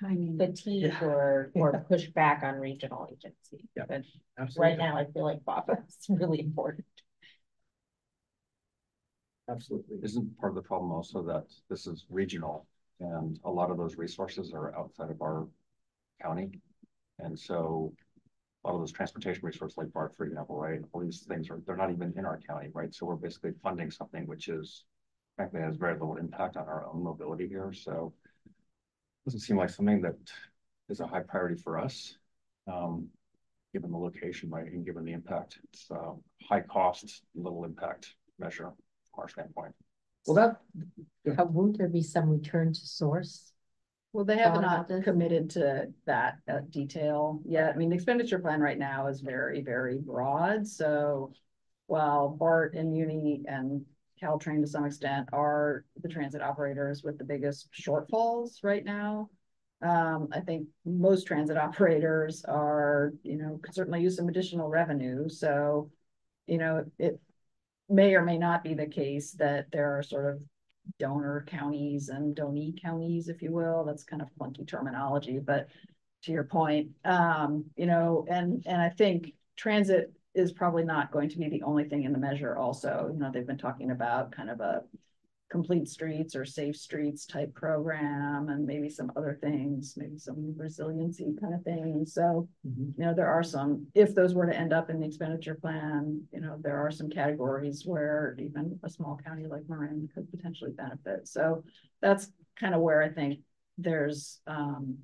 Timing. 0.00 0.36
fatigue 0.36 1.02
or, 1.02 1.50
or 1.54 1.72
pushback 1.90 2.42
on 2.42 2.56
regional 2.56 3.08
agency. 3.10 3.68
Yeah. 3.76 3.84
But 3.88 4.02
right 4.56 4.76
now, 4.76 4.96
I 4.96 5.06
feel 5.06 5.24
like 5.24 5.44
BAHFA 5.44 5.78
is 5.88 5.96
really 6.08 6.40
important. 6.40 6.86
absolutely. 9.48 9.98
Isn't 10.02 10.38
part 10.38 10.50
of 10.50 10.56
the 10.56 10.62
problem 10.62 10.92
also 10.92 11.22
that 11.22 11.46
this 11.70 11.86
is 11.86 12.06
regional 12.10 12.66
and 13.00 13.38
a 13.44 13.50
lot 13.50 13.70
of 13.70 13.76
those 13.76 13.96
resources 13.96 14.52
are 14.52 14.76
outside 14.76 15.10
of 15.10 15.20
our 15.22 15.46
county? 16.22 16.50
And 17.18 17.38
so 17.38 17.92
a 18.64 18.68
lot 18.68 18.74
of 18.74 18.80
those 18.80 18.92
transportation 18.92 19.40
resources 19.44 19.78
like 19.78 19.92
BART, 19.92 20.16
for 20.16 20.26
example, 20.26 20.56
right? 20.56 20.80
All 20.92 21.00
these 21.00 21.20
things 21.20 21.50
are, 21.50 21.60
they're 21.66 21.76
not 21.76 21.90
even 21.90 22.12
in 22.16 22.24
our 22.24 22.40
county, 22.46 22.68
right? 22.72 22.94
So 22.94 23.06
we're 23.06 23.16
basically 23.16 23.52
funding 23.62 23.90
something 23.90 24.26
which 24.26 24.48
is 24.48 24.84
frankly 25.36 25.60
has 25.60 25.76
very 25.76 25.92
little 25.92 26.16
impact 26.16 26.56
on 26.56 26.66
our 26.66 26.86
own 26.86 27.02
mobility 27.02 27.46
here. 27.46 27.72
So 27.72 28.12
it 28.46 29.30
doesn't 29.30 29.40
seem 29.40 29.56
like 29.56 29.70
something 29.70 30.00
that 30.02 30.16
is 30.88 31.00
a 31.00 31.06
high 31.06 31.20
priority 31.20 31.60
for 31.60 31.78
us. 31.78 32.16
Um, 32.66 33.08
given 33.72 33.90
the 33.90 33.98
location, 33.98 34.50
right, 34.50 34.66
and 34.66 34.86
given 34.86 35.04
the 35.04 35.12
impact, 35.12 35.58
it's 35.64 35.90
uh 35.90 36.12
high 36.42 36.62
cost, 36.62 37.22
little 37.34 37.64
impact 37.64 38.14
measure 38.38 38.72
from 39.10 39.20
our 39.22 39.28
standpoint. 39.28 39.74
Well, 40.26 40.34
that, 40.34 40.60
Uh, 41.38 41.44
won't 41.44 41.78
there 41.78 41.88
be 41.88 42.02
some 42.02 42.30
return 42.30 42.72
to 42.72 42.80
source? 42.80 43.52
Well, 44.12 44.24
they 44.24 44.38
have 44.38 44.54
Thought 44.54 44.62
not 44.62 44.88
this? 44.88 45.04
committed 45.04 45.50
to 45.50 45.92
that 46.06 46.38
uh, 46.48 46.60
detail 46.70 47.40
yet. 47.44 47.74
I 47.74 47.76
mean, 47.76 47.90
the 47.90 47.96
expenditure 47.96 48.38
plan 48.38 48.60
right 48.60 48.78
now 48.78 49.08
is 49.08 49.20
very, 49.20 49.60
very 49.62 49.98
broad, 49.98 50.66
so. 50.66 51.32
While 51.88 52.30
BART 52.30 52.74
and 52.74 52.90
Muni 52.92 53.42
and 53.46 53.84
Caltrain 54.20 54.60
to 54.60 54.66
some 54.66 54.84
extent 54.84 55.28
are 55.32 55.84
the 56.02 56.08
transit 56.08 56.42
operators 56.42 57.04
with 57.04 57.16
the 57.16 57.24
biggest 57.24 57.68
shortfalls 57.72 58.64
right 58.64 58.84
now. 58.84 59.30
Um, 59.82 60.28
I 60.32 60.40
think 60.40 60.66
most 60.84 61.28
transit 61.28 61.56
operators 61.68 62.44
are, 62.44 63.12
you 63.22 63.36
know, 63.36 63.60
could 63.62 63.74
certainly 63.74 64.00
use 64.02 64.16
some 64.16 64.28
additional 64.28 64.68
revenue, 64.68 65.28
so. 65.28 65.90
You 66.48 66.58
know, 66.58 66.84
it 67.00 67.20
may 67.88 68.14
or 68.14 68.22
may 68.22 68.38
not 68.38 68.64
be 68.64 68.74
the 68.74 68.86
case 68.86 69.32
that 69.32 69.70
there 69.72 69.96
are 69.96 70.02
sort 70.02 70.26
of 70.34 70.42
donor 70.98 71.44
counties 71.48 72.08
and 72.08 72.36
donee 72.36 72.80
counties, 72.80 73.28
if 73.28 73.42
you 73.42 73.52
will. 73.52 73.84
That's 73.84 74.04
kind 74.04 74.22
of 74.22 74.28
funky 74.38 74.64
terminology, 74.64 75.38
but 75.38 75.68
to 76.22 76.32
your 76.32 76.44
point, 76.44 76.90
um, 77.04 77.64
you 77.76 77.86
know, 77.86 78.26
and, 78.28 78.62
and 78.66 78.80
I 78.80 78.88
think 78.88 79.34
transit 79.56 80.12
is 80.34 80.52
probably 80.52 80.84
not 80.84 81.10
going 81.12 81.28
to 81.30 81.38
be 81.38 81.48
the 81.48 81.62
only 81.62 81.84
thing 81.84 82.04
in 82.04 82.12
the 82.12 82.18
measure 82.18 82.56
also. 82.56 83.10
You 83.12 83.18
know, 83.18 83.30
they've 83.32 83.46
been 83.46 83.58
talking 83.58 83.90
about 83.90 84.32
kind 84.32 84.50
of 84.50 84.60
a 84.60 84.82
complete 85.48 85.88
streets 85.88 86.34
or 86.34 86.44
safe 86.44 86.76
streets 86.76 87.24
type 87.24 87.54
program 87.54 88.48
and 88.48 88.66
maybe 88.66 88.88
some 88.88 89.12
other 89.16 89.38
things, 89.40 89.94
maybe 89.96 90.18
some 90.18 90.54
resiliency 90.56 91.34
kind 91.40 91.54
of 91.54 91.62
things. 91.62 92.14
So, 92.14 92.48
Mhm. 92.66 92.98
you 92.98 93.04
know, 93.04 93.14
there 93.14 93.28
are 93.28 93.44
some, 93.44 93.86
if 93.94 94.14
those 94.14 94.34
were 94.34 94.46
to 94.46 94.56
end 94.56 94.72
up 94.72 94.90
in 94.90 94.98
the 94.98 95.06
expenditure 95.06 95.54
plan, 95.54 96.26
you 96.32 96.40
know, 96.40 96.58
there 96.60 96.76
are 96.76 96.90
some 96.90 97.08
categories 97.08 97.86
where 97.86 98.34
even 98.38 98.78
a 98.82 98.90
small 98.90 99.16
county 99.24 99.46
like 99.46 99.68
Marin 99.68 100.08
could 100.12 100.28
potentially 100.30 100.72
benefit. 100.72 101.28
So 101.28 101.62
that's 102.00 102.32
kind 102.56 102.74
of 102.74 102.80
where 102.80 103.02
I 103.02 103.08
think 103.08 103.40
there's, 103.78 104.40
um, 104.48 104.98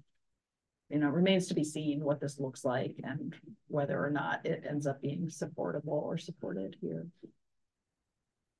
you 0.89 0.99
know, 0.99 1.09
remains 1.09 1.47
to 1.47 1.55
be 1.55 1.65
seen 1.65 2.05
what 2.05 2.21
this 2.21 2.41
looks 2.41 2.65
like 2.65 2.97
and 3.05 3.35
whether 3.69 4.05
or 4.05 4.11
not 4.11 4.45
it 4.45 4.65
ends 4.69 4.87
up 4.87 5.01
being 5.01 5.31
supportable 5.31 5.95
or 6.05 6.19
supported 6.19 6.77
here. 6.81 7.07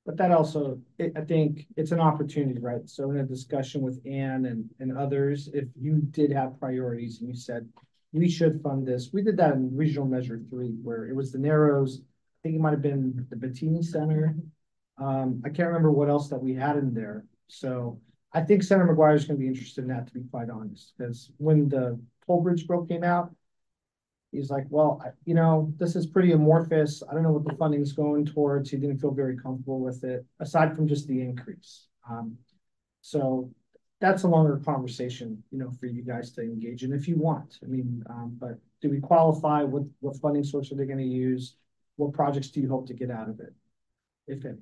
But 0.05 0.17
that 0.17 0.31
also, 0.31 0.79
it, 0.97 1.13
I 1.15 1.21
think 1.21 1.65
it's 1.77 1.91
an 1.91 2.01
opportunity, 2.01 2.59
right? 2.59 2.87
So 2.89 3.11
in 3.11 3.17
a 3.17 3.23
discussion 3.23 3.81
with 3.81 4.01
Anne 4.05 4.45
and, 4.45 4.69
and 4.79 4.97
others, 4.97 5.49
if 5.53 5.65
you 5.79 5.99
did 6.11 6.31
have 6.31 6.59
priorities 6.59 7.21
and 7.21 7.29
you 7.29 7.35
said, 7.35 7.69
we 8.11 8.29
should 8.29 8.61
fund 8.61 8.85
this, 8.85 9.11
we 9.13 9.23
did 9.23 9.37
that 9.37 9.53
in 9.53 9.75
regional 9.75 10.05
measure 10.05 10.41
three, 10.49 10.75
where 10.83 11.05
it 11.05 11.15
was 11.15 11.31
the 11.31 11.39
Narrows, 11.39 12.01
I 12.01 12.37
think 12.43 12.55
it 12.55 12.61
might 12.61 12.71
have 12.71 12.81
been 12.81 13.25
the 13.29 13.35
Bettini 13.35 13.83
Center. 13.83 14.35
Um, 14.97 15.41
I 15.45 15.49
can't 15.49 15.69
remember 15.69 15.91
what 15.91 16.09
else 16.09 16.29
that 16.29 16.43
we 16.43 16.53
had 16.53 16.77
in 16.77 16.93
there. 16.93 17.25
So 17.47 17.99
I 18.33 18.41
think 18.41 18.61
Senator 18.61 18.93
McGuire 18.93 19.15
is 19.15 19.25
gonna 19.25 19.39
be 19.39 19.47
interested 19.47 19.83
in 19.83 19.87
that, 19.87 20.07
to 20.07 20.13
be 20.13 20.23
quite 20.29 20.49
honest, 20.49 20.93
because 20.97 21.31
when 21.37 21.69
the 21.69 21.99
toll 22.27 22.41
bridge 22.41 22.67
broke 22.67 22.89
came 22.89 23.03
out, 23.03 23.33
he's 24.33 24.49
like, 24.49 24.65
well, 24.69 25.01
I- 25.03 25.11
you 25.25 25.33
know, 25.35 25.71
this 25.77 25.95
is 25.95 26.07
pretty 26.07 26.31
amorphous. 26.31 27.03
I 27.09 27.13
don't 27.13 27.23
know 27.23 27.31
what 27.31 27.45
the 27.45 27.55
funding's 27.55 27.93
going 27.93 28.25
towards. 28.25 28.69
He 28.69 28.77
didn't 28.77 28.97
feel 28.99 29.11
very 29.11 29.37
comfortable 29.37 29.79
with 29.79 30.03
it, 30.03 30.25
aside 30.39 30.75
from 30.75 30.87
just 30.87 31.07
the 31.07 31.21
increase. 31.21 31.87
Um, 32.09 32.37
so 33.01 33.51
that's 34.01 34.23
a 34.23 34.27
longer 34.27 34.57
conversation, 34.57 35.41
you 35.51 35.59
know, 35.59 35.71
for 35.79 35.85
you 35.85 36.01
guys 36.01 36.31
to 36.31 36.41
engage 36.41 36.83
in 36.83 36.91
if 36.91 37.07
you 37.07 37.15
want. 37.15 37.59
I 37.63 37.67
mean, 37.67 38.03
um, 38.09 38.35
but 38.39 38.59
do 38.81 38.89
we 38.89 38.99
qualify? 38.99 39.63
What, 39.63 39.83
what 40.01 40.17
funding 40.17 40.43
source 40.43 40.71
are 40.71 40.75
they 40.75 40.85
gonna 40.85 41.03
use? 41.03 41.55
What 41.95 42.13
projects 42.13 42.49
do 42.49 42.59
you 42.59 42.67
hope 42.69 42.87
to 42.87 42.93
get 42.93 43.11
out 43.11 43.29
of 43.29 43.39
it? 43.39 43.53
If 44.27 44.43
any? 44.45 44.57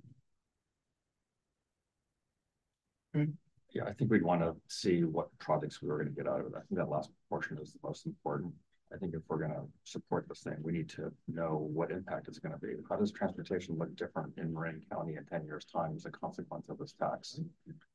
Yeah, 3.74 3.86
I 3.86 3.94
think 3.94 4.12
we'd 4.12 4.22
want 4.22 4.42
to 4.42 4.56
see 4.68 5.04
what 5.06 5.36
projects 5.40 5.82
we 5.82 5.88
were 5.88 5.98
gonna 5.98 6.10
get 6.12 6.28
out 6.28 6.42
of 6.42 6.48
it. 6.48 6.54
I 6.56 6.60
think 6.60 6.78
that 6.78 6.90
last 6.90 7.10
portion 7.30 7.58
is 7.58 7.74
the 7.74 7.80
most 7.84 8.06
important. 8.06 8.54
I 8.94 8.98
think 8.98 9.14
if 9.14 9.22
we're 9.28 9.40
gonna 9.40 9.66
support 9.84 10.28
this 10.28 10.44
thing, 10.44 10.58
we 10.62 10.72
need 10.74 10.90
to 10.90 11.12
know 11.28 11.70
what 11.74 11.92
impact 11.92 12.28
it's 12.28 12.40
gonna 12.40 12.58
be. 12.58 12.74
How 12.90 12.98
does 12.98 13.12
transportation 13.12 13.78
look 13.78 13.96
different 13.96 14.38
in 14.38 14.54
Marin 14.54 14.82
County 14.92 15.16
in 15.16 15.26
ten 15.26 15.46
years' 15.46 15.66
time 15.66 15.94
as 15.96 16.06
a 16.06 16.12
consequence 16.12 16.68
of 16.70 16.78
this 16.78 16.94
tax? 16.94 17.40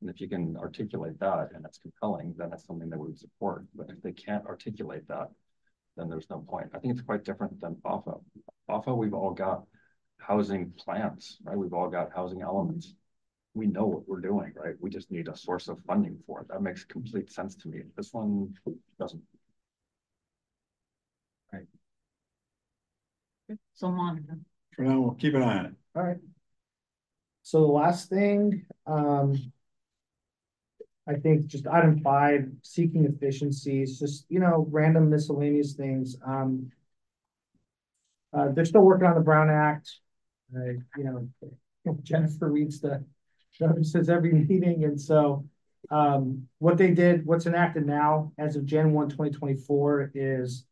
And 0.01 0.11
if 0.11 0.21
you 0.21 0.29
can 0.29 0.57
articulate 0.57 1.19
that 1.21 1.51
and 1.55 1.65
it's 1.65 1.79
compelling, 1.79 2.35
then 2.39 2.51
that's 2.51 2.67
something 2.67 2.89
that 2.91 2.99
we 2.99 3.09
would 3.09 3.19
support. 3.19 3.67
But 3.75 3.91
if 3.91 4.01
they 4.03 4.13
can't 4.13 4.47
articulate 4.47 5.07
that, 5.09 5.29
then 5.97 6.09
there's 6.09 6.31
no 6.31 6.41
point. 6.41 6.71
I 6.75 6.79
think 6.79 6.93
it's 6.93 7.03
quite 7.03 7.25
different 7.25 7.61
than 7.61 7.77
BAHFA. 7.77 8.21
BAHFA, 8.69 8.97
we've 8.97 9.15
all 9.15 9.33
got 9.33 9.65
housing 10.19 10.73
plans, 10.79 11.39
right? 11.43 11.57
We've 11.57 11.73
all 11.73 11.89
got 11.89 12.13
housing 12.15 12.43
elements. 12.43 12.95
We 13.55 13.67
know 13.67 13.87
what 13.87 14.07
we're 14.07 14.21
doing, 14.21 14.53
right? 14.55 14.75
We 14.81 14.91
just 14.91 15.11
need 15.11 15.29
a 15.29 15.37
source 15.37 15.69
of 15.69 15.79
funding 15.87 16.19
for 16.27 16.41
it. 16.41 16.49
That 16.49 16.63
makes 16.63 16.85
complete 16.85 17.31
sense 17.31 17.55
to 17.57 17.69
me. 17.69 17.83
This 17.97 18.13
one 18.13 18.55
doesn't. 18.99 19.23
So 23.75 23.91
Monica. 23.91 24.37
For 24.75 24.83
now, 24.83 25.01
we'll 25.01 25.15
keep 25.15 25.35
an 25.35 25.43
eye 25.43 25.59
on 25.59 25.67
it. 25.67 25.75
All 25.95 26.03
right. 26.03 26.17
So 27.43 27.61
the 27.61 27.67
last 27.67 28.09
thing, 28.09 28.67
um. 28.87 29.53
I 31.09 31.15
think 31.15 31.47
just 31.47 31.69
item 31.69 32.01
five, 32.01 32.49
seeking 32.63 33.05
efficiencies, 33.05 34.01
just, 34.01 34.27
you 34.29 34.41
know, 34.41 34.67
random 34.73 35.09
miscellaneous 35.09 35.75
things, 35.75 36.17
um. 36.27 36.73
Uh, 38.33 38.49
they're 38.51 38.65
still 38.65 38.83
working 38.83 39.07
on 39.07 39.15
the 39.15 39.21
Brown 39.21 39.49
Act. 39.49 39.91
Uh, 40.55 40.73
you 40.97 41.05
know, 41.05 41.29
Jennifer 42.03 42.51
reads 42.51 42.81
the 42.81 43.05
notices 43.61 44.11
every 44.11 44.33
meeting, 44.49 44.85
and 44.85 45.01
so. 45.01 45.45
Um, 45.89 46.49
what 46.59 46.79
they 46.79 46.91
did, 46.91 47.25
what's 47.25 47.47
enacted 47.47 47.87
now 47.87 48.33
as 48.39 48.57
of 48.57 48.67
Jan 48.67 48.93
1, 48.93 49.11
2024, 49.11 50.11
is. 50.15 50.65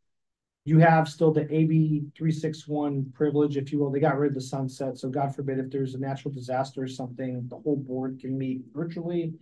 You 0.65 0.79
have 0.79 1.07
still 1.07 1.31
the 1.31 1.51
AB 1.53 2.05
three 2.17 2.31
six 2.31 2.67
one 2.67 3.11
privilege, 3.13 3.55
if 3.55 3.71
you 3.71 3.79
will. 3.79 3.91
They 3.91 3.99
got 3.99 4.17
rid 4.17 4.29
of 4.29 4.35
the 4.35 4.41
sunset, 4.41 4.97
so 4.97 5.09
God 5.09 5.35
forbid 5.35 5.59
if 5.59 5.69
there's 5.69 5.93
a 5.93 5.99
natural 5.99 6.33
disaster 6.33 6.81
or 6.83 6.87
something, 6.87 7.47
the 7.47 7.57
whole 7.57 7.77
board 7.77 8.19
can 8.19 8.37
meet 8.37 8.63
virtually. 8.73 9.35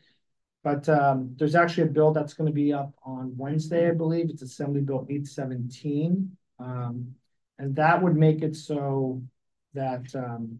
But 0.63 0.87
um, 0.89 1.33
there's 1.37 1.55
actually 1.55 1.83
a 1.83 1.91
bill 1.91 2.11
that's 2.11 2.33
gonna 2.33 2.51
be 2.51 2.73
up 2.73 2.93
on 3.03 3.35
Wednesday, 3.37 3.89
I 3.89 3.93
believe. 3.93 4.29
It's 4.29 4.41
Assembly 4.41 4.81
Bill 4.81 5.07
eight 5.09 5.27
seventeen. 5.27 6.37
Um, 6.59 7.15
and 7.57 7.75
that 7.75 8.01
would 8.01 8.15
make 8.15 8.41
it 8.41 8.55
so 8.55 9.21
that 9.73 10.13
um. 10.15 10.59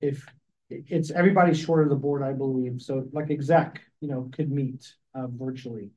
If 0.00 0.26
it's 0.70 1.10
everybody 1.10 1.54
short 1.54 1.82
of 1.82 1.88
the 1.88 1.96
board, 1.96 2.22
I 2.22 2.32
believe, 2.32 2.80
so 2.80 3.08
like 3.12 3.30
exec, 3.30 3.80
you 4.00 4.08
know, 4.08 4.30
could 4.32 4.50
meet 4.52 4.94
uh 5.14 5.26
virtually. 5.26 5.90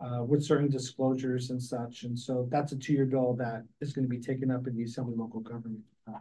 Uh, 0.00 0.22
with 0.22 0.44
certain 0.44 0.70
disclosures 0.70 1.50
and 1.50 1.60
such, 1.60 2.04
and 2.04 2.16
so 2.16 2.46
that's 2.52 2.70
a 2.70 2.76
two-year 2.76 3.04
bill 3.04 3.34
that 3.34 3.64
is 3.80 3.92
gonna 3.92 4.06
be 4.06 4.20
taken 4.20 4.48
up 4.48 4.68
in 4.68 4.76
the 4.76 4.84
Assembly 4.84 5.16
Local 5.16 5.40
Government. 5.40 5.80
uh, 6.06 6.18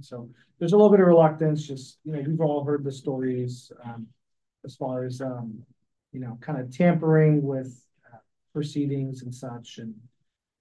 So 0.00 0.30
there's 0.58 0.72
a 0.72 0.76
little 0.76 0.90
bit 0.90 1.00
of 1.00 1.06
reluctance, 1.08 1.66
just, 1.66 1.98
you 2.04 2.12
know, 2.12 2.20
we've 2.20 2.40
all 2.40 2.62
heard 2.62 2.84
the 2.84 2.92
stories, 2.92 3.72
um, 3.82 4.06
as 4.64 4.76
far 4.76 5.02
as, 5.04 5.20
um, 5.20 5.64
you 6.12 6.20
know, 6.20 6.38
kind 6.40 6.60
of 6.60 6.70
tampering 6.70 7.42
with 7.42 7.84
uh, 8.12 8.18
proceedings 8.52 9.22
and 9.22 9.34
such, 9.34 9.78
and 9.78 9.92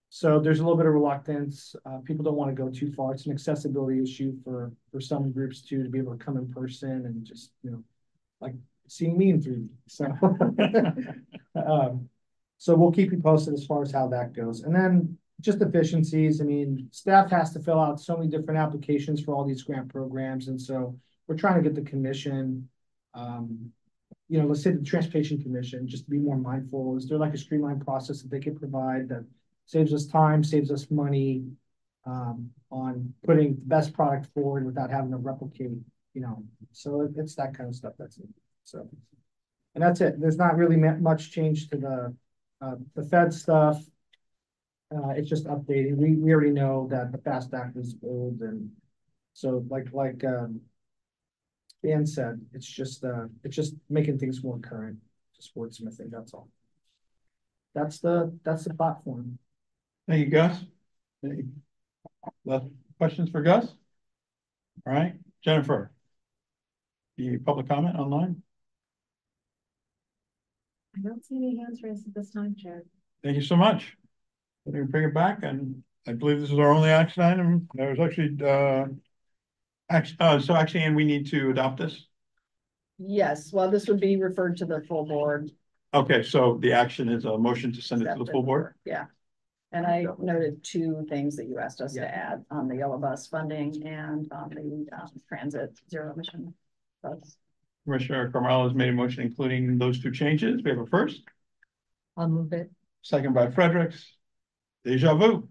so 0.09 0.39
there's 0.39 0.59
a 0.59 0.63
little 0.63 0.77
bit 0.77 0.85
of 0.87 0.93
reluctance. 0.93 1.75
Uh, 1.85 1.97
people 2.05 2.23
don't 2.23 2.35
want 2.37 2.49
to 2.49 2.55
go 2.55 2.69
too 2.69 2.91
far. 2.91 3.13
It's 3.13 3.25
an 3.25 3.33
accessibility 3.33 4.01
issue 4.01 4.33
for, 4.43 4.71
for 4.91 5.01
some 5.01 5.31
groups 5.31 5.61
too, 5.61 5.83
to 5.83 5.89
be 5.89 5.99
able 5.99 6.17
to 6.17 6.23
come 6.23 6.37
in 6.37 6.47
person 6.51 7.05
and 7.05 7.25
just, 7.25 7.51
you 7.63 7.71
know, 7.71 7.83
like 8.39 8.55
seeing 8.87 9.17
me 9.17 9.29
in 9.29 9.41
three 9.41 9.55
D, 9.55 9.69
so. 9.87 10.05
Um, 11.55 12.09
so 12.57 12.75
we'll 12.75 12.91
keep 12.91 13.11
you 13.11 13.19
posted 13.19 13.53
as 13.53 13.65
far 13.65 13.81
as 13.81 13.91
how 13.91 14.07
that 14.07 14.33
goes. 14.33 14.61
And 14.63 14.73
then 14.73 15.17
just 15.41 15.61
efficiencies. 15.61 16.41
I 16.41 16.45
mean, 16.45 16.87
staff 16.91 17.29
has 17.31 17.51
to 17.53 17.59
fill 17.59 17.79
out 17.79 17.99
so 17.99 18.15
many 18.15 18.29
different 18.29 18.59
applications 18.59 19.21
for 19.21 19.35
all 19.35 19.45
these 19.45 19.63
grant 19.63 19.89
programs. 19.89 20.47
And 20.47 20.59
so 20.59 20.97
we're 21.27 21.35
trying 21.37 21.61
to 21.61 21.69
get 21.69 21.75
the 21.75 21.89
commission, 21.89 22.69
um, 23.13 23.71
you 24.29 24.39
know, 24.39 24.47
let's 24.47 24.63
say 24.63 24.71
the 24.71 24.81
Transportation 24.81 25.41
Commission, 25.41 25.87
just 25.87 26.05
to 26.05 26.09
be 26.09 26.17
more 26.17 26.37
mindful. 26.37 26.97
Is 26.97 27.07
there 27.07 27.17
like 27.17 27.33
a 27.33 27.37
streamlined 27.37 27.85
process 27.85 28.21
that 28.21 28.31
they 28.31 28.39
could 28.39 28.57
provide 28.57 29.09
that 29.09 29.25
saves 29.65 29.93
us 29.93 30.05
time, 30.05 30.43
saves 30.43 30.71
us 30.71 30.89
money 30.89 31.43
um, 32.05 32.49
on 32.71 33.13
putting 33.25 33.55
the 33.55 33.61
best 33.65 33.93
product 33.93 34.27
forward 34.33 34.65
without 34.65 34.89
having 34.89 35.11
to 35.11 35.17
replicate, 35.17 35.71
you 36.13 36.21
know, 36.21 36.43
so 36.71 37.01
it- 37.01 37.17
it's 37.17 37.35
that 37.35 37.55
kind 37.55 37.69
of 37.69 37.75
stuff 37.75 37.93
that's 37.97 38.17
it. 38.17 38.29
So. 38.63 38.87
And 39.73 39.83
that's 39.83 39.99
it. 39.99 40.21
There's 40.21 40.37
not 40.37 40.55
really 40.55 40.77
much 40.77 41.31
change 41.31 41.67
to 41.69 41.77
the, 41.77 42.15
uh, 42.61 42.75
the 42.95 43.03
Fed 43.03 43.33
stuff. 43.33 43.83
Uh, 44.95 45.09
it's 45.09 45.29
just 45.29 45.45
updating. 45.45 45.95
We, 45.95 46.15
we 46.15 46.33
already 46.33 46.51
know 46.51 46.87
that 46.91 47.11
the 47.11 47.17
FAST 47.17 47.53
Act 47.53 47.77
is 47.77 47.95
old 48.03 48.41
and 48.41 48.69
so 49.33 49.65
like, 49.69 49.91
like, 49.93 50.23
um. 50.23 50.61
Dan 51.83 52.07
said, 52.07 52.41
it's 52.51 52.65
just, 52.65 53.03
uh, 53.05 53.27
it's 53.43 53.55
just 53.55 53.75
making 53.91 54.17
things 54.17 54.43
more 54.43 54.57
current, 54.57 54.97
just 55.35 55.55
wordsmithing, 55.55 56.09
that's 56.09 56.33
all. 56.33 56.49
That's 57.75 57.99
the, 57.99 58.35
that's 58.43 58.63
the 58.63 58.73
platform. 58.73 59.37
Thank 60.07 60.21
you, 60.21 60.31
Gus. 60.31 60.65
Any 61.23 61.43
questions 62.97 63.29
for 63.29 63.43
Gus? 63.43 63.65
All 64.87 64.93
right, 64.93 65.13
Jennifer. 65.43 65.91
The 67.17 67.37
public 67.37 67.69
comment 67.69 67.99
online? 67.99 68.41
I 70.95 71.01
don't 71.01 71.23
see 71.25 71.35
any 71.35 71.57
hands 71.57 71.81
raised 71.83 72.07
at 72.07 72.13
this 72.13 72.31
time, 72.31 72.55
Chair. 72.55 72.83
Thank 73.23 73.35
you 73.35 73.41
so 73.41 73.55
much. 73.55 73.97
Let 74.65 74.75
me 74.75 74.81
bring 74.83 75.03
it 75.03 75.13
back, 75.13 75.43
and 75.43 75.83
I 76.07 76.13
believe 76.13 76.39
this 76.39 76.51
is 76.51 76.59
our 76.59 76.71
only 76.71 76.89
action 76.89 77.23
item. 77.23 77.67
There 77.73 77.89
was 77.89 77.99
actually, 77.99 78.37
uh. 78.45 78.85
Action, 79.87 80.17
uh, 80.19 80.39
so 80.39 80.55
actually, 80.55 80.83
and 80.83 80.95
we 80.95 81.05
need 81.05 81.27
to 81.27 81.51
adopt 81.51 81.77
this? 81.77 82.07
Yes, 82.97 83.53
well, 83.53 83.69
this 83.69 83.87
would 83.87 83.99
be 83.99 84.17
referred 84.17 84.57
to 84.57 84.65
the 84.65 84.81
full 84.81 85.05
board. 85.05 85.51
Okay, 85.93 86.23
so 86.23 86.57
the 86.59 86.73
action 86.73 87.07
is 87.07 87.25
a 87.25 87.37
motion 87.37 87.71
to 87.71 87.81
send 87.83 88.01
it 88.01 88.11
to 88.11 88.23
the 88.23 88.31
full 88.31 88.41
board? 88.41 88.73
Yeah. 88.83 89.05
And 89.71 89.85
I 89.85 90.07
noted 90.17 90.63
two 90.63 91.05
things 91.07 91.35
that 91.35 91.45
you 91.45 91.59
asked 91.59 91.81
us 91.81 91.95
Yeah. 91.95 92.03
to 92.03 92.15
add 92.15 92.45
on 92.49 92.67
the 92.67 92.77
yellow 92.77 92.97
bus 92.97 93.27
funding 93.27 93.85
and 93.85 94.27
on 94.31 94.49
the 94.49 94.87
um, 94.97 95.09
transit 95.27 95.77
zero 95.87 96.13
emission 96.13 96.55
bus. 97.03 97.37
Commissioner 97.85 98.29
Carmelo 98.31 98.67
has 98.67 98.75
made 98.75 98.89
a 98.89 98.93
motion 98.93 99.23
including 99.23 99.77
those 99.77 100.01
two 100.01 100.11
changes. 100.11 100.61
We 100.63 100.71
have 100.71 100.79
a 100.79 100.85
first, 100.87 101.21
I'll 102.17 102.27
move 102.27 102.51
it. 102.51 102.69
second 103.01 103.33
by 103.33 103.51
Fredericks. 103.51 104.13
Deja 104.83 105.15
vu. 105.15 105.47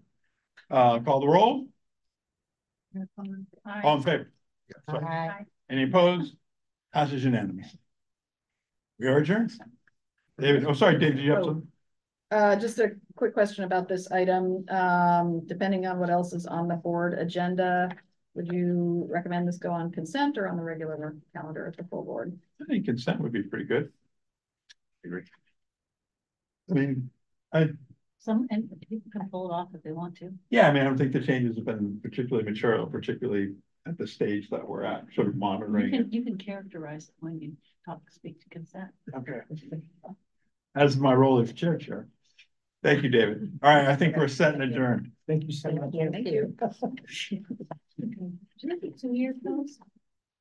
Uh, 0.69 0.99
call 0.99 1.19
the 1.21 1.27
roll. 1.27 1.67
All 3.83 3.97
in 3.97 4.03
favor? 4.03 4.31
Sorry. 4.89 5.05
Aye. 5.05 5.45
Any 5.69 5.83
opposed? 5.83 6.35
Passes 6.93 7.23
unanimously. 7.23 7.79
We 8.99 9.07
are 9.07 9.17
adjourned. 9.17 9.51
David, 10.39 10.65
oh, 10.65 10.73
sorry, 10.73 10.97
David, 10.97 11.17
did 11.17 11.25
you 11.25 11.31
have 11.33 11.43
some? 11.43 11.67
Uh, 12.31 12.55
just 12.55 12.79
a 12.79 12.91
quick 13.15 13.33
question 13.33 13.63
about 13.65 13.87
this 13.87 14.09
item. 14.11 14.65
Um, 14.69 15.45
depending 15.45 15.85
on 15.85 15.99
what 15.99 16.09
else 16.09 16.33
is 16.33 16.45
on 16.45 16.67
the 16.67 16.75
board 16.75 17.13
agenda, 17.13 17.89
would 18.35 18.51
you 18.51 19.07
recommend 19.09 19.47
this 19.47 19.57
go 19.57 19.71
on 19.71 19.91
consent 19.91 20.37
or 20.37 20.47
on 20.47 20.57
the 20.57 20.63
regular 20.63 21.15
calendar 21.33 21.65
of 21.65 21.77
the 21.77 21.83
full 21.85 22.03
board? 22.03 22.37
I 22.61 22.65
think 22.65 22.85
consent 22.85 23.21
would 23.21 23.31
be 23.31 23.43
pretty 23.43 23.65
good. 23.65 23.91
Agree. 25.05 25.23
I 26.69 26.73
mean, 26.73 27.09
I, 27.53 27.69
Some, 28.19 28.47
and 28.49 28.69
people 28.89 29.11
can 29.11 29.29
pull 29.29 29.49
it 29.49 29.53
off 29.53 29.69
if 29.73 29.83
they 29.83 29.91
want 29.91 30.17
to. 30.17 30.31
yeah, 30.49 30.67
I 30.67 30.73
mean, 30.73 30.81
I 30.81 30.85
don't 30.85 30.97
think 30.97 31.13
the 31.13 31.21
changes 31.21 31.55
have 31.55 31.65
been 31.65 31.99
particularly 32.01 32.43
material, 32.43 32.87
particularly 32.87 33.55
at 33.87 33.97
the 33.97 34.07
stage 34.07 34.49
that 34.49 34.67
we're 34.67 34.83
at, 34.83 35.05
sort 35.13 35.27
of 35.27 35.35
monitoring 35.35 35.93
it. 35.93 35.97
can, 35.97 36.11
you 36.11 36.23
can 36.23 36.37
characterize 36.37 37.09
it 37.09 37.15
when 37.19 37.39
you 37.39 37.53
talk, 37.85 38.01
speak 38.09 38.41
to 38.41 38.49
consent. 38.49 38.89
Okay. 39.15 39.41
As 40.75 40.97
my 40.97 41.13
role 41.13 41.39
as 41.39 41.53
chair, 41.53 41.77
chair. 41.77 42.07
Thank 42.83 43.03
you, 43.03 43.09
David. 43.09 43.59
All 43.63 43.73
right, 43.73 43.87
I 43.87 43.95
think 43.95 44.17
we're 44.17 44.27
set 44.27 44.53
and 44.55 44.63
adjourned. 44.63 45.11
Thank 45.27 45.45
you 45.45 45.53
so 45.53 45.71
much. 45.71 45.93
Thank 45.93 46.27
you. 46.27 46.55
Should 47.99 48.73
I 48.73 48.77
get 48.77 48.99
some 48.99 49.15
earphones? 49.15 49.79